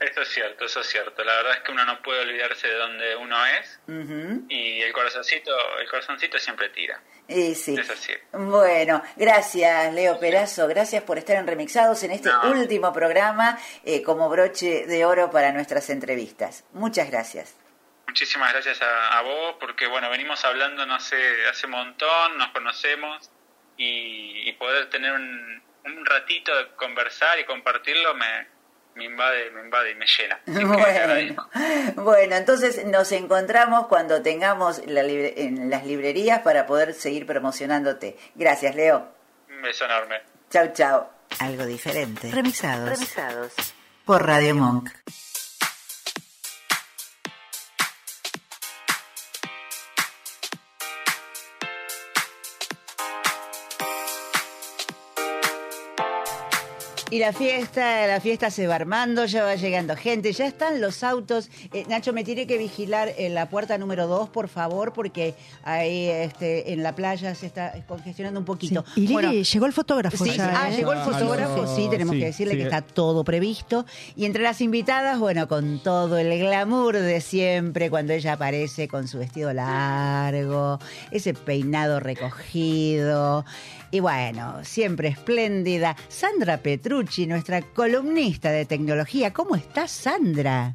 Eso 0.00 0.20
es 0.22 0.28
cierto, 0.30 0.64
eso 0.64 0.80
es 0.80 0.88
cierto. 0.88 1.22
La 1.22 1.32
verdad 1.36 1.52
es 1.52 1.60
que 1.60 1.70
uno 1.70 1.84
no 1.84 2.02
puede 2.02 2.22
olvidarse 2.22 2.66
de 2.66 2.74
donde 2.74 3.14
uno 3.16 3.36
es 3.46 3.78
y 4.48 4.80
el 4.82 4.92
corazoncito, 4.92 5.52
el 5.80 5.88
corazoncito 5.88 6.38
siempre 6.40 6.70
tira. 6.70 7.00
Eh, 7.28 7.54
sí. 7.54 7.76
Es. 7.78 8.08
Bueno, 8.32 9.00
gracias 9.16 9.94
Leo 9.94 10.18
Perazo, 10.18 10.66
gracias 10.66 11.04
por 11.04 11.18
estar 11.18 11.36
en 11.36 11.46
Remixados 11.46 12.02
en 12.02 12.10
este 12.10 12.30
No. 12.30 12.50
último 12.50 12.92
programa 12.92 13.56
eh, 13.84 14.02
como 14.02 14.28
broche 14.28 14.86
de 14.86 15.04
oro 15.04 15.30
para 15.30 15.52
nuestras 15.52 15.88
entrevistas. 15.88 16.64
Muchas 16.72 17.08
gracias. 17.08 17.54
Muchísimas 18.12 18.52
gracias 18.52 18.82
a, 18.82 19.18
a 19.18 19.22
vos 19.22 19.56
porque 19.58 19.86
bueno, 19.86 20.10
venimos 20.10 20.44
hablando 20.44 20.84
no 20.84 21.00
sé, 21.00 21.16
hace 21.50 21.64
un 21.64 21.72
montón, 21.72 22.36
nos 22.36 22.48
conocemos 22.50 23.30
y, 23.78 24.46
y 24.46 24.52
poder 24.52 24.90
tener 24.90 25.12
un, 25.14 25.62
un 25.86 26.04
ratito 26.04 26.54
de 26.54 26.68
conversar 26.76 27.38
y 27.38 27.44
compartirlo 27.46 28.14
me, 28.14 28.46
me 28.96 29.04
invade, 29.06 29.50
me 29.52 29.62
invade 29.62 29.92
y 29.92 29.94
me 29.94 30.04
llena. 30.06 30.38
Bueno, 31.96 32.36
entonces 32.36 32.84
nos 32.84 33.10
encontramos 33.12 33.86
cuando 33.86 34.20
tengamos 34.20 34.86
la 34.86 35.02
libre- 35.02 35.32
en 35.38 35.70
las 35.70 35.86
librerías 35.86 36.40
para 36.40 36.66
poder 36.66 36.92
seguir 36.92 37.24
promocionándote. 37.26 38.18
Gracias, 38.34 38.74
Leo. 38.76 39.08
Un 39.48 39.62
beso 39.62 39.86
enorme. 39.86 40.20
Chau, 40.50 40.70
chau. 40.74 41.08
Algo 41.38 41.64
diferente. 41.64 42.30
Remixados. 42.30 42.90
Remixados. 42.90 43.54
Por 44.04 44.26
Radio 44.26 44.54
Monk. 44.54 44.90
Y 57.12 57.18
la 57.18 57.34
fiesta, 57.34 58.06
la 58.06 58.20
fiesta 58.20 58.50
se 58.50 58.66
va 58.66 58.74
armando, 58.76 59.26
ya 59.26 59.44
va 59.44 59.54
llegando 59.54 59.94
gente, 59.96 60.32
ya 60.32 60.46
están 60.46 60.80
los 60.80 61.02
autos. 61.04 61.50
Eh, 61.74 61.84
Nacho, 61.86 62.14
me 62.14 62.24
tiene 62.24 62.46
que 62.46 62.56
vigilar 62.56 63.12
en 63.18 63.34
la 63.34 63.50
puerta 63.50 63.76
número 63.76 64.06
2, 64.06 64.30
por 64.30 64.48
favor, 64.48 64.94
porque 64.94 65.34
ahí 65.62 66.06
este, 66.08 66.72
en 66.72 66.82
la 66.82 66.94
playa 66.94 67.34
se 67.34 67.44
está 67.44 67.74
congestionando 67.86 68.40
un 68.40 68.46
Sí. 68.46 68.46
poquito. 68.46 68.84
Y 68.96 69.00
Lili, 69.02 69.12
Bueno, 69.12 69.32
llegó 69.32 69.66
el 69.66 69.72
fotógrafo 69.74 70.24
Sí, 70.24 70.30
ya, 70.38 70.52
ah, 70.62 70.70
¿eh? 70.72 70.76
llegó 70.76 70.92
el 70.94 71.00
Ah, 71.00 71.04
fotógrafo, 71.04 71.62
no. 71.64 71.76
sí, 71.76 71.86
tenemos 71.90 72.14
Sí, 72.14 72.20
que 72.20 72.26
decirle 72.26 72.52
sí. 72.54 72.58
que 72.60 72.64
está 72.64 72.80
todo 72.80 73.24
previsto. 73.24 73.84
Y 74.16 74.24
entre 74.24 74.42
las 74.42 74.62
invitadas, 74.62 75.18
bueno, 75.18 75.46
con 75.48 75.80
todo 75.82 76.16
el 76.16 76.38
glamour 76.38 76.96
de 76.98 77.20
siempre, 77.20 77.90
cuando 77.90 78.14
ella 78.14 78.32
aparece 78.32 78.88
con 78.88 79.06
su 79.06 79.18
vestido 79.18 79.52
largo, 79.52 80.78
ese 81.10 81.34
peinado 81.34 82.00
recogido. 82.00 83.44
Y 83.94 84.00
bueno, 84.00 84.54
siempre 84.62 85.08
espléndida. 85.08 85.94
Sandra 86.08 86.56
Petrucci, 86.56 87.01
nuestra 87.26 87.62
columnista 87.62 88.50
de 88.50 88.64
tecnología. 88.64 89.32
¿Cómo 89.32 89.56
estás, 89.56 89.90
Sandra? 89.90 90.72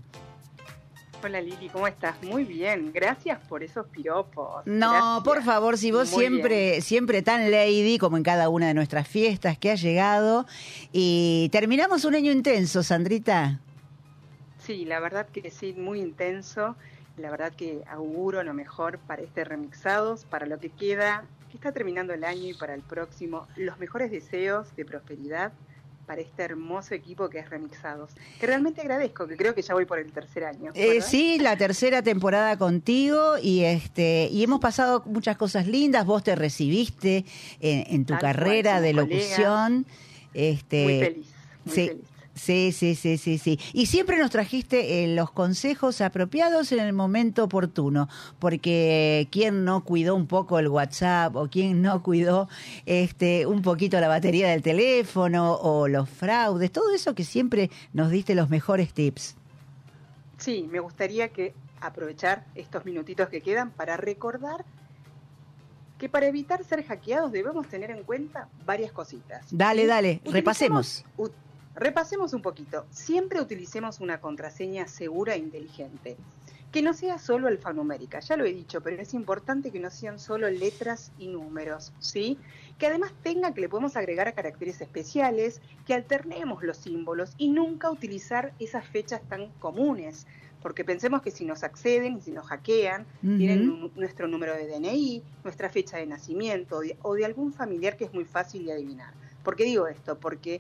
Hola 1.23 1.41
Lili, 1.41 1.69
¿cómo 1.69 1.87
estás? 1.87 2.21
Muy 2.21 2.43
bien, 2.43 2.91
gracias 2.93 3.39
por 3.47 3.63
esos 3.63 3.87
piropos. 3.87 4.61
No, 4.65 4.91
Gracias. 4.91 5.23
por 5.23 5.43
favor, 5.43 5.77
si 5.77 5.91
vos 5.91 6.11
Muy 6.11 6.19
siempre, 6.19 6.81
siempre 6.81 7.21
tan 7.21 7.49
lady 7.49 7.97
como 7.97 8.17
en 8.17 8.23
cada 8.23 8.49
una 8.49 8.67
de 8.67 8.73
nuestras 8.73 9.07
fiestas 9.07 9.57
que 9.57 9.71
ha 9.71 9.75
llegado. 9.75 10.45
Y 10.91 11.49
terminamos 11.51 12.03
un 12.05 12.15
año 12.15 12.31
intenso, 12.31 12.83
Sandrita. 12.83 13.59
Sí, 14.59 14.83
la 14.85 14.99
verdad 14.99 15.27
que 15.29 15.49
sí, 15.49 15.73
muy 15.73 16.01
intenso. 16.01 16.75
La 17.15 17.31
verdad 17.31 17.53
que 17.53 17.83
auguro 17.89 18.43
lo 18.43 18.53
mejor 18.53 18.99
para 18.99 19.21
este 19.21 19.43
Remixados, 19.45 20.25
para 20.25 20.45
lo 20.45 20.59
que 20.59 20.69
queda, 20.69 21.23
que 21.49 21.55
está 21.57 21.71
terminando 21.71 22.13
el 22.13 22.25
año 22.25 22.49
y 22.49 22.53
para 22.53 22.73
el 22.73 22.81
próximo. 22.81 23.47
Los 23.55 23.79
mejores 23.79 24.11
deseos 24.11 24.75
de 24.75 24.85
prosperidad 24.85 25.51
para 26.08 26.22
este 26.22 26.41
hermoso 26.41 26.96
equipo 26.96 27.30
que 27.30 27.39
es 27.39 27.50
Remixados. 27.50 28.12
Que 28.39 28.48
realmente 28.48 28.82
agradezco, 28.82 29.28
que 29.28 29.36
creo 29.36 29.54
que 29.54 29.62
ya 29.62 29.74
voy 29.74 29.86
por 29.86 30.00
el 30.00 30.12
tercer 30.12 30.46
año. 30.46 30.72
Eh, 30.74 31.02
sí, 31.02 31.38
la 31.38 31.58
tercera 31.58 32.02
temporada 32.02 32.58
contigo 32.58 33.38
y 33.38 33.63
este 33.63 34.30
y 34.32 34.41
hemos 34.41 34.62
pasado 34.62 35.04
muchas 35.06 35.36
cosas 35.36 35.67
lindas. 35.67 36.06
Vos 36.06 36.24
te 36.24 36.36
recibiste 36.36 37.26
en, 37.60 37.84
en 37.93 38.06
tu 38.06 38.13
Tal 38.13 38.22
carrera 38.22 38.80
de 38.80 38.93
locución. 38.93 39.86
Este, 40.34 40.84
Muy 40.84 41.00
feliz, 41.00 41.28
muy 41.65 41.76
sí, 41.76 41.88
feliz. 41.89 42.16
Sí, 42.38 42.71
sí, 42.71 42.95
sí, 42.95 43.17
sí, 43.17 43.38
sí. 43.38 43.60
Y 43.73 43.88
siempre 43.88 44.17
nos 44.19 44.30
trajiste 44.30 45.04
eh, 45.04 45.15
los 45.15 45.32
consejos 45.32 46.00
apropiados 46.02 46.71
en 46.71 46.80
el 46.80 46.93
momento 46.93 47.43
oportuno, 47.43 48.08
porque 48.39 49.28
quién 49.32 49.65
no 49.65 49.84
cuidó 49.84 50.15
un 50.15 50.28
poco 50.28 50.60
el 50.60 50.67
WhatsApp 50.67 51.36
o 51.36 51.50
quién 51.50 51.82
no 51.82 52.04
cuidó 52.04 52.47
este 52.86 53.45
un 53.47 53.62
poquito 53.62 54.00
la 54.00 54.08
batería 54.08 54.50
del 54.50 54.62
teléfono 54.62 55.54
o 55.56 55.88
los 55.88 56.08
fraudes, 56.10 56.71
todo 56.71 56.93
eso 56.93 57.15
que 57.15 57.23
siempre 57.23 57.71
nos 57.91 58.12
diste 58.12 58.36
los 58.36 58.50
mejores 58.50 58.93
tips. 58.93 59.36
Sí, 60.38 60.67
me 60.71 60.80
gustaría 60.80 61.30
que 61.30 61.56
aprovechar 61.82 62.45
estos 62.56 62.86
minutitos 62.86 63.30
que 63.30 63.41
quedan 63.41 63.71
para 63.71 63.97
recordar 63.97 64.63
que 65.97 66.10
para 66.10 66.28
evitar 66.28 66.63
ser 66.63 66.84
hackeados 66.86 67.32
debemos 67.32 67.67
tener 67.67 67.89
en 67.89 68.04
cuenta 68.04 68.47
varias 68.67 68.91
cositas. 68.91 69.47
Dale, 69.50 69.88
dale, 69.88 70.21
Utilicemos- 70.23 70.34
repasemos. 70.34 71.06
Repasemos 71.77 72.33
un 72.33 72.41
poquito. 72.41 72.85
Siempre 72.89 73.39
utilicemos 73.39 73.99
una 73.99 74.19
contraseña 74.19 74.87
segura 74.87 75.35
e 75.35 75.37
inteligente. 75.37 76.17
Que 76.71 76.81
no 76.81 76.93
sea 76.93 77.17
solo 77.17 77.47
alfanumérica, 77.47 78.19
ya 78.19 78.35
lo 78.35 78.43
he 78.43 78.51
dicho, 78.53 78.81
pero 78.81 79.01
es 79.01 79.13
importante 79.13 79.71
que 79.71 79.79
no 79.79 79.89
sean 79.89 80.19
solo 80.19 80.49
letras 80.49 81.13
y 81.17 81.27
números, 81.29 81.93
¿sí? 81.99 82.37
Que 82.77 82.87
además 82.87 83.13
tenga 83.23 83.53
que 83.53 83.61
le 83.61 83.69
podemos 83.69 83.95
agregar 83.95 84.27
a 84.27 84.33
caracteres 84.33 84.81
especiales, 84.81 85.61
que 85.85 85.93
alternemos 85.93 86.63
los 86.63 86.75
símbolos 86.77 87.33
y 87.37 87.49
nunca 87.49 87.89
utilizar 87.89 88.51
esas 88.59 88.85
fechas 88.85 89.21
tan 89.29 89.47
comunes. 89.59 90.27
Porque 90.61 90.83
pensemos 90.83 91.21
que 91.21 91.31
si 91.31 91.45
nos 91.45 91.63
acceden 91.63 92.17
y 92.17 92.21
si 92.21 92.31
nos 92.31 92.47
hackean, 92.47 93.05
tienen 93.37 93.91
nuestro 93.95 94.27
número 94.27 94.53
de 94.53 94.67
DNI, 94.67 95.23
nuestra 95.45 95.69
fecha 95.69 95.97
de 95.97 96.05
nacimiento 96.05 96.81
de- 96.81 96.97
o 97.01 97.13
de 97.13 97.23
algún 97.23 97.53
familiar 97.53 97.95
que 97.95 98.03
es 98.05 98.13
muy 98.13 98.25
fácil 98.25 98.65
de 98.65 98.73
adivinar. 98.73 99.13
¿Por 99.41 99.55
qué 99.55 99.63
digo 99.63 99.87
esto? 99.87 100.19
Porque 100.19 100.59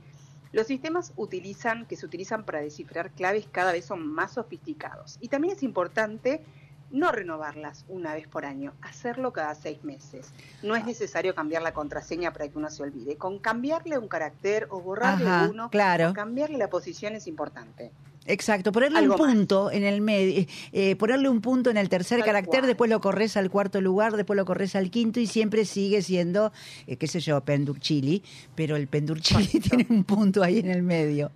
los 0.51 0.67
sistemas 0.67 1.13
utilizan, 1.15 1.85
que 1.85 1.95
se 1.95 2.05
utilizan 2.05 2.43
para 2.45 2.61
descifrar 2.61 3.11
claves 3.11 3.47
cada 3.51 3.71
vez 3.71 3.85
son 3.85 4.07
más 4.07 4.33
sofisticados. 4.33 5.17
Y 5.21 5.27
también 5.29 5.55
es 5.55 5.63
importante 5.63 6.43
no 6.89 7.11
renovarlas 7.11 7.85
una 7.89 8.13
vez 8.13 8.27
por 8.27 8.45
año, 8.45 8.73
hacerlo 8.81 9.33
cada 9.33 9.55
seis 9.55 9.83
meses. 9.83 10.31
No 10.63 10.75
es 10.75 10.85
necesario 10.85 11.35
cambiar 11.35 11.61
la 11.61 11.73
contraseña 11.73 12.31
para 12.31 12.47
que 12.47 12.57
uno 12.57 12.69
se 12.69 12.83
olvide. 12.83 13.17
Con 13.17 13.39
cambiarle 13.39 13.97
un 13.97 14.07
carácter 14.07 14.67
o 14.69 14.81
borrarle 14.81 15.27
Ajá, 15.27 15.49
uno, 15.49 15.69
claro. 15.69 16.11
o 16.11 16.13
cambiarle 16.13 16.57
la 16.57 16.69
posición 16.69 17.15
es 17.15 17.27
importante. 17.27 17.91
Exacto, 18.27 18.71
ponerle 18.71 18.99
Algo 18.99 19.15
un 19.15 19.19
punto 19.19 19.71
en 19.71 19.83
el 19.83 20.01
medio, 20.01 20.45
eh, 20.73 20.95
ponerle 20.97 21.29
un 21.29 21.41
punto 21.41 21.69
en 21.69 21.77
el 21.77 21.89
tercer 21.89 22.19
Tal 22.19 22.27
carácter, 22.27 22.59
cual. 22.59 22.67
después 22.67 22.89
lo 22.89 23.01
corres 23.01 23.37
al 23.37 23.49
cuarto 23.49 23.81
lugar, 23.81 24.17
después 24.17 24.35
lo 24.35 24.45
corres 24.45 24.75
al 24.75 24.91
quinto 24.91 25.19
y 25.19 25.27
siempre 25.27 25.65
sigue 25.65 26.01
siendo, 26.01 26.51
eh, 26.85 26.97
qué 26.97 27.07
sé 27.07 27.21
yo, 27.21 27.39
pendurchili, 27.41 28.21
pero 28.53 28.75
el 28.75 28.87
pendurchili 28.87 29.47
tiene 29.61 29.87
un 29.89 30.03
punto 30.03 30.43
ahí 30.43 30.59
en 30.59 30.69
el 30.69 30.83
medio. 30.83 31.31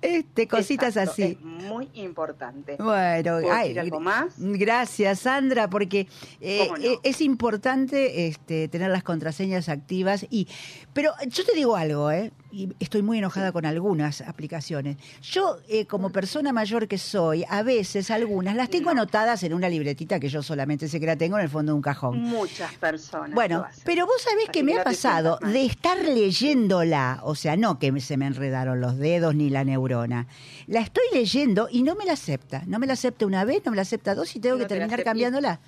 Este, 0.00 0.48
cositas 0.48 0.96
Exacto, 0.96 1.12
así. 1.12 1.22
Es 1.22 1.40
muy 1.40 1.88
importante. 1.94 2.76
Bueno, 2.78 3.40
¿Puedo 3.40 3.52
ay, 3.52 3.68
decir 3.68 3.80
algo 3.80 4.00
más? 4.00 4.34
Gracias, 4.36 5.20
Sandra, 5.20 5.70
porque 5.70 6.08
eh, 6.40 6.68
eh, 6.80 6.98
es 7.02 7.20
importante 7.20 8.26
este, 8.26 8.68
tener 8.68 8.90
las 8.90 9.02
contraseñas 9.02 9.68
activas. 9.68 10.26
y 10.28 10.48
Pero 10.92 11.12
yo 11.28 11.44
te 11.44 11.54
digo 11.54 11.76
algo, 11.76 12.10
¿eh? 12.10 12.32
Y 12.52 12.68
estoy 12.78 13.02
muy 13.02 13.18
enojada 13.18 13.50
con 13.50 13.64
algunas 13.64 14.20
aplicaciones. 14.20 14.98
Yo, 15.22 15.56
eh, 15.68 15.86
como 15.86 16.10
persona 16.10 16.52
mayor 16.52 16.86
que 16.86 16.98
soy, 16.98 17.44
a 17.48 17.62
veces 17.62 18.10
algunas 18.10 18.54
las 18.54 18.68
tengo 18.68 18.86
No. 18.86 19.00
anotadas 19.02 19.42
en 19.42 19.54
una 19.54 19.68
libretita 19.68 20.20
que 20.20 20.28
yo 20.28 20.42
solamente 20.42 20.86
sé 20.88 21.00
que 21.00 21.06
la 21.06 21.16
tengo 21.16 21.38
en 21.38 21.44
el 21.44 21.48
fondo 21.50 21.72
de 21.72 21.76
un 21.76 21.82
cajón. 21.82 22.20
Muchas 22.20 22.72
personas. 22.74 23.32
Bueno, 23.32 23.64
pero 23.84 24.06
vos 24.06 24.20
sabés 24.22 24.44
Así 24.44 24.52
que 24.52 24.62
me 24.62 24.78
ha 24.78 24.84
pasado 24.84 25.38
de 25.42 25.64
estar 25.64 25.96
leyéndola, 25.98 27.20
o 27.22 27.34
sea, 27.34 27.56
no 27.56 27.78
que 27.78 27.98
se 28.00 28.16
me 28.16 28.26
enredaron 28.26 28.80
los 28.80 28.98
dedos 28.98 29.34
ni 29.34 29.48
la 29.50 29.64
neurona. 29.64 30.26
La 30.66 30.80
estoy 30.80 31.04
leyendo 31.12 31.68
y 31.70 31.82
no 31.82 31.94
me 31.94 32.04
la 32.04 32.12
acepta. 32.12 32.62
No 32.66 32.78
me 32.78 32.86
la 32.86 32.92
acepta 32.94 33.26
una 33.26 33.44
vez, 33.44 33.62
no 33.64 33.70
me 33.70 33.76
la 33.76 33.82
acepta 33.82 34.14
dos 34.14 34.34
y 34.36 34.40
tengo 34.40 34.56
No 34.56 34.62
que 34.62 34.68
terminar 34.68 35.02
cambiándola. 35.02 35.60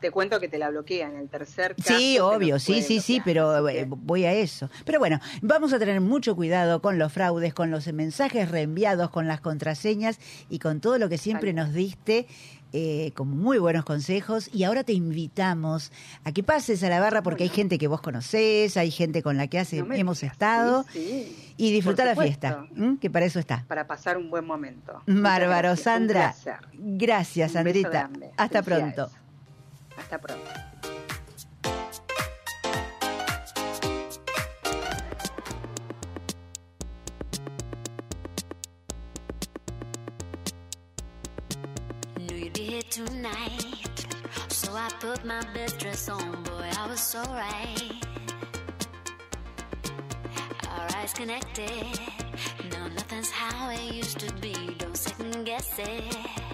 Te 0.00 0.10
cuento 0.10 0.40
que 0.40 0.48
te 0.48 0.58
la 0.58 0.70
bloquean 0.70 1.12
en 1.12 1.18
el 1.20 1.28
tercer 1.28 1.76
caso. 1.76 1.98
Sí, 1.98 2.18
obvio, 2.18 2.58
sí, 2.58 2.82
sí, 2.82 3.00
sí, 3.00 3.20
pero 3.24 3.68
eh, 3.68 3.86
voy 3.88 4.24
a 4.24 4.32
eso. 4.32 4.70
Pero 4.84 4.98
bueno, 4.98 5.20
vamos 5.42 5.72
a 5.72 5.78
tener 5.78 6.00
mucho 6.00 6.34
cuidado 6.34 6.80
con 6.80 6.98
los 6.98 7.12
fraudes, 7.12 7.52
con 7.52 7.70
los 7.70 7.86
mensajes 7.92 8.50
reenviados, 8.50 9.10
con 9.10 9.28
las 9.28 9.40
contraseñas 9.40 10.18
y 10.48 10.58
con 10.58 10.80
todo 10.80 10.98
lo 10.98 11.08
que 11.08 11.18
siempre 11.18 11.52
nos 11.52 11.72
diste 11.74 12.26
eh, 12.72 13.10
con 13.16 13.28
muy 13.28 13.58
buenos 13.58 13.84
consejos. 13.84 14.48
Y 14.52 14.64
ahora 14.64 14.84
te 14.84 14.92
invitamos 14.92 15.90
a 16.24 16.32
que 16.32 16.42
pases 16.42 16.82
a 16.84 16.88
la 16.88 17.00
barra 17.00 17.22
porque 17.22 17.42
hay 17.42 17.48
gente 17.48 17.78
que 17.78 17.88
vos 17.88 18.00
conocés, 18.00 18.76
hay 18.76 18.90
gente 18.90 19.22
con 19.22 19.36
la 19.36 19.48
que 19.48 19.58
hace, 19.58 19.82
No 19.82 19.92
hemos 19.92 20.20
digas, 20.20 20.34
estado 20.34 20.84
sí, 20.92 21.00
sí, 21.00 21.54
y 21.56 21.72
disfrutar 21.72 22.06
la 22.06 22.14
fiesta, 22.14 22.66
que 23.00 23.10
para 23.10 23.26
eso 23.26 23.40
está. 23.40 23.64
Para 23.66 23.86
pasar 23.86 24.16
un 24.16 24.30
buen 24.30 24.44
momento. 24.46 25.02
Bárbaro, 25.06 25.68
gracias, 25.68 25.80
Sandra. 25.80 26.34
Gracias, 26.74 27.54
Un 27.54 27.64
beso 27.64 27.82
Sandrita. 27.90 28.10
Hasta 28.36 28.62
Felicidades. 28.62 28.94
pronto. 28.94 29.20
Hasta 30.00 30.18
pronto. 30.18 30.44
Tonight. 42.90 44.06
So 44.48 44.72
I 44.74 44.88
put 44.98 45.24
my 45.24 45.40
best 45.54 45.78
dress 45.78 46.08
on, 46.08 46.42
boy, 46.42 46.68
I 46.76 46.88
was 46.88 46.98
so 46.98 47.22
right. 47.22 47.92
Our 50.68 50.88
eyes 50.96 51.12
connected. 51.12 52.00
No, 52.72 52.88
nothing's 52.88 53.30
how 53.30 53.70
it 53.70 53.94
used 53.94 54.18
to 54.18 54.32
be. 54.34 54.74
Don't 54.78 54.96
second 54.96 55.44
guess 55.44 55.78
it. 55.78 56.49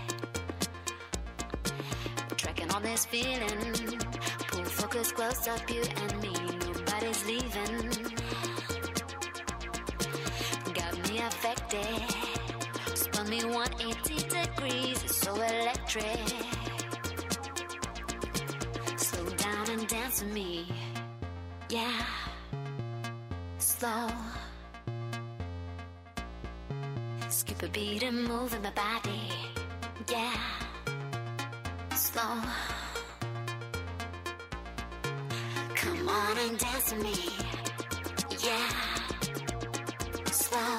On 2.76 2.82
this 2.82 3.06
feeling. 3.06 3.98
Pull 4.48 4.64
focus 4.64 5.10
close 5.10 5.48
up, 5.48 5.70
you 5.70 5.80
and 5.80 6.20
me. 6.20 6.34
Nobody's 6.74 7.24
leaving. 7.24 7.88
Got 10.74 11.08
me 11.08 11.18
affected. 11.20 12.04
Spun 12.94 13.30
me 13.30 13.42
180 13.46 14.28
degrees, 14.28 15.02
it's 15.04 15.16
so 15.16 15.34
electric. 15.36 16.28
Slow 18.98 19.24
down 19.36 19.70
and 19.70 19.88
dance 19.88 20.22
with 20.22 20.34
me. 20.34 20.70
Yeah. 21.70 22.04
Slow. 23.58 24.08
Skip 27.30 27.62
a 27.62 27.68
beat 27.68 28.02
and 28.02 28.22
move 28.24 28.52
in 28.52 28.60
my 28.60 28.70
body. 28.72 29.32
Yeah. 30.10 30.55
Slow. 32.16 32.40
Come 35.74 36.08
on 36.08 36.38
and 36.38 36.58
dance 36.58 36.94
with 36.94 37.02
me. 37.02 37.14
Yeah. 38.42 38.68
Slow. 40.30 40.78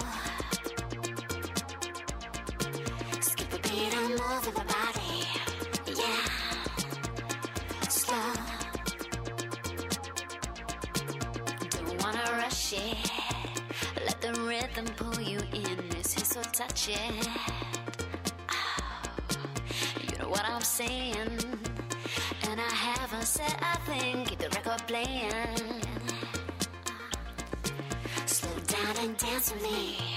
Skip 3.21 3.53
a 3.53 3.59
beat 3.59 3.93
and 3.93 4.09
move 4.09 4.45
with 4.47 4.57
my 4.57 4.63
body. 4.63 5.27
Yeah. 5.85 6.21
Slow. 7.87 8.33
Don't 11.69 12.01
wanna 12.01 12.31
rush 12.31 12.73
it. 12.73 13.11
Let 14.07 14.19
the 14.21 14.33
rhythm 14.41 14.87
pull 14.95 15.21
you 15.21 15.37
in. 15.53 15.87
This 15.89 16.17
is 16.17 16.29
so 16.29 16.41
touching. 16.41 17.21
Saying. 20.77 21.39
And 22.49 22.61
I 22.61 22.73
haven't 22.87 23.25
said 23.25 23.55
a 23.61 23.79
thing. 23.89 24.25
Keep 24.25 24.37
the 24.37 24.49
record 24.49 24.85
playing. 24.85 25.31
Slow 28.27 28.59
down 28.67 28.95
and 29.03 29.17
dance 29.17 29.51
with 29.51 29.63
me. 29.63 30.16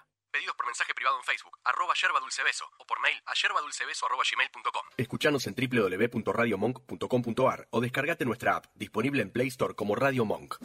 Mensaje 0.71 0.93
privado 0.93 1.17
en 1.17 1.23
Facebook, 1.25 1.59
arroba 1.65 1.93
yerba 2.01 2.21
dulce 2.21 2.41
beso, 2.43 2.63
o 2.77 2.85
por 2.85 3.01
mail 3.01 3.21
a 3.25 3.33
yerbadulcebeso 3.33 4.05
arroba 4.05 4.23
gmail.com. 4.23 4.85
Escuchanos 4.95 5.45
en 5.45 5.53
www.radiomonk.com.ar 5.53 7.67
o 7.71 7.81
descargate 7.81 8.23
nuestra 8.23 8.55
app, 8.55 8.67
disponible 8.75 9.21
en 9.21 9.31
Play 9.31 9.49
Store 9.49 9.75
como 9.75 9.95
Radio 9.95 10.23
Monk. 10.23 10.55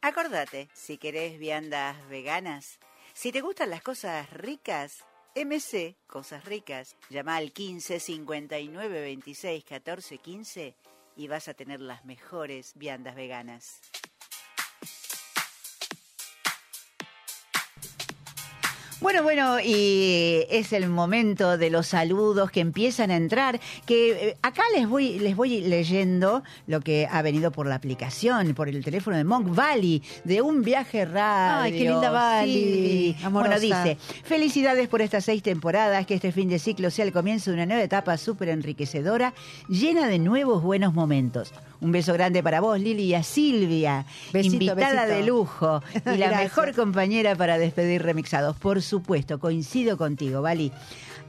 Acordate, 0.00 0.70
si 0.72 0.96
querés 0.96 1.38
viandas 1.38 2.08
veganas, 2.08 2.78
si 3.12 3.30
te 3.30 3.42
gustan 3.42 3.68
las 3.68 3.82
cosas 3.82 4.30
ricas, 4.30 5.04
MC 5.36 5.98
Cosas 6.06 6.46
Ricas. 6.46 6.96
Llama 7.10 7.36
al 7.36 7.52
15 7.52 8.00
59 8.00 9.00
26 9.02 9.64
14 9.64 10.16
15 10.16 10.74
y 11.16 11.28
vas 11.28 11.46
a 11.48 11.52
tener 11.52 11.82
las 11.82 12.06
mejores 12.06 12.72
viandas 12.74 13.16
veganas. 13.16 13.82
Bueno, 19.00 19.22
bueno, 19.22 19.58
y 19.60 20.44
es 20.50 20.74
el 20.74 20.88
momento 20.90 21.56
de 21.56 21.70
los 21.70 21.86
saludos 21.86 22.50
que 22.50 22.60
empiezan 22.60 23.10
a 23.10 23.16
entrar, 23.16 23.58
que 23.86 24.28
eh, 24.28 24.36
acá 24.42 24.62
les 24.76 24.86
voy, 24.86 25.18
les 25.18 25.34
voy 25.34 25.62
leyendo 25.62 26.42
lo 26.66 26.80
que 26.82 27.08
ha 27.10 27.22
venido 27.22 27.50
por 27.50 27.66
la 27.66 27.76
aplicación, 27.76 28.54
por 28.54 28.68
el 28.68 28.84
teléfono 28.84 29.16
de 29.16 29.24
Monk 29.24 29.54
Valley, 29.54 30.02
de 30.24 30.42
un 30.42 30.62
viaje 30.62 31.06
radio. 31.06 31.62
Ay, 31.62 31.72
qué 31.72 31.88
linda 31.88 32.10
Valley, 32.10 33.16
Sí. 33.18 33.24
amorosa. 33.24 33.56
Bueno, 33.58 33.60
dice, 33.84 33.96
felicidades 34.22 34.86
por 34.88 35.00
estas 35.00 35.24
seis 35.24 35.42
temporadas, 35.42 36.04
que 36.06 36.14
este 36.14 36.30
fin 36.30 36.50
de 36.50 36.58
ciclo 36.58 36.90
sea 36.90 37.06
el 37.06 37.12
comienzo 37.12 37.50
de 37.50 37.54
una 37.54 37.66
nueva 37.66 37.82
etapa 37.82 38.18
súper 38.18 38.50
enriquecedora, 38.50 39.32
llena 39.68 40.08
de 40.08 40.18
nuevos 40.18 40.62
buenos 40.62 40.92
momentos. 40.92 41.52
Un 41.80 41.92
beso 41.92 42.12
grande 42.12 42.42
para 42.42 42.60
vos, 42.60 42.78
Lili, 42.78 43.04
y 43.04 43.14
a 43.14 43.22
Silvia, 43.22 44.04
Besito, 44.34 44.52
invitada 44.56 45.06
besito. 45.06 45.14
de 45.16 45.22
lujo 45.24 45.82
y 46.14 46.18
la 46.18 46.30
mejor 46.42 46.74
compañera 46.74 47.34
para 47.34 47.56
despedir 47.56 48.02
remixados. 48.02 48.54
Por 48.58 48.82
supuesto, 48.90 49.38
coincido 49.38 49.96
contigo, 49.96 50.42
Vali. 50.42 50.72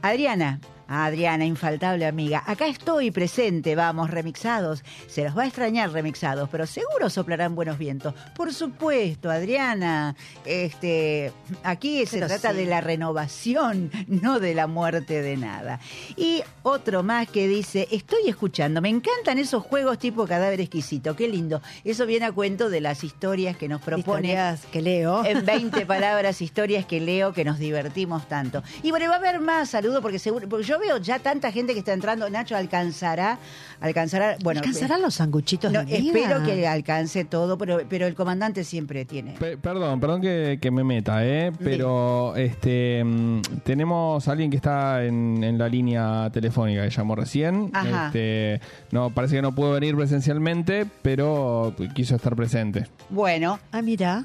Adriana. 0.02 0.60
Adriana, 0.92 1.44
infaltable 1.44 2.06
amiga. 2.06 2.42
Acá 2.46 2.66
estoy 2.66 3.10
presente, 3.10 3.74
vamos, 3.74 4.10
remixados. 4.10 4.84
Se 5.08 5.24
los 5.24 5.36
va 5.36 5.42
a 5.42 5.46
extrañar 5.46 5.90
remixados, 5.90 6.48
pero 6.50 6.66
seguro 6.66 7.08
soplarán 7.10 7.54
buenos 7.54 7.78
vientos. 7.78 8.14
Por 8.34 8.52
supuesto, 8.52 9.30
Adriana. 9.30 10.14
Este, 10.44 11.32
aquí 11.62 12.04
se 12.06 12.16
Pero 12.16 12.26
trata 12.28 12.50
sí. 12.50 12.56
de 12.58 12.66
la 12.66 12.80
renovación, 12.80 13.90
no 14.06 14.38
de 14.40 14.54
la 14.54 14.66
muerte 14.66 15.22
de 15.22 15.36
nada. 15.36 15.80
Y 16.16 16.42
otro 16.62 17.02
más 17.02 17.28
que 17.28 17.48
dice, 17.48 17.88
estoy 17.90 18.28
escuchando, 18.28 18.80
me 18.80 18.88
encantan 18.88 19.38
esos 19.38 19.62
juegos 19.62 19.98
tipo 19.98 20.26
cadáver 20.26 20.60
exquisito, 20.60 21.16
qué 21.16 21.28
lindo. 21.28 21.62
Eso 21.84 22.06
viene 22.06 22.26
a 22.26 22.32
cuento 22.32 22.68
de 22.70 22.80
las 22.80 23.04
historias 23.04 23.56
que 23.56 23.68
nos 23.68 23.80
propone 23.80 24.28
Historias 24.28 24.66
que 24.72 24.82
leo. 24.82 25.24
en 25.24 25.44
20 25.46 25.86
palabras, 25.86 26.40
historias 26.42 26.84
que 26.86 27.00
leo, 27.00 27.32
que 27.32 27.44
nos 27.44 27.58
divertimos 27.58 28.28
tanto. 28.28 28.62
Y 28.82 28.90
bueno, 28.90 29.08
va 29.08 29.14
a 29.14 29.18
haber 29.18 29.40
más 29.40 29.70
saludos 29.70 30.00
porque 30.02 30.18
seguro, 30.18 30.48
porque 30.48 30.64
yo 30.66 30.78
veo 30.82 30.98
ya 30.98 31.18
tanta 31.18 31.50
gente 31.50 31.72
que 31.72 31.78
está 31.78 31.94
entrando. 31.94 32.28
Nacho 32.28 32.54
alcanzará, 32.56 33.38
alcanzará, 33.80 34.36
bueno, 34.42 34.60
¿Alcanzarán 34.60 35.00
los 35.00 35.14
sanguchitos 35.14 35.72
no, 35.72 35.82
de 35.84 35.96
espero 35.96 36.42
que 36.42 36.66
alcance 36.68 37.24
todo, 37.24 37.56
pero, 37.56 37.80
pero 37.88 38.06
el 38.06 38.14
comandante 38.14 38.64
siempre 38.64 39.04
tiene. 39.06 39.32
Pe- 39.38 39.56
perdón, 39.56 39.98
perdón 40.00 40.20
que, 40.20 40.58
que 40.60 40.70
me 40.70 40.84
meta, 40.84 41.24
¿eh? 41.24 41.52
pero 41.58 42.36
este 42.36 43.02
mm, 43.04 43.40
tenemos 43.64 44.28
a 44.28 44.32
alguien 44.32 44.50
que 44.50 44.56
está 44.56 45.04
en, 45.04 45.42
en 45.42 45.56
la 45.56 45.68
línea 45.68 46.28
telefónica 46.30 46.82
que 46.84 46.90
llamó 46.90 47.14
recién. 47.14 47.70
Ajá. 47.72 48.06
Este, 48.08 48.60
no, 48.90 49.10
parece 49.10 49.36
que 49.36 49.42
no 49.42 49.54
pudo 49.54 49.72
venir 49.72 49.96
presencialmente, 49.96 50.86
pero 51.02 51.74
quiso 51.94 52.16
estar 52.16 52.36
presente. 52.36 52.86
Bueno, 53.08 53.58
Ah, 53.70 53.80
mira. 53.82 54.24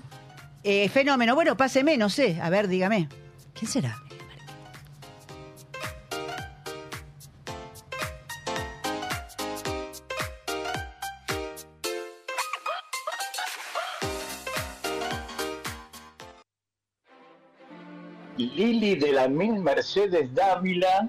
eh, 0.64 0.90
fenómeno. 0.90 1.36
Bueno, 1.36 1.56
páseme, 1.56 1.98
no 1.98 2.10
sé. 2.10 2.40
A 2.42 2.50
ver, 2.50 2.68
dígame. 2.68 3.08
¿Quién 3.54 3.72
será? 3.72 3.96
Lili 18.58 18.96
de 18.96 19.14
la 19.14 19.28
Mil 19.28 19.60
Mercedes 19.60 20.34
Dávila, 20.34 21.08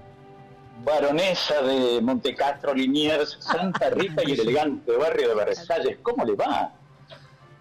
baronesa 0.84 1.62
de 1.62 1.98
Montecastro, 2.02 2.74
Liniers, 2.74 3.38
Santa 3.40 3.88
Rita 3.96 4.22
y 4.26 4.32
el 4.32 4.40
elegante 4.40 4.92
barrio 4.92 5.30
de 5.30 5.34
Versalles. 5.34 5.96
¿Cómo 6.02 6.26
le 6.26 6.34
va? 6.34 6.74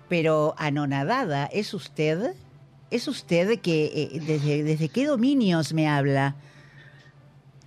Pero 0.10 0.56
anonadada, 0.58 1.46
¿es 1.46 1.74
usted? 1.74 2.34
¿Es 2.92 3.08
usted 3.08 3.62
que 3.62 3.86
eh, 3.86 4.20
desde, 4.20 4.64
desde 4.64 4.90
qué 4.90 5.06
dominios 5.06 5.74
me 5.74 5.88
habla? 5.88 6.36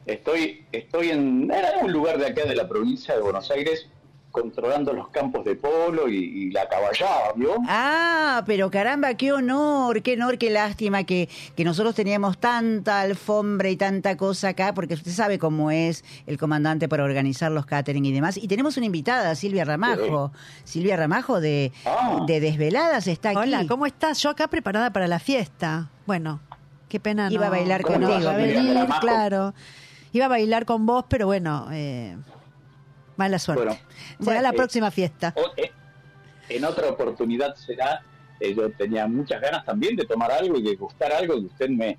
Estoy, 0.04 0.66
estoy 0.72 1.10
en, 1.10 1.50
en 1.50 1.64
algún 1.64 1.90
lugar 1.90 2.18
de 2.18 2.26
acá 2.26 2.44
de 2.44 2.54
la 2.54 2.68
provincia 2.68 3.14
de 3.14 3.22
Buenos 3.22 3.50
Aires 3.50 3.88
controlando 4.30 4.92
los 4.92 5.08
campos 5.08 5.44
de 5.44 5.56
polo 5.56 6.08
y, 6.08 6.16
y 6.16 6.50
la 6.50 6.68
caballada, 6.68 7.32
¿vio? 7.34 7.56
Ah, 7.68 8.42
pero 8.46 8.70
caramba, 8.70 9.14
qué 9.14 9.32
honor, 9.32 10.02
qué 10.02 10.14
honor, 10.14 10.38
qué 10.38 10.50
lástima 10.50 11.04
que, 11.04 11.28
que 11.56 11.64
nosotros 11.64 11.94
teníamos 11.94 12.38
tanta 12.38 13.00
alfombra 13.00 13.68
y 13.70 13.76
tanta 13.76 14.16
cosa 14.16 14.48
acá, 14.50 14.72
porque 14.74 14.94
usted 14.94 15.10
sabe 15.10 15.38
cómo 15.38 15.70
es 15.70 16.04
el 16.26 16.38
comandante 16.38 16.88
para 16.88 17.04
organizar 17.04 17.50
los 17.50 17.66
catering 17.66 18.04
y 18.04 18.12
demás. 18.12 18.36
Y 18.36 18.46
tenemos 18.48 18.76
una 18.76 18.86
invitada, 18.86 19.34
Silvia 19.34 19.64
Ramajo. 19.64 20.32
Silvia 20.64 20.96
Ramajo 20.96 21.40
de, 21.40 21.72
Ah. 21.84 22.24
de 22.26 22.40
Desveladas 22.40 23.06
está 23.06 23.30
aquí. 23.30 23.38
Hola, 23.38 23.64
¿cómo 23.68 23.86
estás? 23.86 24.22
Yo 24.22 24.30
acá 24.30 24.48
preparada 24.48 24.92
para 24.92 25.08
la 25.08 25.18
fiesta. 25.18 25.88
Bueno, 26.06 26.40
qué 26.88 27.00
pena 27.00 27.28
no. 27.28 27.34
Iba 27.34 27.46
a 27.48 27.50
bailar 27.50 27.82
no 27.82 27.88
contigo, 27.88 28.18
iba 28.20 28.30
a 28.32 28.36
venir, 28.36 28.86
claro. 29.00 29.54
Iba 30.12 30.24
a 30.26 30.28
bailar 30.28 30.64
con 30.66 30.86
vos, 30.86 31.04
pero 31.08 31.26
bueno, 31.26 31.68
eh, 31.72 32.16
mala 33.20 33.38
suerte. 33.38 33.64
Bueno, 33.64 33.80
Será 34.24 34.40
la 34.42 34.48
eh, 34.50 34.52
próxima 34.54 34.90
fiesta. 34.90 35.34
O- 35.36 35.52
eh, 35.56 35.70
en 36.48 36.64
otra 36.64 36.88
oportunidad 36.88 37.54
será, 37.54 38.02
eh, 38.40 38.54
yo 38.54 38.70
tenía 38.72 39.06
muchas 39.06 39.40
ganas 39.40 39.64
también 39.64 39.94
de 39.94 40.04
tomar 40.06 40.32
algo 40.32 40.56
y 40.58 40.62
de 40.62 40.74
gustar 40.76 41.12
algo 41.12 41.34
y 41.36 41.44
usted 41.46 41.68
me 41.68 41.98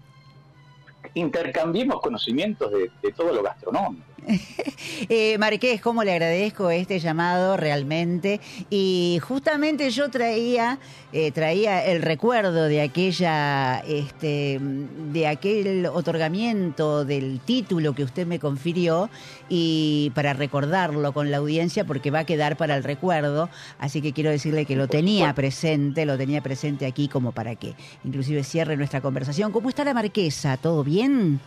intercambiemos 1.14 2.02
conocimientos 2.02 2.72
de, 2.72 2.92
de 3.02 3.12
todo 3.14 3.32
lo 3.34 3.42
gastronómico. 3.44 4.11
Eh, 5.10 5.38
Marqués, 5.40 5.82
cómo 5.82 6.04
le 6.04 6.12
agradezco 6.12 6.70
este 6.70 7.00
llamado 7.00 7.58
realmente. 7.58 8.40
Y 8.70 9.20
justamente 9.22 9.90
yo 9.90 10.10
traía, 10.10 10.80
eh, 11.12 11.32
traía 11.32 11.84
el 11.86 12.02
recuerdo 12.02 12.66
de 12.66 12.82
aquella, 12.82 13.80
este, 13.80 14.60
de 14.62 15.28
aquel 15.28 15.88
otorgamiento 15.88 17.04
del 17.04 17.40
título 17.40 17.94
que 17.94 18.04
usted 18.04 18.28
me 18.28 18.40
confirió 18.40 19.10
y 19.50 20.12
para 20.14 20.34
recordarlo 20.34 21.14
con 21.14 21.32
la 21.32 21.38
audiencia 21.38 21.84
porque 21.84 22.12
va 22.12 22.20
a 22.20 22.26
quedar 22.26 22.58
para 22.58 22.76
el 22.78 22.84
recuerdo. 22.84 23.50
Así 23.80 24.02
que 24.02 24.14
quiero 24.14 24.30
decirle 24.30 24.66
que 24.66 24.76
lo 24.76 24.88
tenía 24.88 25.34
presente, 25.34 26.06
lo 26.06 26.18
tenía 26.18 26.42
presente 26.42 26.86
aquí 26.86 27.08
como 27.08 27.32
para 27.32 27.56
que 27.56 27.74
inclusive 28.04 28.44
cierre 28.44 28.78
nuestra 28.78 29.02
conversación. 29.02 29.52
¿Cómo 29.52 29.70
está 29.70 29.84
la 29.84 29.94
Marquesa? 29.94 30.58
¿Todo 30.58 30.84
bien? 30.84 31.40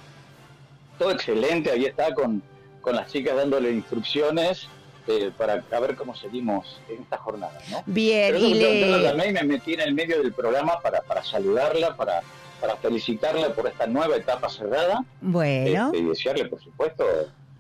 Todo 0.99 1.11
excelente, 1.11 1.71
ahí 1.71 1.87
está 1.87 2.15
con, 2.15 2.41
con 2.85 2.95
las 2.95 3.11
chicas 3.11 3.35
dándole 3.35 3.73
instrucciones 3.73 4.69
eh, 5.07 5.33
para 5.37 5.65
a 5.71 5.81
ver 5.81 5.97
cómo 5.97 6.15
seguimos 6.15 6.81
en 6.89 7.03
esta 7.03 7.17
jornada. 7.17 7.59
¿no? 7.71 7.83
Bien, 7.87 8.35
Pero 8.35 8.45
y 8.45 8.55
le... 8.55 9.03
también 9.09 9.33
me 9.35 9.43
metí 9.43 9.73
en 9.73 9.81
el 9.81 9.95
medio 9.95 10.19
del 10.23 10.35
programa 10.35 10.81
para, 10.81 11.01
para 11.01 11.25
saludarla, 11.25 11.97
para, 11.97 12.21
para 12.61 12.77
felicitarla 12.77 13.55
por 13.55 13.67
esta 13.67 13.87
nueva 13.87 14.17
etapa 14.17 14.51
cerrada 14.51 15.03
Bueno. 15.23 15.87
este, 15.87 15.99
y 15.99 16.05
desearle, 16.05 16.45
por 16.45 16.63
supuesto, 16.63 17.05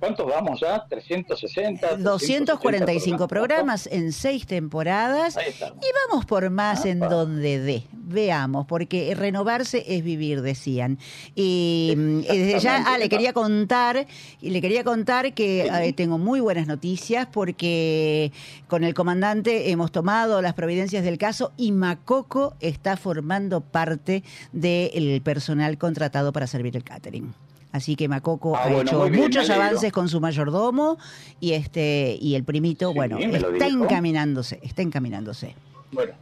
¿cuántos 0.04 0.26
vamos 0.26 0.60
ya? 0.60 0.84
360. 0.86 1.96
245 1.96 3.26
programas 3.26 3.86
en 3.90 4.12
seis 4.12 4.46
temporadas 4.46 5.36
Ahí 5.38 5.48
está. 5.48 5.68
y 5.68 6.10
vamos 6.10 6.26
por 6.26 6.50
más 6.50 6.84
en 6.84 7.00
donde 7.00 7.58
dé. 7.58 7.84
Veamos, 7.92 8.66
porque 8.66 9.14
renovarse 9.14 9.82
es 9.88 10.04
vivir, 10.04 10.42
decían. 10.42 10.98
Y 11.34 11.94
eh, 12.28 12.36
desde 12.36 12.60
ya 12.60 12.84
ah, 12.86 12.98
le 12.98 13.08
quería 13.08 13.32
contar 13.32 14.06
y 14.42 14.50
le 14.50 14.60
quería 14.60 14.84
contar 14.84 15.32
que 15.32 15.66
eh, 15.66 15.92
tengo 15.94 16.18
muy 16.18 16.40
buenas 16.40 16.66
noticias 16.66 17.26
porque 17.32 18.30
con 18.68 18.84
el 18.84 18.92
comandante 18.92 19.70
hemos 19.70 19.90
tomado 19.90 20.42
las 20.42 20.52
providencias 20.52 21.02
del 21.02 21.16
caso 21.16 21.52
y 21.56 21.72
Macoco 21.72 22.54
está 22.60 22.98
formando 22.98 23.62
parte 23.62 24.22
del 24.52 25.22
personal 25.22 25.78
contratado 25.78 26.30
para 26.32 26.46
servir 26.46 26.76
el 26.76 26.84
catering. 26.84 27.34
Así 27.74 27.96
que 27.96 28.06
Macoco 28.06 28.56
Ah, 28.56 28.60
ha 28.62 28.68
bueno, 28.68 28.82
hecho 28.82 29.04
bien, 29.10 29.20
muchos 29.24 29.50
avances 29.50 29.90
con 29.92 30.08
su 30.08 30.20
mayordomo 30.20 30.96
y 31.40 31.54
este 31.54 32.16
y 32.20 32.36
el 32.36 32.44
primito, 32.44 32.90
Sí, 32.90 32.94
bueno, 32.94 33.18
está 33.18 33.66
encaminándose, 33.66 34.60
está 34.62 34.82
encaminándose. 34.82 35.56
Bueno, 35.90 36.12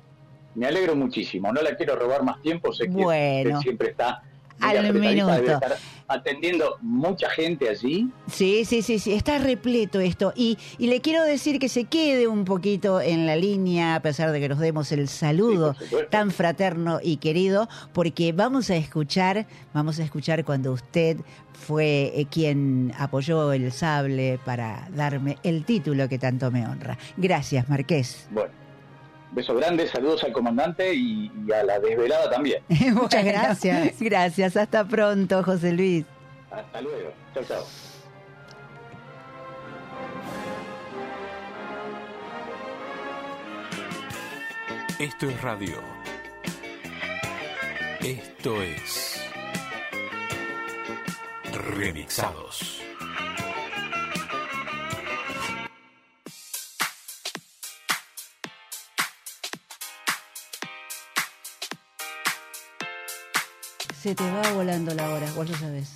me 0.55 0.65
alegro 0.65 0.97
muchísimo. 0.97 1.53
No 1.53 1.61
la 1.61 1.77
quiero 1.77 1.95
robar 1.97 2.23
más 2.23 2.41
tiempo. 2.41 2.73
Sé 2.73 2.85
que 2.87 2.91
Bueno. 2.93 3.61
siempre 3.61 3.91
está 3.91 4.23
Al 4.63 4.83
debe 4.83 5.01
minuto. 5.01 5.33
estar 5.35 5.77
atendiendo 6.09 6.77
mucha 6.83 7.31
gente 7.31 7.69
allí. 7.69 8.09
Sí, 8.27 8.65
sí, 8.65 8.83
sí, 8.83 8.99
sí, 8.99 9.13
está 9.13 9.39
repleto 9.39 10.01
esto. 10.01 10.33
Y, 10.37 10.59
y 10.79 10.89
le 10.89 11.01
quiero 11.01 11.23
decir 11.25 11.59
que 11.59 11.69
se 11.69 11.85
quede 11.85 12.29
un 12.29 12.45
poquito 12.45 13.01
en 13.01 13.27
la 13.27 13.37
línea, 13.37 13.95
a 13.95 14.01
pesar 14.01 14.31
de 14.33 14.41
que 14.41 14.49
nos 14.49 14.59
demos 14.59 14.93
el 14.93 15.09
saludo 15.09 15.75
tan 16.11 16.31
fraterno 16.31 17.01
y 17.03 17.17
querido, 17.17 17.69
porque 17.93 18.33
vamos 18.33 18.71
a 18.71 18.77
escuchar, 18.77 19.47
vamos 19.73 19.99
a 20.01 20.05
escuchar 20.05 20.45
cuando 20.45 20.73
usted 20.73 21.17
fue 21.53 22.13
eh, 22.15 22.27
quien 22.31 22.93
apoyó 22.99 23.53
el 23.53 23.73
sable 23.73 24.39
para 24.45 24.89
darme 24.95 25.39
el 25.43 25.65
título 25.65 26.09
que 26.09 26.19
tanto 26.19 26.51
me 26.51 26.67
honra. 26.67 26.99
Gracias, 27.17 27.69
Marqués. 27.69 28.27
Bueno, 28.31 28.51
beso 29.33 29.55
grande, 29.55 29.87
saludos 29.89 30.23
al 30.25 30.33
comandante 30.33 30.95
y, 30.95 31.31
y 31.47 31.53
a 31.53 31.65
la 31.65 31.79
desvelada 31.81 32.31
también. 32.31 32.63
Muchas 32.95 33.25
gracias. 33.25 33.95
Gracias, 34.01 34.57
hasta 34.57 34.85
pronto, 34.85 35.43
José 35.43 35.73
Luis. 35.73 36.05
Hasta 36.51 36.81
luego. 36.81 37.13
Chao, 37.35 37.45
chao. 37.45 37.65
Esto 44.99 45.29
es 45.29 45.43
radio. 45.43 45.75
Esto 48.01 48.63
es 48.63 49.21
Remixados. 51.53 52.82
Se 64.03 64.17
te 64.17 64.29
va 64.29 64.53
volando 64.53 64.93
la 64.95 65.09
hora, 65.11 65.31
vos 65.37 65.49
lo 65.49 65.57
sabés. 65.57 65.93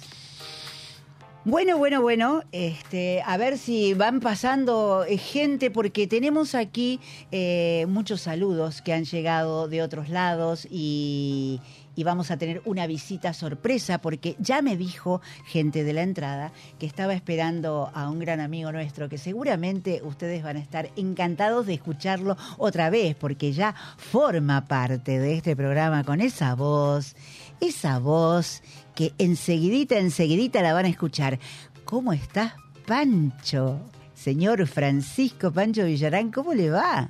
Bueno, 1.44 1.76
bueno, 1.76 2.00
bueno, 2.02 2.42
este, 2.52 3.20
a 3.26 3.36
ver 3.36 3.58
si 3.58 3.94
van 3.94 4.20
pasando 4.20 5.04
eh, 5.04 5.18
gente, 5.18 5.72
porque 5.72 6.06
tenemos 6.06 6.54
aquí 6.54 7.00
eh, 7.32 7.84
muchos 7.88 8.20
saludos 8.20 8.80
que 8.80 8.92
han 8.92 9.06
llegado 9.06 9.66
de 9.66 9.82
otros 9.82 10.08
lados 10.08 10.68
y, 10.70 11.60
y 11.96 12.04
vamos 12.04 12.30
a 12.30 12.36
tener 12.36 12.62
una 12.66 12.86
visita 12.86 13.32
sorpresa, 13.32 13.98
porque 13.98 14.36
ya 14.38 14.60
me 14.60 14.76
dijo 14.76 15.22
gente 15.46 15.82
de 15.82 15.94
la 15.94 16.02
entrada 16.02 16.52
que 16.78 16.86
estaba 16.86 17.14
esperando 17.14 17.90
a 17.94 18.10
un 18.10 18.18
gran 18.18 18.40
amigo 18.40 18.70
nuestro, 18.70 19.08
que 19.08 19.16
seguramente 19.18 20.02
ustedes 20.04 20.42
van 20.42 20.58
a 20.58 20.60
estar 20.60 20.90
encantados 20.96 21.66
de 21.66 21.74
escucharlo 21.74 22.36
otra 22.58 22.90
vez, 22.90 23.16
porque 23.16 23.52
ya 23.52 23.74
forma 23.96 24.68
parte 24.68 25.18
de 25.18 25.34
este 25.34 25.56
programa 25.56 26.04
con 26.04 26.20
esa 26.20 26.54
voz, 26.54 27.16
esa 27.60 27.98
voz 27.98 28.62
que 28.94 29.12
enseguidita, 29.18 29.98
enseguidita 29.98 30.62
la 30.62 30.72
van 30.72 30.86
a 30.86 30.88
escuchar. 30.88 31.38
¿Cómo 31.84 32.12
estás, 32.12 32.54
Pancho? 32.86 33.80
Señor 34.14 34.66
Francisco 34.66 35.52
Pancho 35.52 35.84
Villarán, 35.84 36.30
¿cómo 36.32 36.54
le 36.54 36.70
va? 36.70 37.08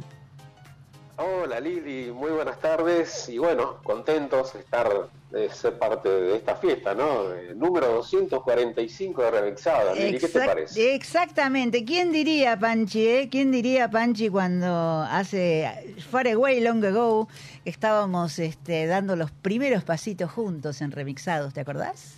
Hola 1.18 1.60
Lili, 1.60 2.12
muy 2.12 2.30
buenas 2.30 2.58
tardes 2.60 3.26
y 3.30 3.38
bueno, 3.38 3.78
contentos 3.82 4.52
de 4.52 4.60
estar, 4.60 5.08
de 5.30 5.48
ser 5.48 5.78
parte 5.78 6.10
de 6.10 6.36
esta 6.36 6.56
fiesta, 6.56 6.94
¿no? 6.94 7.32
El 7.32 7.58
número 7.58 7.86
245 7.88 9.22
de 9.22 9.30
Remixada. 9.30 9.94
Lili, 9.94 10.18
¿qué 10.18 10.28
te 10.28 10.40
parece? 10.42 10.94
Exactamente. 10.94 11.86
¿Quién 11.86 12.12
diría, 12.12 12.58
Panchi? 12.58 13.06
eh? 13.08 13.28
¿Quién 13.30 13.50
diría, 13.50 13.90
Panchi, 13.90 14.28
cuando 14.28 14.66
hace 15.08 15.94
far 16.10 16.28
away 16.28 16.60
long 16.60 16.84
ago 16.84 17.28
estábamos 17.64 18.38
este, 18.38 18.84
dando 18.86 19.16
los 19.16 19.30
primeros 19.30 19.84
pasitos 19.84 20.30
juntos 20.30 20.82
en 20.82 20.92
Remixados, 20.92 21.54
¿te 21.54 21.60
acordás? 21.60 22.16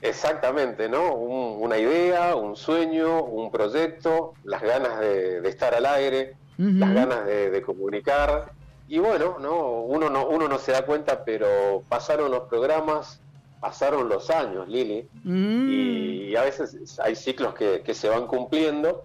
Exactamente, 0.00 0.88
¿no? 0.88 1.12
Un- 1.16 1.60
una 1.60 1.76
idea, 1.76 2.36
un 2.36 2.54
sueño, 2.54 3.24
un 3.24 3.50
proyecto, 3.50 4.34
las 4.44 4.62
ganas 4.62 5.00
de, 5.00 5.40
de 5.40 5.48
estar 5.48 5.74
al 5.74 5.86
aire, 5.86 6.36
las 6.58 6.92
ganas 6.92 7.24
de, 7.24 7.50
de 7.50 7.62
comunicar. 7.62 8.52
Y 8.88 8.98
bueno, 8.98 9.38
¿no? 9.38 9.82
Uno, 9.82 10.10
no, 10.10 10.26
uno 10.28 10.48
no 10.48 10.58
se 10.58 10.72
da 10.72 10.84
cuenta, 10.84 11.24
pero 11.24 11.82
pasaron 11.88 12.30
los 12.30 12.48
programas, 12.48 13.20
pasaron 13.60 14.08
los 14.08 14.28
años, 14.30 14.68
Lili. 14.68 15.08
Mm. 15.24 15.68
y 15.70 16.36
a 16.36 16.42
veces 16.42 16.98
hay 17.00 17.14
ciclos 17.14 17.54
que, 17.54 17.82
que 17.82 17.94
se 17.94 18.08
van 18.08 18.26
cumpliendo 18.26 19.04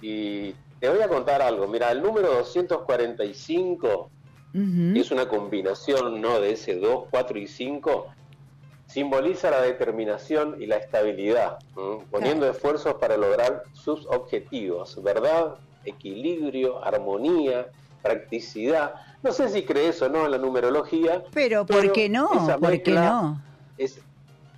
y 0.00 0.52
te 0.80 0.88
voy 0.88 1.00
a 1.00 1.08
contar 1.08 1.42
algo. 1.42 1.68
Mira, 1.68 1.92
el 1.92 2.02
número 2.02 2.32
245 2.34 4.10
que 4.56 5.00
es 5.00 5.10
una 5.10 5.28
combinación 5.28 6.20
¿no? 6.20 6.40
de 6.40 6.52
ese 6.52 6.76
2, 6.76 7.08
4 7.10 7.38
y 7.38 7.46
5, 7.46 8.06
simboliza 8.86 9.50
la 9.50 9.60
determinación 9.60 10.56
y 10.60 10.66
la 10.66 10.76
estabilidad, 10.76 11.58
¿m? 11.76 12.06
poniendo 12.10 12.48
esfuerzos 12.48 12.94
para 12.94 13.18
lograr 13.18 13.64
sus 13.74 14.06
objetivos, 14.06 15.02
¿verdad? 15.02 15.56
Equilibrio, 15.86 16.84
armonía, 16.84 17.68
practicidad. 18.02 18.94
No 19.22 19.32
sé 19.32 19.48
si 19.48 19.62
crees 19.64 20.00
o 20.02 20.08
no 20.08 20.24
en 20.26 20.32
la 20.32 20.38
numerología. 20.38 21.22
Pero, 21.32 21.64
¿por 21.66 21.92
qué 21.92 22.08
no? 22.08 22.28
esa 22.32 22.58
¿Por 22.58 22.70
qué 22.82 22.92
mezcla- 22.92 23.10
no? 23.10 23.42
es, 23.78 24.00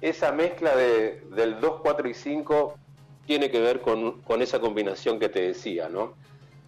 esa 0.00 0.32
mezcla 0.32 0.74
de, 0.76 1.22
del 1.34 1.60
2, 1.60 1.80
4 1.82 2.08
y 2.08 2.14
5 2.14 2.74
tiene 3.26 3.50
que 3.50 3.60
ver 3.60 3.80
con, 3.80 4.20
con 4.22 4.42
esa 4.42 4.58
combinación 4.60 5.18
que 5.18 5.28
te 5.28 5.40
decía, 5.42 5.88
¿no? 5.88 6.14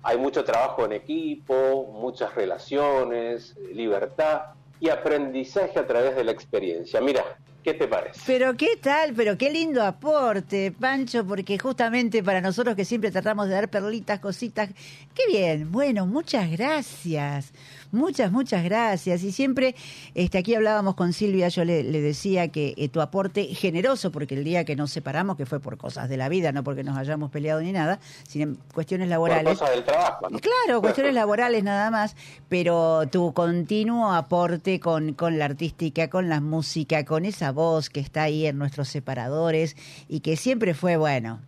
Hay 0.02 0.16
mucho 0.18 0.44
trabajo 0.44 0.84
en 0.84 0.92
equipo, 0.92 1.90
muchas 1.92 2.34
relaciones, 2.34 3.54
libertad 3.72 4.42
y 4.80 4.88
aprendizaje 4.88 5.78
a 5.78 5.86
través 5.86 6.16
de 6.16 6.24
la 6.24 6.32
experiencia. 6.32 7.00
Mira, 7.00 7.22
¿qué 7.62 7.74
te 7.74 7.86
parece? 7.88 8.20
Pero 8.26 8.56
qué 8.56 8.76
tal, 8.80 9.12
pero 9.14 9.36
qué 9.36 9.50
lindo 9.50 9.82
aporte, 9.82 10.72
Pancho, 10.72 11.26
porque 11.26 11.58
justamente 11.58 12.22
para 12.22 12.40
nosotros 12.40 12.76
que 12.76 12.84
siempre 12.84 13.10
tratamos 13.10 13.48
de 13.48 13.54
dar 13.54 13.68
perlitas, 13.68 14.20
cositas, 14.20 14.70
qué 15.14 15.22
bien. 15.28 15.70
Bueno, 15.70 16.06
muchas 16.06 16.50
gracias. 16.50 17.52
Muchas, 17.92 18.30
muchas 18.30 18.62
gracias. 18.64 19.22
Y 19.24 19.32
siempre, 19.32 19.74
este, 20.14 20.38
aquí 20.38 20.54
hablábamos 20.54 20.94
con 20.94 21.12
Silvia, 21.12 21.48
yo 21.48 21.64
le, 21.64 21.82
le 21.82 22.00
decía 22.00 22.48
que 22.48 22.74
eh, 22.76 22.88
tu 22.88 23.00
aporte 23.00 23.44
generoso, 23.46 24.12
porque 24.12 24.34
el 24.34 24.44
día 24.44 24.64
que 24.64 24.76
nos 24.76 24.90
separamos, 24.90 25.36
que 25.36 25.46
fue 25.46 25.60
por 25.60 25.76
cosas 25.76 26.08
de 26.08 26.16
la 26.16 26.28
vida, 26.28 26.52
no 26.52 26.62
porque 26.62 26.84
nos 26.84 26.96
hayamos 26.96 27.30
peleado 27.30 27.60
ni 27.60 27.72
nada, 27.72 27.98
sino 28.28 28.56
cuestiones 28.74 29.06
Por 29.06 29.10
laborales. 29.10 29.58
cosas 29.58 29.74
del 29.74 29.84
trabajo, 29.84 30.28
¿no? 30.30 30.38
Claro, 30.38 30.80
cuestiones 30.80 31.14
laborales 31.14 31.64
nada 31.64 31.90
más, 31.90 32.16
pero 32.48 33.08
tu 33.10 33.32
continuo 33.32 34.12
aporte 34.12 34.78
con, 34.80 35.14
con 35.14 35.38
la 35.38 35.46
artística, 35.46 36.08
con 36.08 36.28
la 36.28 36.40
música, 36.40 37.04
con 37.04 37.24
esa 37.24 37.50
voz 37.52 37.90
que 37.90 38.00
está 38.00 38.22
ahí 38.24 38.46
en 38.46 38.58
nuestros 38.58 38.88
separadores 38.88 39.76
y 40.08 40.20
que 40.20 40.36
siempre 40.36 40.74
fue, 40.74 40.96
bueno, 40.96 41.40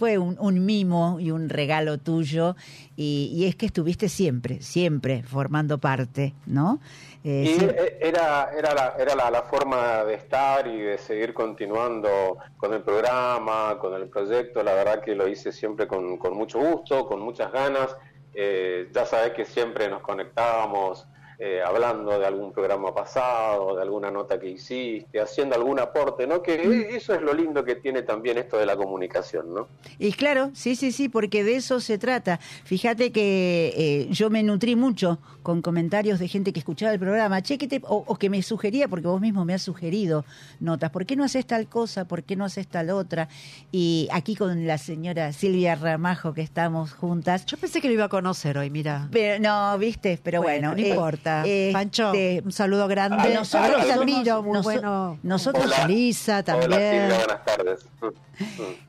fue 0.00 0.16
un, 0.16 0.38
un 0.40 0.64
mimo 0.64 1.20
y 1.20 1.30
un 1.30 1.50
regalo 1.50 1.98
tuyo 1.98 2.56
y, 2.96 3.30
y 3.34 3.44
es 3.44 3.54
que 3.54 3.66
estuviste 3.66 4.08
siempre, 4.08 4.62
siempre 4.62 5.22
formando 5.22 5.76
parte, 5.76 6.32
¿no? 6.46 6.80
Eh, 7.22 7.54
Y 7.58 7.64
e- 7.64 7.98
era, 8.08 8.48
era, 8.56 8.72
la, 8.74 8.94
era 8.98 9.14
la, 9.14 9.30
la 9.30 9.42
forma 9.42 10.02
de 10.04 10.14
estar 10.14 10.66
y 10.66 10.78
de 10.80 10.96
seguir 10.96 11.34
continuando 11.34 12.38
con 12.56 12.72
el 12.72 12.80
programa, 12.82 13.76
con 13.78 13.92
el 13.92 14.08
proyecto. 14.08 14.62
La 14.62 14.72
verdad 14.72 15.02
que 15.02 15.14
lo 15.14 15.28
hice 15.28 15.52
siempre 15.52 15.86
con, 15.86 16.16
con 16.16 16.34
mucho 16.34 16.58
gusto, 16.58 17.04
con 17.06 17.20
muchas 17.20 17.52
ganas. 17.52 17.94
Eh, 18.32 18.88
ya 18.94 19.04
sabés 19.04 19.32
que 19.34 19.44
siempre 19.44 19.90
nos 19.90 20.00
conectábamos 20.00 21.06
eh, 21.42 21.62
hablando 21.66 22.18
de 22.18 22.26
algún 22.26 22.52
programa 22.52 22.94
pasado, 22.94 23.74
de 23.74 23.80
alguna 23.80 24.10
nota 24.10 24.38
que 24.38 24.50
hiciste, 24.50 25.18
haciendo 25.22 25.54
algún 25.56 25.80
aporte, 25.80 26.26
¿no? 26.26 26.42
Que 26.42 26.58
Mm. 26.58 26.94
eso 26.94 27.14
es 27.14 27.22
lo 27.22 27.32
lindo 27.32 27.64
que 27.64 27.76
tiene 27.76 28.02
también 28.02 28.36
esto 28.36 28.58
de 28.58 28.66
la 28.66 28.76
comunicación, 28.76 29.54
¿no? 29.54 29.66
Y 29.98 30.12
claro, 30.12 30.50
sí, 30.52 30.76
sí, 30.76 30.92
sí, 30.92 31.08
porque 31.08 31.42
de 31.42 31.56
eso 31.56 31.80
se 31.80 31.96
trata. 31.96 32.38
Fíjate 32.64 33.10
que 33.10 33.72
eh, 33.74 34.08
yo 34.10 34.28
me 34.28 34.42
nutrí 34.42 34.76
mucho 34.76 35.18
con 35.42 35.62
comentarios 35.62 36.18
de 36.18 36.28
gente 36.28 36.52
que 36.52 36.58
escuchaba 36.58 36.92
el 36.92 37.00
programa, 37.00 37.40
che, 37.40 37.56
¿qué 37.56 37.66
te- 37.66 37.80
o, 37.84 38.04
o 38.06 38.16
que 38.16 38.28
me 38.28 38.42
sugería, 38.42 38.86
porque 38.88 39.06
vos 39.08 39.20
mismo 39.22 39.46
me 39.46 39.54
has 39.54 39.62
sugerido 39.62 40.26
notas, 40.60 40.90
¿por 40.90 41.06
qué 41.06 41.16
no 41.16 41.24
haces 41.24 41.46
tal 41.46 41.66
cosa? 41.68 42.04
¿Por 42.04 42.22
qué 42.22 42.36
no 42.36 42.44
haces 42.44 42.68
tal 42.68 42.90
otra? 42.90 43.28
Y 43.72 44.08
aquí 44.12 44.36
con 44.36 44.66
la 44.66 44.76
señora 44.76 45.32
Silvia 45.32 45.74
Ramajo, 45.74 46.34
que 46.34 46.42
estamos 46.42 46.92
juntas. 46.92 47.46
Yo 47.46 47.56
pensé 47.56 47.80
que 47.80 47.88
lo 47.88 47.94
iba 47.94 48.04
a 48.04 48.08
conocer 48.10 48.58
hoy, 48.58 48.68
mira. 48.68 49.08
Pero, 49.10 49.38
no, 49.42 49.78
viste, 49.78 50.20
pero 50.22 50.42
bueno. 50.42 50.50
Bueno, 50.50 50.72
no 50.82 50.86
eh, 50.86 50.90
importa. 50.90 51.29
Este, 51.38 51.70
Pancho, 51.72 52.12
un 52.44 52.52
saludo 52.52 52.86
grande. 52.88 53.34
Nosotros 53.34 53.84
te 53.84 53.92
admiro, 53.92 54.42
muy 54.42 54.60
bueno. 54.60 55.18
nosotros- 55.22 55.64
Hola. 55.66 55.86
Lisa 55.88 56.32
Hola 56.38 56.42
también. 56.44 56.70
Silvia, 57.10 57.16
buenas 57.26 57.44
tardes. 57.44 57.86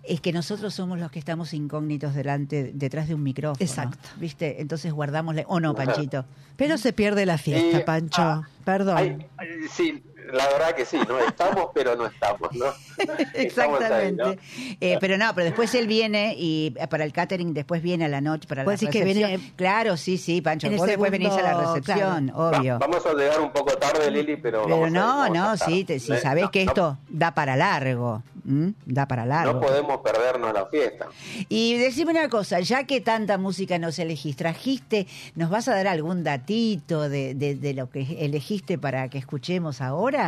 Es 0.04 0.22
que 0.22 0.32
nosotros 0.32 0.74
somos 0.74 0.98
los 1.00 1.12
que 1.12 1.20
estamos 1.20 1.54
incógnitos 1.54 2.16
delante, 2.16 2.72
detrás 2.74 3.08
de 3.08 3.16
un 3.16 3.24
micrófono. 3.24 3.58
Exacto. 3.66 4.08
¿Viste? 4.18 4.62
Entonces 4.62 4.94
guardamos 4.94 5.36
la... 5.36 5.44
¿O 5.48 5.60
no, 5.60 5.76
Panchito? 5.76 6.26
Pero 6.56 6.78
se 6.78 6.94
pierde 6.94 7.26
la 7.26 7.38
fiesta, 7.38 7.80
Y- 7.80 7.84
Pancho. 7.84 8.22
ah, 8.22 8.48
Perdón. 8.64 9.26
Sí, 9.72 10.04
la 10.34 10.48
verdad 10.50 10.74
que 10.76 10.86
sí, 10.86 10.98
¿no? 11.08 11.20
Estamos, 11.20 11.68
pero 11.74 11.96
no 11.96 12.06
estamos, 12.08 12.50
¿no? 12.54 12.66
Estamos 13.34 13.82
ahí, 13.82 14.12
¿no? 14.14 14.32
Exactamente. 14.32 14.78
Eh, 14.80 14.98
pero 15.00 15.18
no, 15.18 15.34
pero 15.34 15.46
después 15.46 15.74
él 15.76 15.88
viene 15.88 16.36
y 16.38 16.74
eh, 16.78 16.88
para 16.88 17.04
el 17.04 17.14
catering 17.14 17.54
después 17.54 17.82
viene 17.82 18.06
a 18.06 18.08
la 18.10 18.22
noche 18.22 18.48
para 18.48 18.64
la 18.64 18.72
decís 18.72 18.90
que 18.90 19.00
recepción. 19.04 19.30
viene 19.30 19.54
Claro, 19.56 19.98
sí, 19.98 20.18
sí, 20.18 20.42
Pancho. 20.42 20.70
Vos 20.72 20.88
después 20.88 21.12
venís 21.12 21.32
a 21.34 21.42
la 21.42 21.54
recepción, 21.62 22.28
claro. 22.30 22.58
obvio. 22.60 22.74
Va- 22.80 22.88
vamos 22.88 23.06
a 23.06 23.14
llegar 23.14 23.42
un 23.42 23.52
poco 23.52 23.72
tarde, 23.78 24.10
Lili, 24.12 24.38
pero. 24.38 24.64
Pero 24.64 24.80
vamos 24.80 24.88
a- 24.88 24.92
no, 24.92 25.08
vamos 25.36 25.38
no, 25.38 25.58
sí, 25.58 25.84
te, 25.84 26.00
sí 26.00 26.14
Eh, 26.14 26.18
sabés 26.20 26.44
no- 26.46 26.52
que 26.52 26.66
no- 26.66 26.72
esto 26.72 26.98
da 27.10 27.34
para 27.34 27.56
largo. 27.56 28.24
Da 28.44 29.06
para 29.08 29.24
largo. 29.26 29.54
No 29.54 29.60
podemos 29.62 29.98
perdernos 30.02 30.52
la 30.52 30.66
fiesta. 30.66 31.06
Y 31.48 31.76
decime 31.78 32.10
una 32.12 32.28
cosa, 32.28 32.60
ya 32.60 32.86
que 32.86 33.00
tanta 33.00 33.38
música 33.38 33.78
nos 33.78 34.00
elegís, 34.00 34.36
trajiste, 34.36 35.06
¿nos 35.36 35.52
vas 35.52 35.68
a 35.68 35.76
dar 35.76 35.88
algún 35.88 36.24
datito 36.24 37.08
de, 37.08 37.36
de- 37.36 37.54
de 37.56 37.74
lo 37.76 37.90
que 37.92 38.02
elegiste 38.26 38.80
para 38.80 39.10
que 39.10 39.20
escuchemos 39.20 39.80
ahora? 39.80 40.21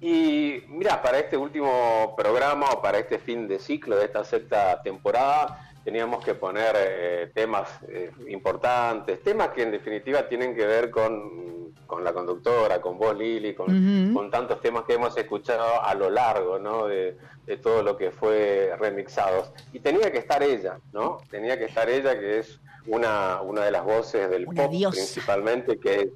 Y 0.00 0.62
mira, 0.68 1.00
para 1.00 1.18
este 1.18 1.36
último 1.36 2.14
programa 2.16 2.66
o 2.70 2.82
para 2.82 2.98
este 2.98 3.18
fin 3.18 3.48
de 3.48 3.58
ciclo 3.58 3.96
de 3.96 4.04
esta 4.04 4.24
sexta 4.24 4.82
temporada, 4.82 5.70
teníamos 5.82 6.24
que 6.24 6.34
poner 6.34 6.74
eh, 6.76 7.30
temas 7.34 7.68
eh, 7.88 8.10
importantes, 8.28 9.22
temas 9.22 9.48
que 9.50 9.62
en 9.62 9.70
definitiva 9.70 10.28
tienen 10.28 10.54
que 10.54 10.66
ver 10.66 10.90
con, 10.90 11.72
con 11.86 12.02
la 12.04 12.12
conductora, 12.12 12.80
con 12.80 12.98
vos, 12.98 13.16
Lili, 13.16 13.54
con, 13.54 14.12
con 14.12 14.30
tantos 14.30 14.60
temas 14.60 14.84
que 14.84 14.94
hemos 14.94 15.16
escuchado 15.16 15.82
a 15.82 15.94
lo 15.94 16.10
largo 16.10 16.58
¿no? 16.58 16.86
de, 16.86 17.16
de 17.46 17.56
todo 17.58 17.82
lo 17.82 17.96
que 17.96 18.10
fue 18.10 18.74
remixados. 18.78 19.52
Y 19.72 19.80
tenía 19.80 20.10
que 20.10 20.18
estar 20.18 20.42
ella, 20.42 20.78
¿no? 20.92 21.18
Tenía 21.30 21.58
que 21.58 21.66
estar 21.66 21.88
ella, 21.88 22.18
que 22.18 22.40
es 22.40 22.60
una, 22.86 23.40
una 23.42 23.64
de 23.64 23.70
las 23.70 23.84
voces 23.84 24.28
del 24.30 24.46
Una 24.48 24.62
pop 24.64 24.72
diosa. 24.72 24.96
principalmente, 24.96 25.78
que 25.78 26.00
es 26.00 26.08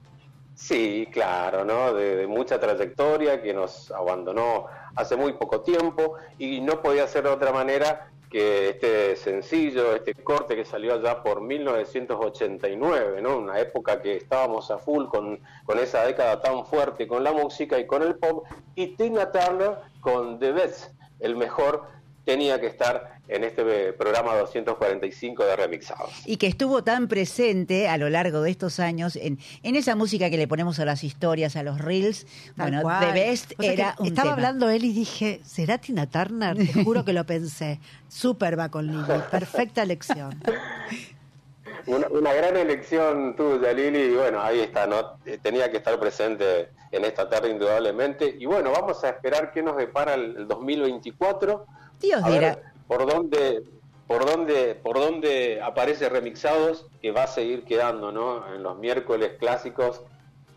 Sí, 0.59 1.09
claro, 1.13 1.65
¿no? 1.65 1.95
De, 1.95 2.27
mucha 2.27 2.59
trayectoria 2.59 3.41
que 3.41 3.55
nos 3.55 3.93
abandonó 3.93 4.67
hace 4.97 5.15
muy 5.15 5.35
poco 5.35 5.61
tiempo 5.61 6.17
y 6.37 6.61
no 6.61 6.83
podía 6.83 7.07
ser 7.07 7.23
de 7.23 7.31
otra 7.31 7.53
manera 7.53 8.11
que 8.29 8.71
este 8.71 9.15
sencillo, 9.15 9.95
este 9.95 10.15
corte 10.15 10.57
que 10.57 10.65
salió 10.65 10.95
allá 10.95 11.23
por 11.23 11.41
1989, 11.43 13.23
¿no? 13.23 13.39
Una 13.39 13.61
época 13.61 14.03
que 14.03 14.17
estábamos 14.17 14.73
a 14.73 14.79
full 14.79 15.07
con, 15.07 15.39
con 15.65 15.79
esa 15.79 16.05
década 16.05 16.41
tan 16.43 16.67
fuerte 16.67 17.07
con 17.07 17.23
la 17.23 17.33
música 17.33 17.79
y 17.79 17.87
con 17.87 18.03
el 18.03 18.17
pop 18.17 18.45
y 18.75 18.97
Tina 18.97 19.31
Turner 19.31 19.77
con 20.01 20.41
The 20.41 20.51
Best, 20.51 20.93
el 21.21 21.37
mejor 21.37 21.85
tenía 22.25 22.61
que 22.61 22.67
estar 22.67 23.18
en 23.29 23.45
este 23.45 23.93
programa 23.93 24.35
245 24.37 25.45
de 25.45 25.57
Remixados. 25.57 26.11
Y 26.25 26.39
que 26.39 26.47
estuvo 26.47 26.83
tan 26.83 27.09
presente 27.09 27.89
a 27.89 27.99
lo 27.99 28.09
largo 28.09 28.41
de 28.43 28.51
estos 28.51 28.81
años 28.81 29.17
en, 29.17 29.39
en 29.63 29.77
esa 29.77 29.95
música 29.97 30.31
que 30.31 30.39
le 30.39 30.49
ponemos 30.49 30.79
a 30.81 30.85
las 30.85 31.05
historias, 31.05 31.55
a 31.57 31.63
los 31.63 31.79
reels. 31.79 32.27
Tal 32.57 32.71
bueno, 32.71 32.83
cual. 32.83 33.13
The 33.13 33.21
Best 33.21 33.53
O 33.59 33.63
sea 33.63 33.75
que 33.75 33.81
era 33.81 33.95
un 33.99 34.07
Estaba 34.07 34.23
tema. 34.31 34.35
hablando 34.35 34.71
él 34.71 34.85
y 34.85 34.93
dije, 34.93 35.41
¿será 35.45 35.79
Tina 35.79 36.09
Turner? 36.09 36.57
Te 36.57 36.67
juro 36.85 37.05
que 37.05 37.13
lo 37.13 37.25
pensé. 37.27 37.81
Súper 38.09 38.59
va 38.59 38.71
con 38.71 38.87
Lili. 38.87 39.21
Perfecta 39.31 39.83
elección. 39.83 40.43
Una, 41.87 42.07
una 42.09 42.35
gran 42.35 42.55
elección 42.57 43.35
tuya, 43.35 43.73
Lili, 43.73 43.99
y 43.99 44.15
bueno, 44.15 44.43
ahí 44.43 44.61
está, 44.61 44.87
¿no? 44.87 45.19
Eh, 45.25 45.39
Tenía 45.41 45.71
que 45.71 45.79
estar 45.79 45.99
presente 45.99 46.69
en 46.93 47.05
esta 47.05 47.29
tarde 47.31 47.49
indudablemente. 47.51 48.37
Y 48.39 48.45
bueno, 48.45 48.73
vamos 48.73 49.03
a 49.05 49.09
esperar 49.11 49.53
qué 49.53 49.63
nos 49.63 49.77
depara 49.77 50.13
el, 50.15 50.37
el 50.37 50.49
2024. 50.49 51.67
Dios 52.01 52.23
a 52.23 52.29
ver 52.29 52.39
dirá. 52.41 52.68
Por 52.89 53.09
dónde, 53.09 53.63
por 54.09 54.25
dónde, 54.27 54.75
por 54.75 54.99
dónde 54.99 55.61
aparece 55.63 56.09
Remixados, 56.09 56.87
que 57.01 57.13
va 57.13 57.25
a 57.25 57.27
seguir 57.29 57.63
quedando, 57.65 58.11
¿no? 58.11 58.53
En 58.55 58.63
los 58.65 58.77
miércoles 58.79 59.33
clásicos 59.39 60.01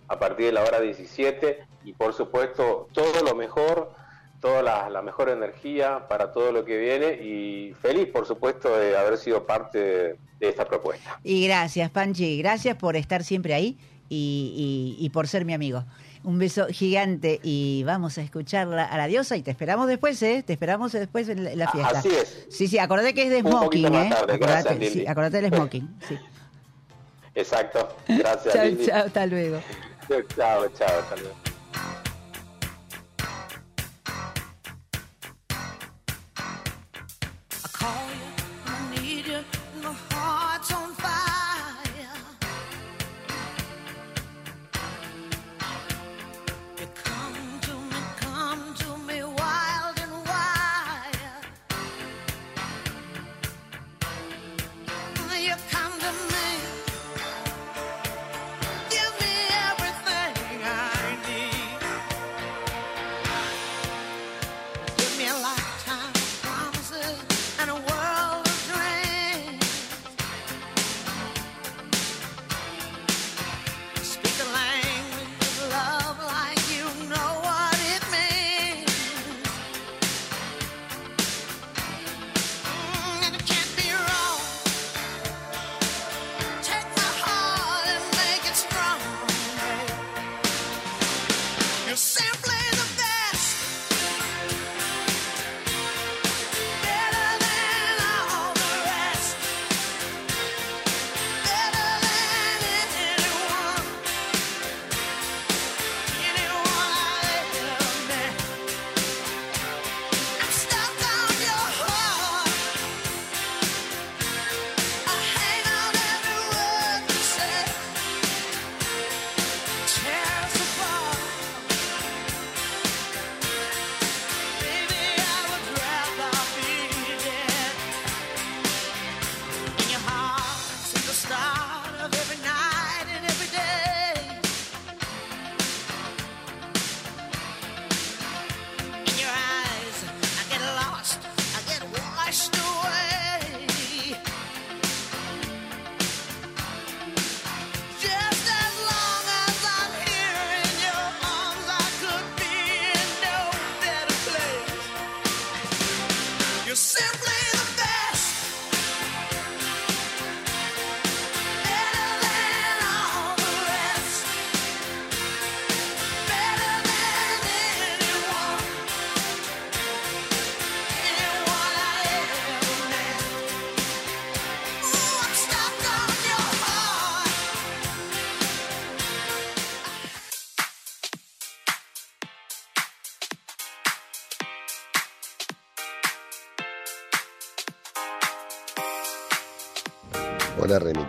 a 0.07 0.17
partir 0.17 0.47
de 0.47 0.51
la 0.53 0.63
hora 0.63 0.79
17. 0.81 1.59
Y 1.83 1.93
por 1.93 2.13
supuesto, 2.13 2.87
todo 2.93 3.21
lo 3.23 3.35
mejor, 3.35 3.91
toda 4.39 4.61
la, 4.89 5.01
mejor 5.01 5.29
energía 5.29 6.07
para 6.07 6.31
todo 6.31 6.51
lo 6.51 6.65
que 6.65 6.77
viene. 6.77 7.13
Y 7.21 7.73
feliz, 7.81 8.07
por 8.07 8.25
supuesto, 8.25 8.75
de 8.77 8.97
haber 8.97 9.17
sido 9.17 9.45
parte 9.45 9.79
de- 9.79 10.17
esta 10.39 10.65
propuesta. 10.65 11.19
Y 11.23 11.45
gracias, 11.45 11.91
Panchi. 11.91 12.37
Gracias 12.39 12.75
por 12.75 12.95
estar 12.95 13.23
siempre 13.23 13.53
ahí 13.53 13.77
y 14.09 15.09
por 15.13 15.27
ser 15.27 15.45
mi 15.45 15.53
amigo. 15.53 15.83
Un 16.23 16.37
beso 16.37 16.67
gigante 16.67 17.39
y 17.41 17.83
vamos 17.83 18.17
a 18.17 18.21
escucharla 18.21 18.85
a 18.85 18.95
la 18.97 19.07
diosa 19.07 19.37
y 19.37 19.41
te 19.41 19.49
esperamos 19.49 19.87
después, 19.87 20.21
¿eh? 20.21 20.43
Te 20.45 20.53
esperamos 20.53 20.91
después 20.91 21.27
en 21.29 21.43
la, 21.45 21.51
en 21.53 21.57
la 21.59 21.65
A- 21.65 21.71
fiesta. 21.71 21.99
así 21.99 22.09
es. 22.09 22.45
Sí, 22.49 22.67
sí, 22.67 22.77
acordate 22.77 23.13
que 23.15 23.23
es 23.23 23.29
de 23.31 23.37
Un 23.41 23.47
smoking, 23.51 23.93
¿eh? 23.95 24.09
Acordate, 24.13 24.37
Gracias, 24.37 24.77
Lili. 24.79 24.91
sí, 24.91 25.07
acordate 25.07 25.41
del 25.41 25.51
smoking. 25.53 25.95
Sí. 26.07 26.17
Exacto. 27.33 27.95
Gracias, 28.07 28.53
Chao, 28.53 28.69
chao, 28.85 29.05
hasta 29.07 29.25
luego. 29.25 29.59
Chao, 30.07 30.21
chao, 30.77 30.99
hasta 30.99 31.15
luego. 31.15 31.50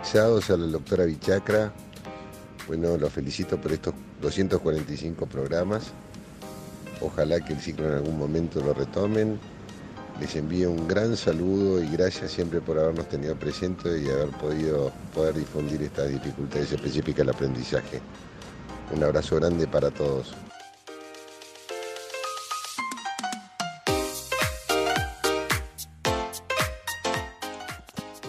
Hola 0.03 0.11
remixados, 0.11 0.49
habla 0.49 0.65
el 0.65 0.71
doctor 0.73 0.99
Avichacra. 1.01 1.71
Bueno, 2.67 2.97
los 2.97 3.13
felicito 3.13 3.59
por 3.59 3.71
estos 3.71 3.93
245 4.21 5.25
programas. 5.27 5.93
Ojalá 6.99 7.39
que 7.39 7.53
el 7.53 7.59
ciclo 7.61 7.87
en 7.87 7.93
algún 7.93 8.17
momento 8.17 8.59
lo 8.59 8.73
retomen. 8.73 9.39
Les 10.19 10.35
envío 10.35 10.71
un 10.71 10.89
gran 10.89 11.15
saludo 11.15 11.81
y 11.81 11.87
gracias 11.87 12.31
siempre 12.31 12.59
por 12.59 12.79
habernos 12.79 13.07
tenido 13.07 13.33
presentes 13.37 14.01
y 14.01 14.09
haber 14.09 14.29
podido 14.31 14.91
poder 15.13 15.35
difundir 15.35 15.81
estas 15.81 16.09
dificultades 16.09 16.73
específicas 16.73 17.25
del 17.25 17.29
aprendizaje. 17.29 18.01
Un 18.93 19.03
abrazo 19.05 19.37
grande 19.37 19.67
para 19.67 19.89
todos. 19.89 20.33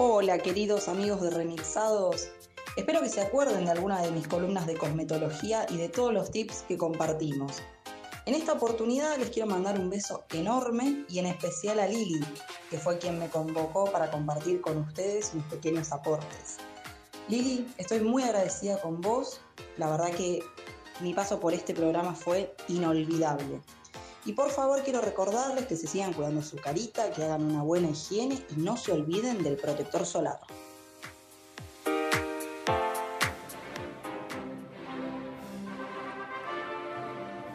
Hola 0.07 0.37
queridos 0.37 0.89
amigos 0.89 1.23
de 1.23 1.31
Remixados. 1.31 2.29
Espero 2.77 3.01
que 3.01 3.09
se 3.09 3.23
acuerden 3.23 3.65
de 3.65 3.71
alguna 3.71 4.03
de 4.03 4.11
mis 4.11 4.29
columnas 4.29 4.67
de 4.67 4.77
cosmetología 4.77 5.65
y 5.71 5.79
de 5.79 5.89
todos 5.89 6.13
los 6.13 6.31
tips 6.31 6.67
que 6.69 6.77
compartimos. 6.77 7.63
En 8.27 8.35
esta 8.35 8.53
oportunidad 8.53 9.17
les 9.17 9.31
quiero 9.31 9.49
mandar 9.49 9.81
un 9.81 9.89
beso 9.89 10.25
enorme 10.35 11.07
y 11.09 11.21
en 11.21 11.25
especial 11.25 11.81
a 11.81 11.87
Lili, 11.87 12.23
que 12.69 12.77
fue 12.77 12.99
quien 12.99 13.19
me 13.19 13.31
convocó 13.31 13.87
para 13.87 14.11
compartir 14.11 14.61
con 14.61 14.77
ustedes 14.77 15.33
mis 15.35 15.45
pequeños 15.45 15.91
aportes. 15.91 16.59
Lili, 17.29 17.67
estoy 17.79 18.01
muy 18.01 18.25
agradecida 18.25 18.79
con 18.83 19.01
vos. 19.01 19.41
La 19.79 19.89
verdad 19.89 20.11
que 20.11 20.41
mi 21.01 21.15
paso 21.15 21.41
por 21.41 21.55
este 21.55 21.73
programa 21.73 22.15
fue 22.15 22.55
inolvidable. 22.69 23.63
Y 24.27 24.33
por 24.33 24.51
favor 24.51 24.83
quiero 24.83 25.01
recordarles 25.01 25.67
que 25.67 25.77
se 25.77 25.87
sigan 25.87 26.13
cuidando 26.13 26.43
su 26.43 26.57
carita, 26.57 27.11
que 27.13 27.25
hagan 27.25 27.43
una 27.43 27.63
buena 27.63 27.91
higiene 27.91 28.39
y 28.57 28.61
no 28.61 28.77
se 28.77 28.93
olviden 28.93 29.43
del 29.43 29.57
protector 29.57 30.07
solar. 30.07 30.41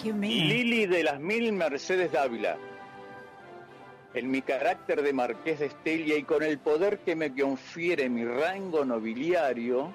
Lili 0.04 0.86
de 0.86 1.04
las 1.04 1.20
Mil 1.20 1.52
Mercedes 1.54 2.12
Dávila. 2.12 2.58
En 4.14 4.32
mi 4.32 4.42
carácter 4.42 5.02
de 5.02 5.14
marqués 5.14 5.60
de 5.60 5.68
Estelia 5.68 6.18
y 6.18 6.24
con 6.24 6.42
el 6.42 6.58
poder 6.58 7.00
que 7.00 7.16
me 7.16 7.36
confiere 7.36 8.10
mi 8.10 8.26
rango 8.26 8.86
nobiliario, 8.86 9.94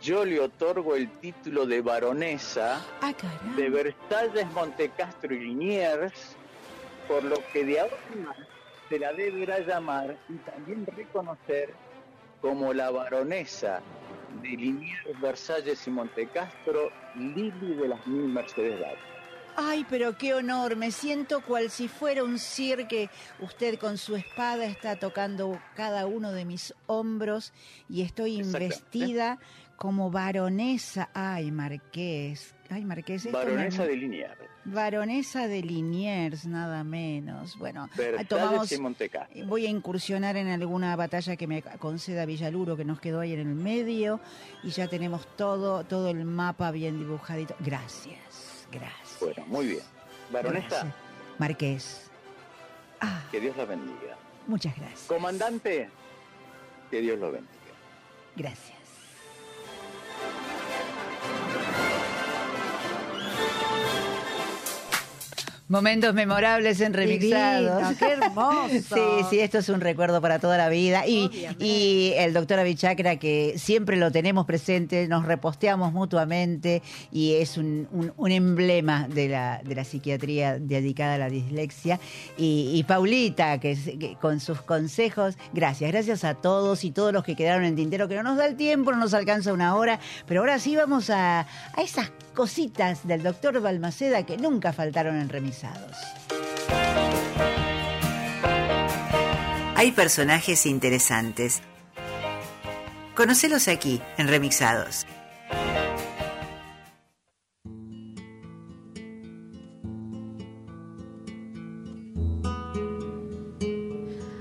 yo 0.00 0.24
le 0.24 0.40
otorgo 0.40 0.94
el 0.94 1.10
título 1.20 1.66
de 1.66 1.80
baronesa 1.80 2.84
Ah, 3.00 3.12
de 3.56 3.70
Versalles, 3.70 4.46
Montecastro 4.52 5.34
y 5.34 5.40
Liniers, 5.40 6.36
por 7.06 7.24
lo 7.24 7.36
que 7.52 7.64
de 7.64 7.80
ahora 7.80 7.96
en 8.14 8.24
más 8.24 8.36
se 8.88 8.98
la 8.98 9.12
deberá 9.12 9.60
llamar 9.60 10.16
y 10.28 10.34
también 10.38 10.86
reconocer 10.86 11.74
como 12.40 12.72
la 12.72 12.90
baronesa 12.90 13.80
de 14.42 14.48
Liniers, 14.48 15.20
Versalles 15.20 15.86
y 15.86 15.90
Montecastro, 15.90 16.90
Lili 17.16 17.74
de 17.74 17.88
las 17.88 18.06
Mil 18.06 18.28
Mercedes 18.28 18.78
Dávila. 18.80 18.98
Ay, 19.60 19.84
pero 19.90 20.16
qué 20.16 20.34
honor, 20.34 20.76
me 20.76 20.92
siento 20.92 21.40
cual 21.40 21.68
si 21.68 21.88
fuera 21.88 22.22
un 22.22 22.38
cirque. 22.38 23.10
Usted 23.40 23.76
con 23.76 23.98
su 23.98 24.14
espada 24.14 24.64
está 24.66 24.94
tocando 24.94 25.60
cada 25.74 26.06
uno 26.06 26.30
de 26.30 26.44
mis 26.44 26.72
hombros 26.86 27.52
y 27.88 28.02
estoy 28.02 28.36
investida 28.36 29.40
como 29.78 30.10
baronesa. 30.10 31.08
Ay, 31.14 31.50
Marqués. 31.52 32.54
Ay, 32.68 32.84
Marqués. 32.84 33.30
Baronesa 33.30 33.86
de 33.86 33.96
Liniers, 33.96 34.36
Baronesa 34.64 35.48
de 35.48 35.62
Liniers, 35.62 36.44
nada 36.46 36.84
menos. 36.84 37.56
Bueno, 37.56 37.88
Versalles 37.96 38.28
tomamos... 38.28 38.72
y. 39.34 39.42
Voy 39.44 39.64
a 39.64 39.70
incursionar 39.70 40.36
en 40.36 40.48
alguna 40.48 40.94
batalla 40.96 41.36
que 41.36 41.46
me 41.46 41.62
conceda 41.62 42.26
Villaluro, 42.26 42.76
que 42.76 42.84
nos 42.84 43.00
quedó 43.00 43.20
ahí 43.20 43.32
en 43.32 43.40
el 43.40 43.54
medio, 43.54 44.20
y 44.62 44.70
ya 44.70 44.88
tenemos 44.88 45.26
todo, 45.36 45.84
todo 45.84 46.10
el 46.10 46.24
mapa 46.24 46.70
bien 46.72 46.98
dibujadito. 46.98 47.54
Gracias, 47.60 48.66
gracias. 48.70 49.18
Bueno, 49.20 49.44
muy 49.46 49.66
bien. 49.68 49.82
Baronesa, 50.30 50.68
Gracias. 50.68 50.94
Marqués, 51.38 52.10
que 53.30 53.40
Dios 53.40 53.56
la 53.56 53.64
bendiga. 53.64 54.18
muchas 54.46 54.76
gracias. 54.76 55.04
Comandante, 55.06 55.88
que 56.90 57.00
Dios 57.00 57.18
lo 57.18 57.30
bendiga. 57.32 57.54
Gracias. 58.36 58.77
Momentos 65.68 66.14
memorables 66.14 66.80
en 66.80 66.94
lindo, 66.94 67.94
qué 67.98 68.12
hermoso. 68.12 68.68
Sí, 68.70 69.00
sí, 69.28 69.40
esto 69.40 69.58
es 69.58 69.68
un 69.68 69.82
recuerdo 69.82 70.20
para 70.22 70.38
toda 70.38 70.56
la 70.56 70.70
vida. 70.70 71.06
Y, 71.06 71.30
y 71.58 72.14
el 72.16 72.32
doctor 72.32 72.58
Avichacra, 72.58 73.16
que 73.16 73.54
siempre 73.58 73.96
lo 73.98 74.10
tenemos 74.10 74.46
presente, 74.46 75.06
nos 75.08 75.26
reposteamos 75.26 75.92
mutuamente 75.92 76.82
y 77.12 77.34
es 77.34 77.58
un, 77.58 77.86
un- 77.92 78.12
un 78.16 78.32
emblema 78.32 79.08
de 79.08 79.28
la, 79.28 79.60
de 79.62 79.74
la 79.74 79.84
psiquiatría 79.84 80.58
dedicada 80.58 81.16
a 81.16 81.18
la 81.18 81.28
dislexia. 81.28 82.00
Y, 82.38 82.70
y 82.74 82.82
Paulita, 82.84 83.58
que, 83.58 84.16
con 84.22 84.40
sus 84.40 84.62
consejos, 84.62 85.36
gracias, 85.52 85.92
gracias 85.92 86.24
a 86.24 86.34
todos 86.34 86.82
y 86.84 86.92
todos 86.92 87.12
los 87.12 87.24
que 87.24 87.36
quedaron 87.36 87.64
en 87.64 87.76
tintero, 87.76 88.08
que 88.08 88.14
no 88.14 88.22
nos 88.22 88.38
da 88.38 88.46
el 88.46 88.56
tiempo, 88.56 88.90
no 88.92 88.96
nos 88.98 89.12
alcanza 89.12 89.52
una 89.52 89.74
hora, 89.76 90.00
pero 90.26 90.40
ahora 90.40 90.58
sí 90.58 90.76
vamos 90.76 91.10
a, 91.10 91.40
a 91.40 91.82
esas 91.82 92.10
cositas 92.34 93.06
del 93.06 93.22
doctor 93.22 93.60
Balmaceda 93.60 94.24
que 94.24 94.38
nunca 94.38 94.72
faltaron 94.72 95.20
en 95.20 95.28
Hay 99.74 99.92
personajes 99.92 100.66
interesantes. 100.66 101.60
Conocelos 103.14 103.68
aquí, 103.68 104.00
en 104.16 104.28
Remixados. 104.28 105.06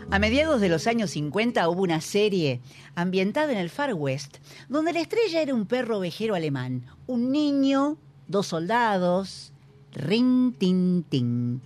A 0.10 0.20
mediados 0.20 0.62
de 0.62 0.70
los 0.70 0.88
años 0.88 1.12
50 1.12 1.70
hubo 1.70 1.84
una 1.84 2.02
serie 2.02 2.62
ambientada 2.96 3.52
en 3.52 3.60
el 3.60 3.70
Far 3.70 3.94
West, 3.94 4.38
donde 4.68 4.94
la 4.94 5.02
estrella 5.02 5.44
era 5.44 5.54
un 5.54 5.68
perro 5.68 6.00
ovejero 6.00 6.34
alemán, 6.34 6.88
un 7.06 7.32
niño, 7.32 7.98
dos 8.28 8.48
soldados, 8.48 9.54
ring 9.98 10.54
tin 10.58 11.04
tin. 11.04 11.62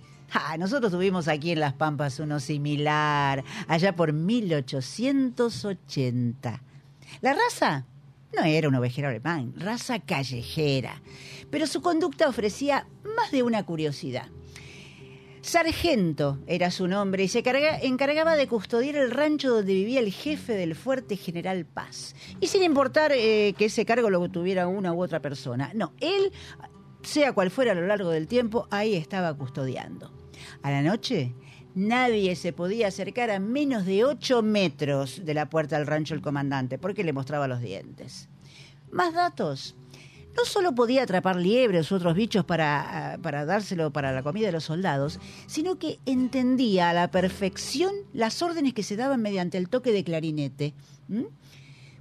Nosotros 0.58 0.90
tuvimos 0.92 1.28
aquí 1.28 1.50
en 1.50 1.60
Las 1.60 1.74
Pampas 1.74 2.18
uno 2.18 2.40
similar, 2.40 3.44
allá 3.68 3.94
por 3.94 4.14
1880. 4.14 6.62
La 7.20 7.34
raza 7.34 7.84
no 8.34 8.42
era 8.44 8.68
un 8.68 8.74
ovejero 8.74 9.08
alemán, 9.08 9.52
raza 9.56 9.98
callejera, 9.98 11.02
pero 11.50 11.66
su 11.66 11.82
conducta 11.82 12.28
ofrecía 12.28 12.86
más 13.16 13.30
de 13.30 13.42
una 13.42 13.64
curiosidad. 13.64 14.26
Sargento 15.42 16.38
era 16.46 16.70
su 16.70 16.86
nombre 16.86 17.24
y 17.24 17.28
se 17.28 17.42
carga- 17.42 17.80
encargaba 17.82 18.36
de 18.36 18.46
custodiar 18.46 18.94
el 18.96 19.10
rancho 19.10 19.50
donde 19.52 19.74
vivía 19.74 19.98
el 20.00 20.12
jefe 20.12 20.52
del 20.54 20.76
fuerte 20.76 21.16
General 21.16 21.64
Paz. 21.66 22.14
Y 22.40 22.46
sin 22.46 22.62
importar 22.62 23.10
eh, 23.12 23.52
que 23.58 23.64
ese 23.64 23.84
cargo 23.84 24.08
lo 24.08 24.26
tuviera 24.28 24.68
una 24.68 24.92
u 24.92 25.02
otra 25.02 25.20
persona. 25.20 25.72
No, 25.74 25.92
él, 26.00 26.30
sea 27.02 27.32
cual 27.32 27.50
fuera 27.50 27.72
a 27.72 27.74
lo 27.74 27.86
largo 27.86 28.10
del 28.10 28.28
tiempo, 28.28 28.66
ahí 28.70 28.94
estaba 28.94 29.34
custodiando. 29.34 30.12
A 30.62 30.70
la 30.70 30.82
noche, 30.82 31.34
nadie 31.74 32.36
se 32.36 32.52
podía 32.52 32.88
acercar 32.88 33.30
a 33.30 33.38
menos 33.38 33.86
de 33.86 34.04
8 34.04 34.42
metros 34.42 35.24
de 35.24 35.34
la 35.34 35.48
puerta 35.48 35.78
del 35.78 35.86
rancho 35.86 36.14
del 36.14 36.22
comandante, 36.22 36.78
porque 36.78 37.04
le 37.04 37.12
mostraba 37.12 37.48
los 37.48 37.60
dientes. 37.60 38.28
Más 38.90 39.14
datos. 39.14 39.74
No 40.36 40.46
solo 40.46 40.74
podía 40.74 41.02
atrapar 41.02 41.36
liebres 41.36 41.90
u 41.92 41.96
otros 41.96 42.14
bichos 42.14 42.44
para, 42.44 43.14
ah, 43.14 43.18
para 43.18 43.44
dárselo 43.44 43.92
para 43.92 44.12
la 44.12 44.22
comida 44.22 44.46
de 44.46 44.52
los 44.52 44.64
soldados, 44.64 45.20
sino 45.46 45.78
que 45.78 45.98
entendía 46.06 46.88
a 46.88 46.94
la 46.94 47.10
perfección 47.10 47.92
las 48.14 48.40
órdenes 48.40 48.72
que 48.72 48.82
se 48.82 48.96
daban 48.96 49.20
mediante 49.20 49.58
el 49.58 49.68
toque 49.68 49.92
de 49.92 50.04
clarinete. 50.04 50.74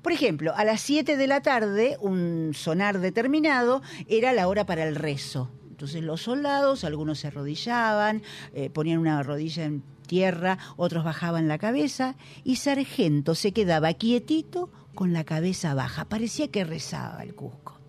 Por 0.02 0.12
ejemplo, 0.12 0.54
a 0.56 0.66
las 0.66 0.82
7 0.82 1.16
de 1.16 1.28
la 1.28 1.42
tarde, 1.42 1.98
un 2.02 2.54
sonar 2.56 3.00
determinado 3.00 3.82
era 4.08 4.34
la 4.34 4.48
hora 4.48 4.66
para 4.66 4.88
el 4.88 4.96
rezo. 4.96 5.52
Entonces 5.70 6.04
los 6.04 6.24
soldados, 6.24 6.84
algunos 6.84 7.20
se 7.20 7.28
arrodillaban, 7.28 8.24
eh, 8.54 8.70
ponían 8.70 9.00
una 9.00 9.22
rodilla 9.22 9.66
en 9.66 9.84
tierra, 10.08 10.58
otros 10.76 11.04
bajaban 11.04 11.48
la 11.48 11.58
cabeza 11.58 12.16
y 12.44 12.58
Sargento 12.58 13.36
se 13.36 13.52
quedaba 13.52 13.94
quietito 13.94 14.70
con 14.96 15.14
la 15.14 15.24
cabeza 15.24 15.74
baja. 15.74 16.06
Parecía 16.06 16.50
que 16.50 16.64
rezaba 16.64 17.24
el 17.24 17.34
Cusco. 17.36 17.80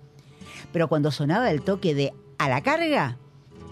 Pero 0.73 0.89
cuando 0.89 1.11
sonaba 1.11 1.51
el 1.51 1.63
toque 1.63 1.95
de 1.95 2.13
a 2.39 2.49
la 2.49 2.63
carga, 2.63 3.19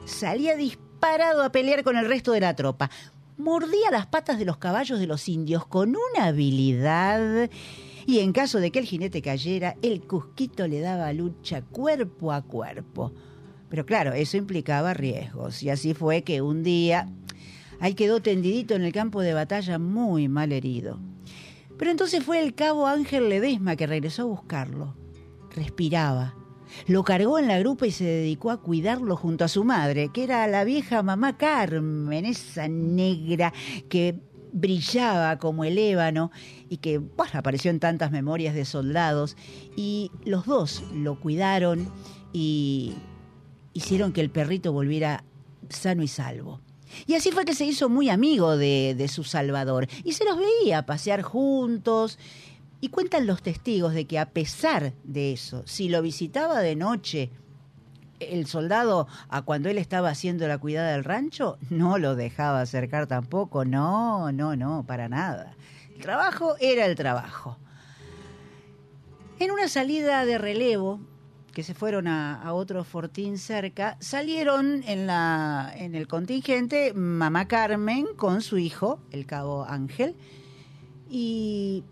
salía 0.04 0.56
disparado 0.56 1.42
a 1.42 1.52
pelear 1.52 1.84
con 1.84 1.96
el 1.96 2.06
resto 2.06 2.32
de 2.32 2.40
la 2.40 2.56
tropa. 2.56 2.90
Mordía 3.36 3.90
las 3.90 4.06
patas 4.06 4.38
de 4.38 4.44
los 4.44 4.58
caballos 4.58 4.98
de 4.98 5.06
los 5.06 5.28
indios 5.28 5.66
con 5.66 5.90
una 5.90 6.26
habilidad 6.26 7.48
y 8.06 8.20
en 8.20 8.32
caso 8.32 8.58
de 8.58 8.70
que 8.70 8.78
el 8.78 8.86
jinete 8.86 9.22
cayera, 9.22 9.76
el 9.82 10.02
cusquito 10.02 10.66
le 10.66 10.80
daba 10.80 11.12
lucha 11.12 11.62
cuerpo 11.62 12.32
a 12.32 12.42
cuerpo. 12.42 13.12
Pero 13.68 13.86
claro, 13.86 14.12
eso 14.12 14.36
implicaba 14.36 14.94
riesgos 14.94 15.62
y 15.62 15.70
así 15.70 15.94
fue 15.94 16.22
que 16.22 16.42
un 16.42 16.62
día 16.62 17.08
ahí 17.78 17.94
quedó 17.94 18.20
tendidito 18.20 18.74
en 18.74 18.82
el 18.82 18.92
campo 18.92 19.22
de 19.22 19.34
batalla 19.34 19.78
muy 19.78 20.28
mal 20.28 20.52
herido. 20.52 20.98
Pero 21.78 21.90
entonces 21.90 22.22
fue 22.22 22.42
el 22.42 22.54
cabo 22.54 22.86
Ángel 22.86 23.28
Ledesma 23.28 23.76
que 23.76 23.86
regresó 23.86 24.22
a 24.22 24.26
buscarlo. 24.26 24.94
Respiraba. 25.54 26.34
Lo 26.86 27.04
cargó 27.04 27.38
en 27.38 27.48
la 27.48 27.58
grupa 27.58 27.86
y 27.86 27.90
se 27.90 28.04
dedicó 28.04 28.50
a 28.50 28.60
cuidarlo 28.60 29.16
junto 29.16 29.44
a 29.44 29.48
su 29.48 29.64
madre, 29.64 30.10
que 30.12 30.24
era 30.24 30.46
la 30.46 30.64
vieja 30.64 31.02
mamá 31.02 31.36
Carmen, 31.36 32.24
esa 32.24 32.68
negra 32.68 33.52
que 33.88 34.20
brillaba 34.52 35.38
como 35.38 35.64
el 35.64 35.78
ébano 35.78 36.30
y 36.68 36.78
que 36.78 37.00
apareció 37.32 37.70
en 37.70 37.80
tantas 37.80 38.10
memorias 38.10 38.54
de 38.54 38.64
soldados. 38.64 39.36
Y 39.76 40.10
los 40.24 40.46
dos 40.46 40.82
lo 40.94 41.20
cuidaron 41.20 41.92
y 42.32 42.94
hicieron 43.72 44.12
que 44.12 44.20
el 44.20 44.30
perrito 44.30 44.72
volviera 44.72 45.24
sano 45.68 46.02
y 46.02 46.08
salvo. 46.08 46.60
Y 47.06 47.14
así 47.14 47.30
fue 47.30 47.44
que 47.44 47.54
se 47.54 47.64
hizo 47.64 47.88
muy 47.88 48.10
amigo 48.10 48.56
de, 48.56 48.94
de 48.96 49.08
su 49.08 49.22
Salvador 49.22 49.86
y 50.04 50.12
se 50.12 50.24
los 50.24 50.36
veía 50.38 50.86
pasear 50.86 51.22
juntos. 51.22 52.18
Y 52.80 52.88
cuentan 52.88 53.26
los 53.26 53.42
testigos 53.42 53.92
de 53.92 54.06
que 54.06 54.18
a 54.18 54.30
pesar 54.30 54.94
de 55.04 55.32
eso, 55.32 55.62
si 55.66 55.88
lo 55.88 56.00
visitaba 56.00 56.60
de 56.60 56.76
noche, 56.76 57.30
el 58.20 58.46
soldado, 58.46 59.08
a 59.28 59.42
cuando 59.42 59.68
él 59.68 59.78
estaba 59.78 60.10
haciendo 60.10 60.46
la 60.46 60.58
cuidada 60.58 60.92
del 60.92 61.04
rancho, 61.04 61.58
no 61.70 61.98
lo 61.98 62.14
dejaba 62.14 62.60
acercar 62.60 63.06
tampoco. 63.06 63.64
No, 63.64 64.30
no, 64.32 64.56
no, 64.56 64.84
para 64.86 65.08
nada. 65.08 65.56
El 65.94 66.02
trabajo 66.02 66.54
era 66.60 66.86
el 66.86 66.94
trabajo. 66.94 67.58
En 69.38 69.50
una 69.50 69.68
salida 69.68 70.24
de 70.24 70.38
relevo, 70.38 71.00
que 71.52 71.62
se 71.62 71.74
fueron 71.74 72.06
a, 72.06 72.40
a 72.40 72.52
otro 72.52 72.84
fortín 72.84 73.38
cerca, 73.38 73.96
salieron 74.00 74.84
en, 74.86 75.06
la, 75.06 75.72
en 75.74 75.94
el 75.94 76.06
contingente 76.06 76.92
mamá 76.94 77.48
Carmen 77.48 78.06
con 78.16 78.42
su 78.42 78.58
hijo, 78.58 79.00
el 79.10 79.26
cabo 79.26 79.64
Ángel, 79.64 80.14
y 81.08 81.84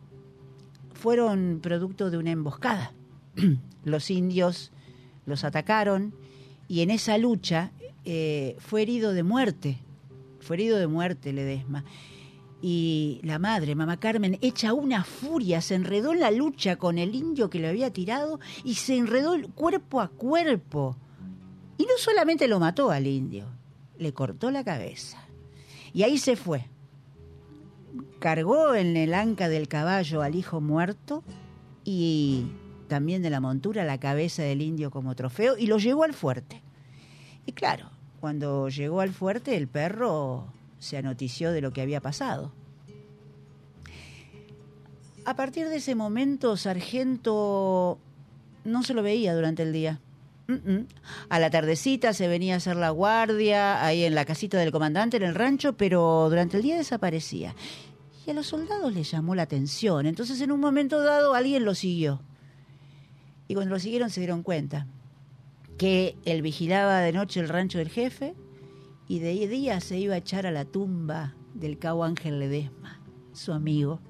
fueron 0.93 1.61
producto 1.63 2.11
de 2.11 2.19
una 2.19 2.31
emboscada. 2.31 2.93
Los 3.85 4.11
indios 4.11 4.73
los 5.29 5.45
atacaron 5.45 6.15
y 6.67 6.81
en 6.81 6.91
esa 6.91 7.19
lucha 7.19 7.71
eh, 8.05 8.57
fue 8.59 8.83
herido 8.83 9.13
de 9.13 9.23
muerte, 9.23 9.79
fue 10.41 10.57
herido 10.57 10.79
de 10.79 10.87
muerte 10.87 11.33
Ledesma. 11.33 11.85
Y 12.61 13.21
la 13.23 13.39
madre, 13.39 13.77
mamá 13.77 14.01
Carmen, 14.01 14.39
hecha 14.41 14.73
una 14.73 15.05
furia, 15.05 15.61
se 15.61 15.77
enredó 15.77 16.13
en 16.13 16.21
la 16.21 16.33
lucha 16.33 16.77
con 16.77 16.99
el 16.99 17.15
indio 17.15 17.51
que 17.51 17.61
le 17.61 17.69
había 17.69 17.93
tirado 17.93 18.41
y 18.65 18.75
se 18.75 18.97
enredó 18.97 19.37
cuerpo 19.55 20.01
a 20.01 20.09
cuerpo. 20.09 20.97
Y 21.77 21.85
no 21.85 21.97
solamente 21.99 22.49
lo 22.49 22.59
mató 22.59 22.91
al 22.91 23.07
indio, 23.07 23.47
le 23.97 24.13
cortó 24.13 24.51
la 24.51 24.65
cabeza. 24.65 25.25
Y 25.95 26.03
ahí 26.03 26.19
se 26.19 26.35
fue. 26.35 26.67
Cargó 28.19 28.75
en 28.75 28.97
el 28.97 29.15
anca 29.15 29.49
del 29.49 29.69
caballo 29.69 30.23
al 30.23 30.35
hijo 30.35 30.61
muerto 30.61 31.23
y 31.85 32.47
también 32.89 33.23
de 33.23 33.31
la 33.31 33.41
montura 33.41 33.85
la 33.85 34.01
cabeza 34.01 34.43
del 34.43 34.63
indio 34.63 34.91
como 34.91 35.15
trofeo 35.15 35.57
y 35.57 35.67
lo 35.67 35.79
llevó 35.79 36.05
al 36.05 36.15
fuerte. 36.15 36.63
Y 37.47 37.53
claro, 37.53 37.91
cuando 38.21 38.69
llegó 38.69 39.01
al 39.01 39.13
fuerte 39.13 39.57
el 39.57 39.69
perro 39.69 40.47
se 40.79 40.97
anotició 40.97 41.53
de 41.53 41.61
lo 41.61 41.73
que 41.73 41.83
había 41.83 42.01
pasado. 42.01 42.53
A 45.25 45.37
partir 45.37 45.69
de 45.69 45.77
ese 45.77 45.95
momento, 45.95 46.57
Sargento 46.57 47.99
no 48.65 48.83
se 48.83 48.95
lo 48.95 49.03
veía 49.03 49.35
durante 49.35 49.63
el 49.63 49.73
día. 49.73 50.01
A 51.29 51.39
la 51.39 51.51
tardecita 51.51 52.15
se 52.15 52.27
venía 52.27 52.55
a 52.55 52.57
hacer 52.57 52.77
la 52.77 52.89
guardia 52.89 53.85
ahí 53.85 54.05
en 54.05 54.15
la 54.15 54.25
casita 54.25 54.59
del 54.59 54.73
comandante 54.73 55.19
en 55.19 55.25
el 55.25 55.35
rancho, 55.35 55.77
pero 55.77 56.27
durante 56.31 56.57
el 56.57 56.63
día 56.63 56.79
desaparecía. 56.79 57.55
Y 58.27 58.31
a 58.31 58.35
los 58.35 58.47
soldados 58.47 58.95
les 58.95 59.11
llamó 59.11 59.35
la 59.35 59.43
atención. 59.43 60.07
Entonces 60.07 60.41
en 60.41 60.51
un 60.51 60.61
momento 60.61 61.03
dado 61.03 61.35
alguien 61.35 61.67
lo 61.67 61.75
siguió. 61.75 62.23
Y 63.49 63.55
cuando 63.55 63.75
lo 63.75 63.81
siguieron 63.81 64.11
se 64.11 64.21
dieron 64.21 64.43
cuenta 64.43 64.87
que 65.79 66.17
él 66.25 66.43
vigilaba 66.43 67.01
de 67.01 67.13
noche 67.13 67.41
el 67.41 67.49
rancho 67.49 67.79
del 67.79 67.89
jefe 67.89 68.35
y 69.09 69.21
de 69.21 69.49
día 69.49 69.81
se 69.81 69.99
iba 69.99 70.15
a 70.15 70.19
echar 70.19 70.47
a 70.47 70.51
la 70.51 70.67
tumba 70.67 71.35
del 71.55 71.79
cabo 71.79 72.05
Ángel 72.05 72.39
Ledesma, 72.39 73.01
su 73.33 73.53
amigo, 73.53 74.01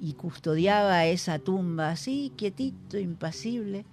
y 0.00 0.14
custodiaba 0.14 1.04
esa 1.06 1.38
tumba 1.38 1.90
así, 1.90 2.32
quietito, 2.36 2.98
impasible, 2.98 3.84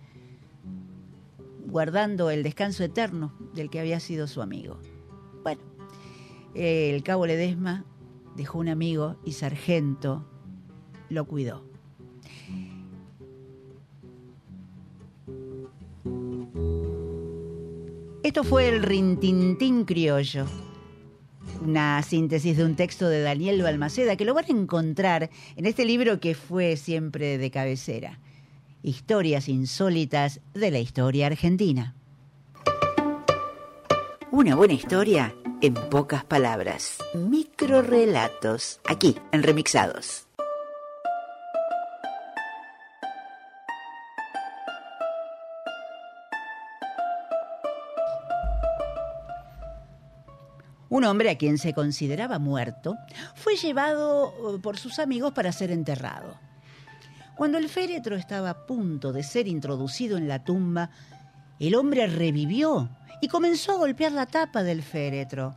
guardando 1.65 2.29
el 2.29 2.43
descanso 2.43 2.83
eterno 2.83 3.33
del 3.53 3.69
que 3.69 3.79
había 3.79 3.99
sido 3.99 4.27
su 4.27 4.41
amigo. 4.41 4.79
Bueno, 5.43 5.61
el 6.53 7.03
cabo 7.03 7.25
Ledesma 7.25 7.83
dejó 8.35 8.59
un 8.59 8.69
amigo 8.69 9.17
y 9.25 9.33
Sargento 9.33 10.25
lo 11.09 11.25
cuidó. 11.25 11.74
Esto 18.23 18.43
fue 18.43 18.67
el 18.67 18.81
Rintintín 18.81 19.85
Criollo, 19.85 20.45
una 21.63 22.01
síntesis 22.01 22.57
de 22.57 22.65
un 22.65 22.75
texto 22.75 23.07
de 23.07 23.21
Daniel 23.21 23.61
Balmaceda 23.61 24.15
que 24.15 24.25
lo 24.25 24.33
van 24.33 24.45
a 24.45 24.51
encontrar 24.51 25.29
en 25.55 25.65
este 25.65 25.85
libro 25.85 26.19
que 26.19 26.35
fue 26.35 26.75
siempre 26.75 27.37
de 27.37 27.51
cabecera. 27.51 28.19
Historias 28.83 29.47
insólitas 29.47 30.41
de 30.53 30.71
la 30.71 30.79
historia 30.79 31.27
argentina. 31.27 31.95
Una 34.31 34.55
buena 34.55 34.73
historia 34.73 35.33
en 35.61 35.73
pocas 35.73 36.25
palabras. 36.25 36.97
Microrelatos, 37.13 38.81
aquí 38.85 39.15
en 39.31 39.43
Remixados. 39.43 40.24
Un 50.95 51.03
hombre 51.03 51.29
a 51.29 51.37
quien 51.37 51.57
se 51.57 51.73
consideraba 51.73 52.39
muerto 52.39 52.95
fue 53.33 53.57
llevado 53.57 54.29
eh, 54.29 54.59
por 54.61 54.77
sus 54.77 54.97
amigos 54.97 55.33
para 55.33 55.51
ser 55.51 55.69
enterrado. 55.69 56.39
Cuando 57.35 57.57
el 57.57 57.67
féretro 57.67 58.15
estaba 58.15 58.49
a 58.51 58.65
punto 58.65 59.11
de 59.11 59.21
ser 59.21 59.49
introducido 59.49 60.15
en 60.15 60.29
la 60.29 60.45
tumba, 60.45 60.91
el 61.59 61.75
hombre 61.75 62.07
revivió 62.07 62.87
y 63.19 63.27
comenzó 63.27 63.73
a 63.73 63.75
golpear 63.75 64.13
la 64.13 64.25
tapa 64.25 64.63
del 64.63 64.83
féretro. 64.83 65.53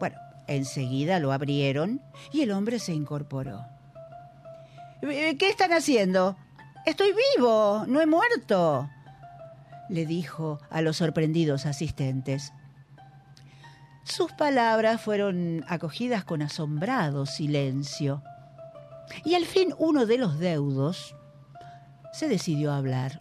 Bueno, 0.00 0.16
enseguida 0.46 1.18
lo 1.18 1.32
abrieron 1.32 2.00
y 2.32 2.40
el 2.40 2.50
hombre 2.50 2.78
se 2.78 2.94
incorporó. 2.94 3.66
Eh, 5.02 5.36
¿Qué 5.36 5.50
están 5.50 5.74
haciendo? 5.74 6.38
Estoy 6.86 7.12
vivo, 7.36 7.84
no 7.86 8.00
he 8.00 8.06
muerto, 8.06 8.88
le 9.90 10.06
dijo 10.06 10.60
a 10.70 10.80
los 10.80 10.96
sorprendidos 10.96 11.66
asistentes. 11.66 12.54
Sus 14.04 14.32
palabras 14.32 15.00
fueron 15.00 15.64
acogidas 15.68 16.24
con 16.24 16.42
asombrado 16.42 17.26
silencio. 17.26 18.22
Y 19.24 19.34
al 19.34 19.44
fin 19.44 19.74
uno 19.78 20.06
de 20.06 20.18
los 20.18 20.38
deudos 20.38 21.14
se 22.12 22.28
decidió 22.28 22.72
a 22.72 22.78
hablar. 22.78 23.20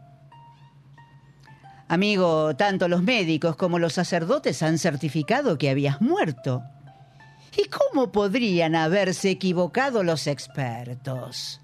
Amigo, 1.88 2.56
tanto 2.56 2.88
los 2.88 3.04
médicos 3.04 3.56
como 3.56 3.78
los 3.78 3.94
sacerdotes 3.94 4.64
han 4.64 4.78
certificado 4.78 5.58
que 5.58 5.70
habías 5.70 6.02
muerto. 6.02 6.64
¿Y 7.58 7.68
cómo 7.68 8.14
podrían 8.14 8.76
haberse 8.76 9.30
equivocado 9.30 10.04
los 10.04 10.26
expertos? 10.28 11.60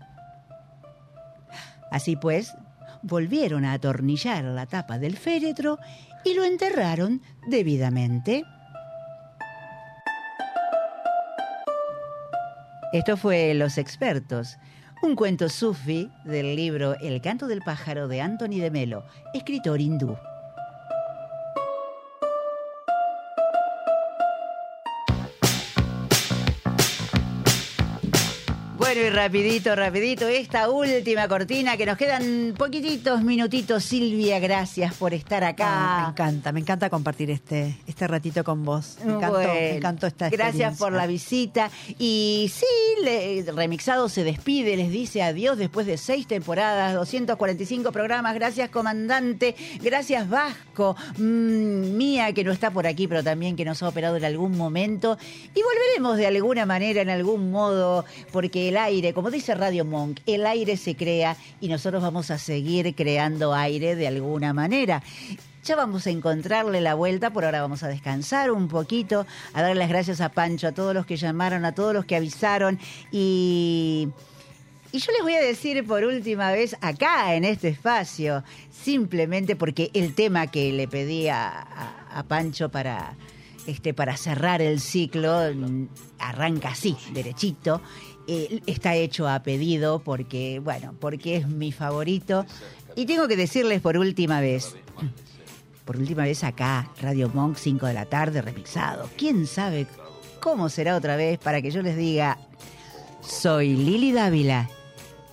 Así 1.91 2.17
pues, 2.17 2.53
volvieron 3.01 3.63
a 3.63 3.73
atornillar 3.73 4.43
la 4.43 4.65
tapa 4.65 4.99
del 4.99 5.17
féretro 5.17 5.79
y 6.25 6.33
lo 6.33 6.43
enterraron 6.43 7.21
debidamente. 7.47 8.43
Esto 12.93 13.17
fue 13.17 13.53
Los 13.53 13.77
Expertos, 13.77 14.57
un 15.03 15.17
cuento 15.17 15.49
sufi 15.49 16.09
del 16.23 16.55
libro 16.55 16.97
El 17.01 17.21
canto 17.21 17.47
del 17.47 17.61
pájaro 17.61 18.07
de 18.07 18.21
Anthony 18.21 18.61
de 18.61 18.71
Melo, 18.71 19.03
escritor 19.33 19.81
hindú. 19.81 20.15
Bueno, 28.87 29.01
y 29.01 29.09
rapidito, 29.09 29.75
rapidito, 29.75 30.29
esta 30.29 30.69
última 30.69 31.27
cortina 31.27 31.75
que 31.75 31.85
nos 31.85 31.97
quedan 31.97 32.53
poquititos 32.57 33.21
minutitos. 33.21 33.83
Silvia, 33.83 34.39
gracias 34.39 34.93
por 34.93 35.13
estar 35.13 35.43
acá. 35.43 35.65
Ah, 35.67 36.01
me 36.05 36.09
encanta, 36.11 36.51
me 36.53 36.59
encanta 36.61 36.89
compartir 36.89 37.29
este, 37.29 37.75
este 37.85 38.07
ratito 38.07 38.45
con 38.45 38.63
vos. 38.63 38.97
Me 39.03 39.11
encantó, 39.15 39.39
Bueno, 39.39 39.53
me 39.53 39.75
encantó 39.75 40.07
esta 40.07 40.29
Gracias 40.29 40.77
por 40.77 40.93
la 40.93 41.05
visita. 41.05 41.69
Y 41.99 42.49
sí, 42.53 43.03
le- 43.03 43.43
Remixado 43.51 44.07
se 44.07 44.23
despide, 44.23 44.77
les 44.77 44.89
dice 44.89 45.21
adiós 45.21 45.57
después 45.57 45.85
de 45.85 45.97
seis 45.97 46.25
temporadas, 46.25 46.93
245 46.93 47.91
programas. 47.91 48.35
Gracias, 48.35 48.69
comandante. 48.69 49.53
Gracias, 49.81 50.29
Vasco. 50.29 50.95
Mm, 51.17 51.97
Mía, 51.97 52.31
que 52.31 52.45
no 52.45 52.53
está 52.53 52.71
por 52.71 52.87
aquí, 52.87 53.05
pero 53.09 53.21
también 53.21 53.57
que 53.57 53.65
nos 53.65 53.83
ha 53.83 53.89
operado 53.89 54.15
en 54.15 54.23
algún 54.23 54.57
momento. 54.57 55.17
Y 55.53 55.61
volveremos 55.61 56.15
de 56.15 56.27
alguna 56.27 56.65
manera, 56.65 57.01
en 57.01 57.09
algún 57.09 57.51
modo, 57.51 58.05
porque 58.31 58.69
el 58.69 58.76
aire, 58.77 59.13
como 59.13 59.31
dice 59.31 59.53
Radio 59.55 59.85
Monk, 59.85 60.19
el 60.25 60.45
aire 60.45 60.77
se 60.77 60.95
crea 60.95 61.35
y 61.61 61.67
nosotros 61.67 62.01
vamos 62.01 62.31
a 62.31 62.37
seguir 62.37 62.93
creando 62.95 63.53
aire 63.53 63.95
de 63.95 64.07
alguna 64.07 64.53
manera. 64.53 65.01
Ya 65.63 65.75
vamos 65.75 66.07
a 66.07 66.11
encontrarle 66.11 66.79
la 66.79 66.93
vuelta, 66.93 67.31
por 67.31 67.43
ahora 67.43 67.61
vamos 67.61 67.83
a 67.83 67.89
descansar 67.89 68.51
un 68.51 68.67
poquito, 68.69 69.25
a 69.53 69.61
darle 69.61 69.75
las 69.79 69.89
gracias 69.89 70.21
a 70.21 70.29
Pancho, 70.29 70.67
a 70.67 70.71
todos 70.71 70.93
los 70.93 71.05
que 71.05 71.17
llamaron, 71.17 71.65
a 71.65 71.73
todos 71.75 71.93
los 71.93 72.05
que 72.05 72.15
avisaron 72.15 72.79
y... 73.11 74.07
Y 74.89 74.99
yo 74.99 75.11
les 75.11 75.21
voy 75.21 75.33
a 75.33 75.41
decir 75.41 75.85
por 75.85 76.05
última 76.05 76.49
vez 76.53 76.77
acá 76.79 77.35
en 77.35 77.43
este 77.43 77.67
espacio, 77.67 78.41
simplemente 78.71 79.57
porque 79.57 79.91
el 79.93 80.15
tema 80.15 80.47
que 80.47 80.71
le 80.71 80.87
pedí 80.87 81.27
a, 81.27 81.49
a- 81.49 82.19
a 82.19 82.23
Pancho 82.23 82.69
para, 82.69 83.13
este, 83.67 83.93
para 83.93 84.15
cerrar 84.15 84.61
el 84.61 84.79
ciclo 84.79 85.53
mm, 85.53 85.87
arranca 86.19 86.69
así, 86.69 86.95
derechito. 87.11 87.81
Eh, 88.27 88.61
está 88.65 88.95
hecho 88.95 89.27
a 89.27 89.41
pedido 89.41 89.99
porque, 89.99 90.59
bueno, 90.63 90.93
porque 90.99 91.37
es 91.37 91.47
mi 91.47 91.71
favorito. 91.71 92.45
Y 92.95 93.05
tengo 93.05 93.27
que 93.27 93.37
decirles 93.37 93.81
por 93.81 93.97
última 93.97 94.41
vez, 94.41 94.75
por 95.85 95.97
última 95.97 96.23
vez 96.23 96.43
acá, 96.43 96.89
Radio 97.01 97.29
Monk, 97.33 97.57
5 97.57 97.85
de 97.85 97.93
la 97.93 98.05
tarde, 98.05 98.41
remixado. 98.41 99.09
¿Quién 99.17 99.47
sabe 99.47 99.87
cómo 100.39 100.69
será 100.69 100.95
otra 100.95 101.15
vez 101.15 101.39
para 101.39 101.61
que 101.61 101.71
yo 101.71 101.81
les 101.81 101.97
diga, 101.97 102.37
soy 103.21 103.75
Lili 103.75 104.13
Dávila. 104.13 104.69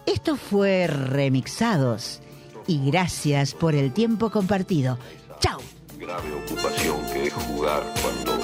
Esto 0.07 0.36
fue 0.36 0.86
Remixados. 0.86 2.20
Y 2.66 2.90
gracias 2.90 3.55
por 3.55 3.74
el 3.74 3.92
tiempo 3.92 4.30
compartido. 4.30 4.99
¡Chao! 5.38 5.61
Grave 5.99 6.34
ocupación 6.45 7.01
que 7.12 7.26
es 7.28 7.32
jugar 7.32 7.84
cuando 8.03 8.43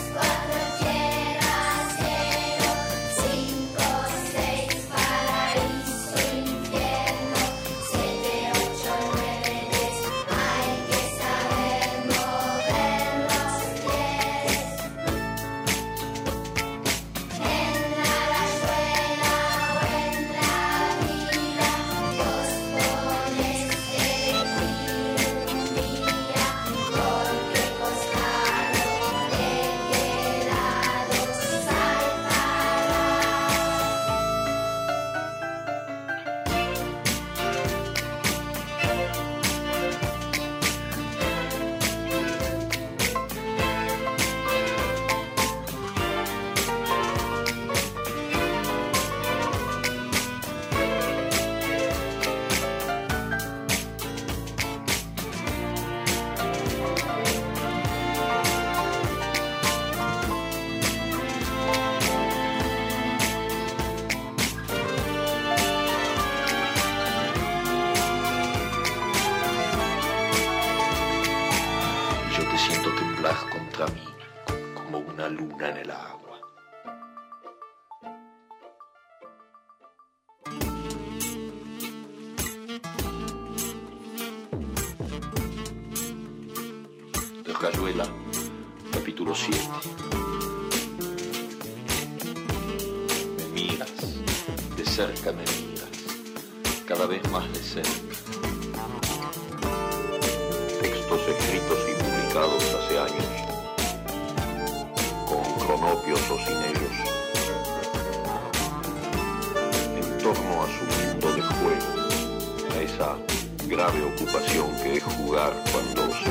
jugar 115.95 116.30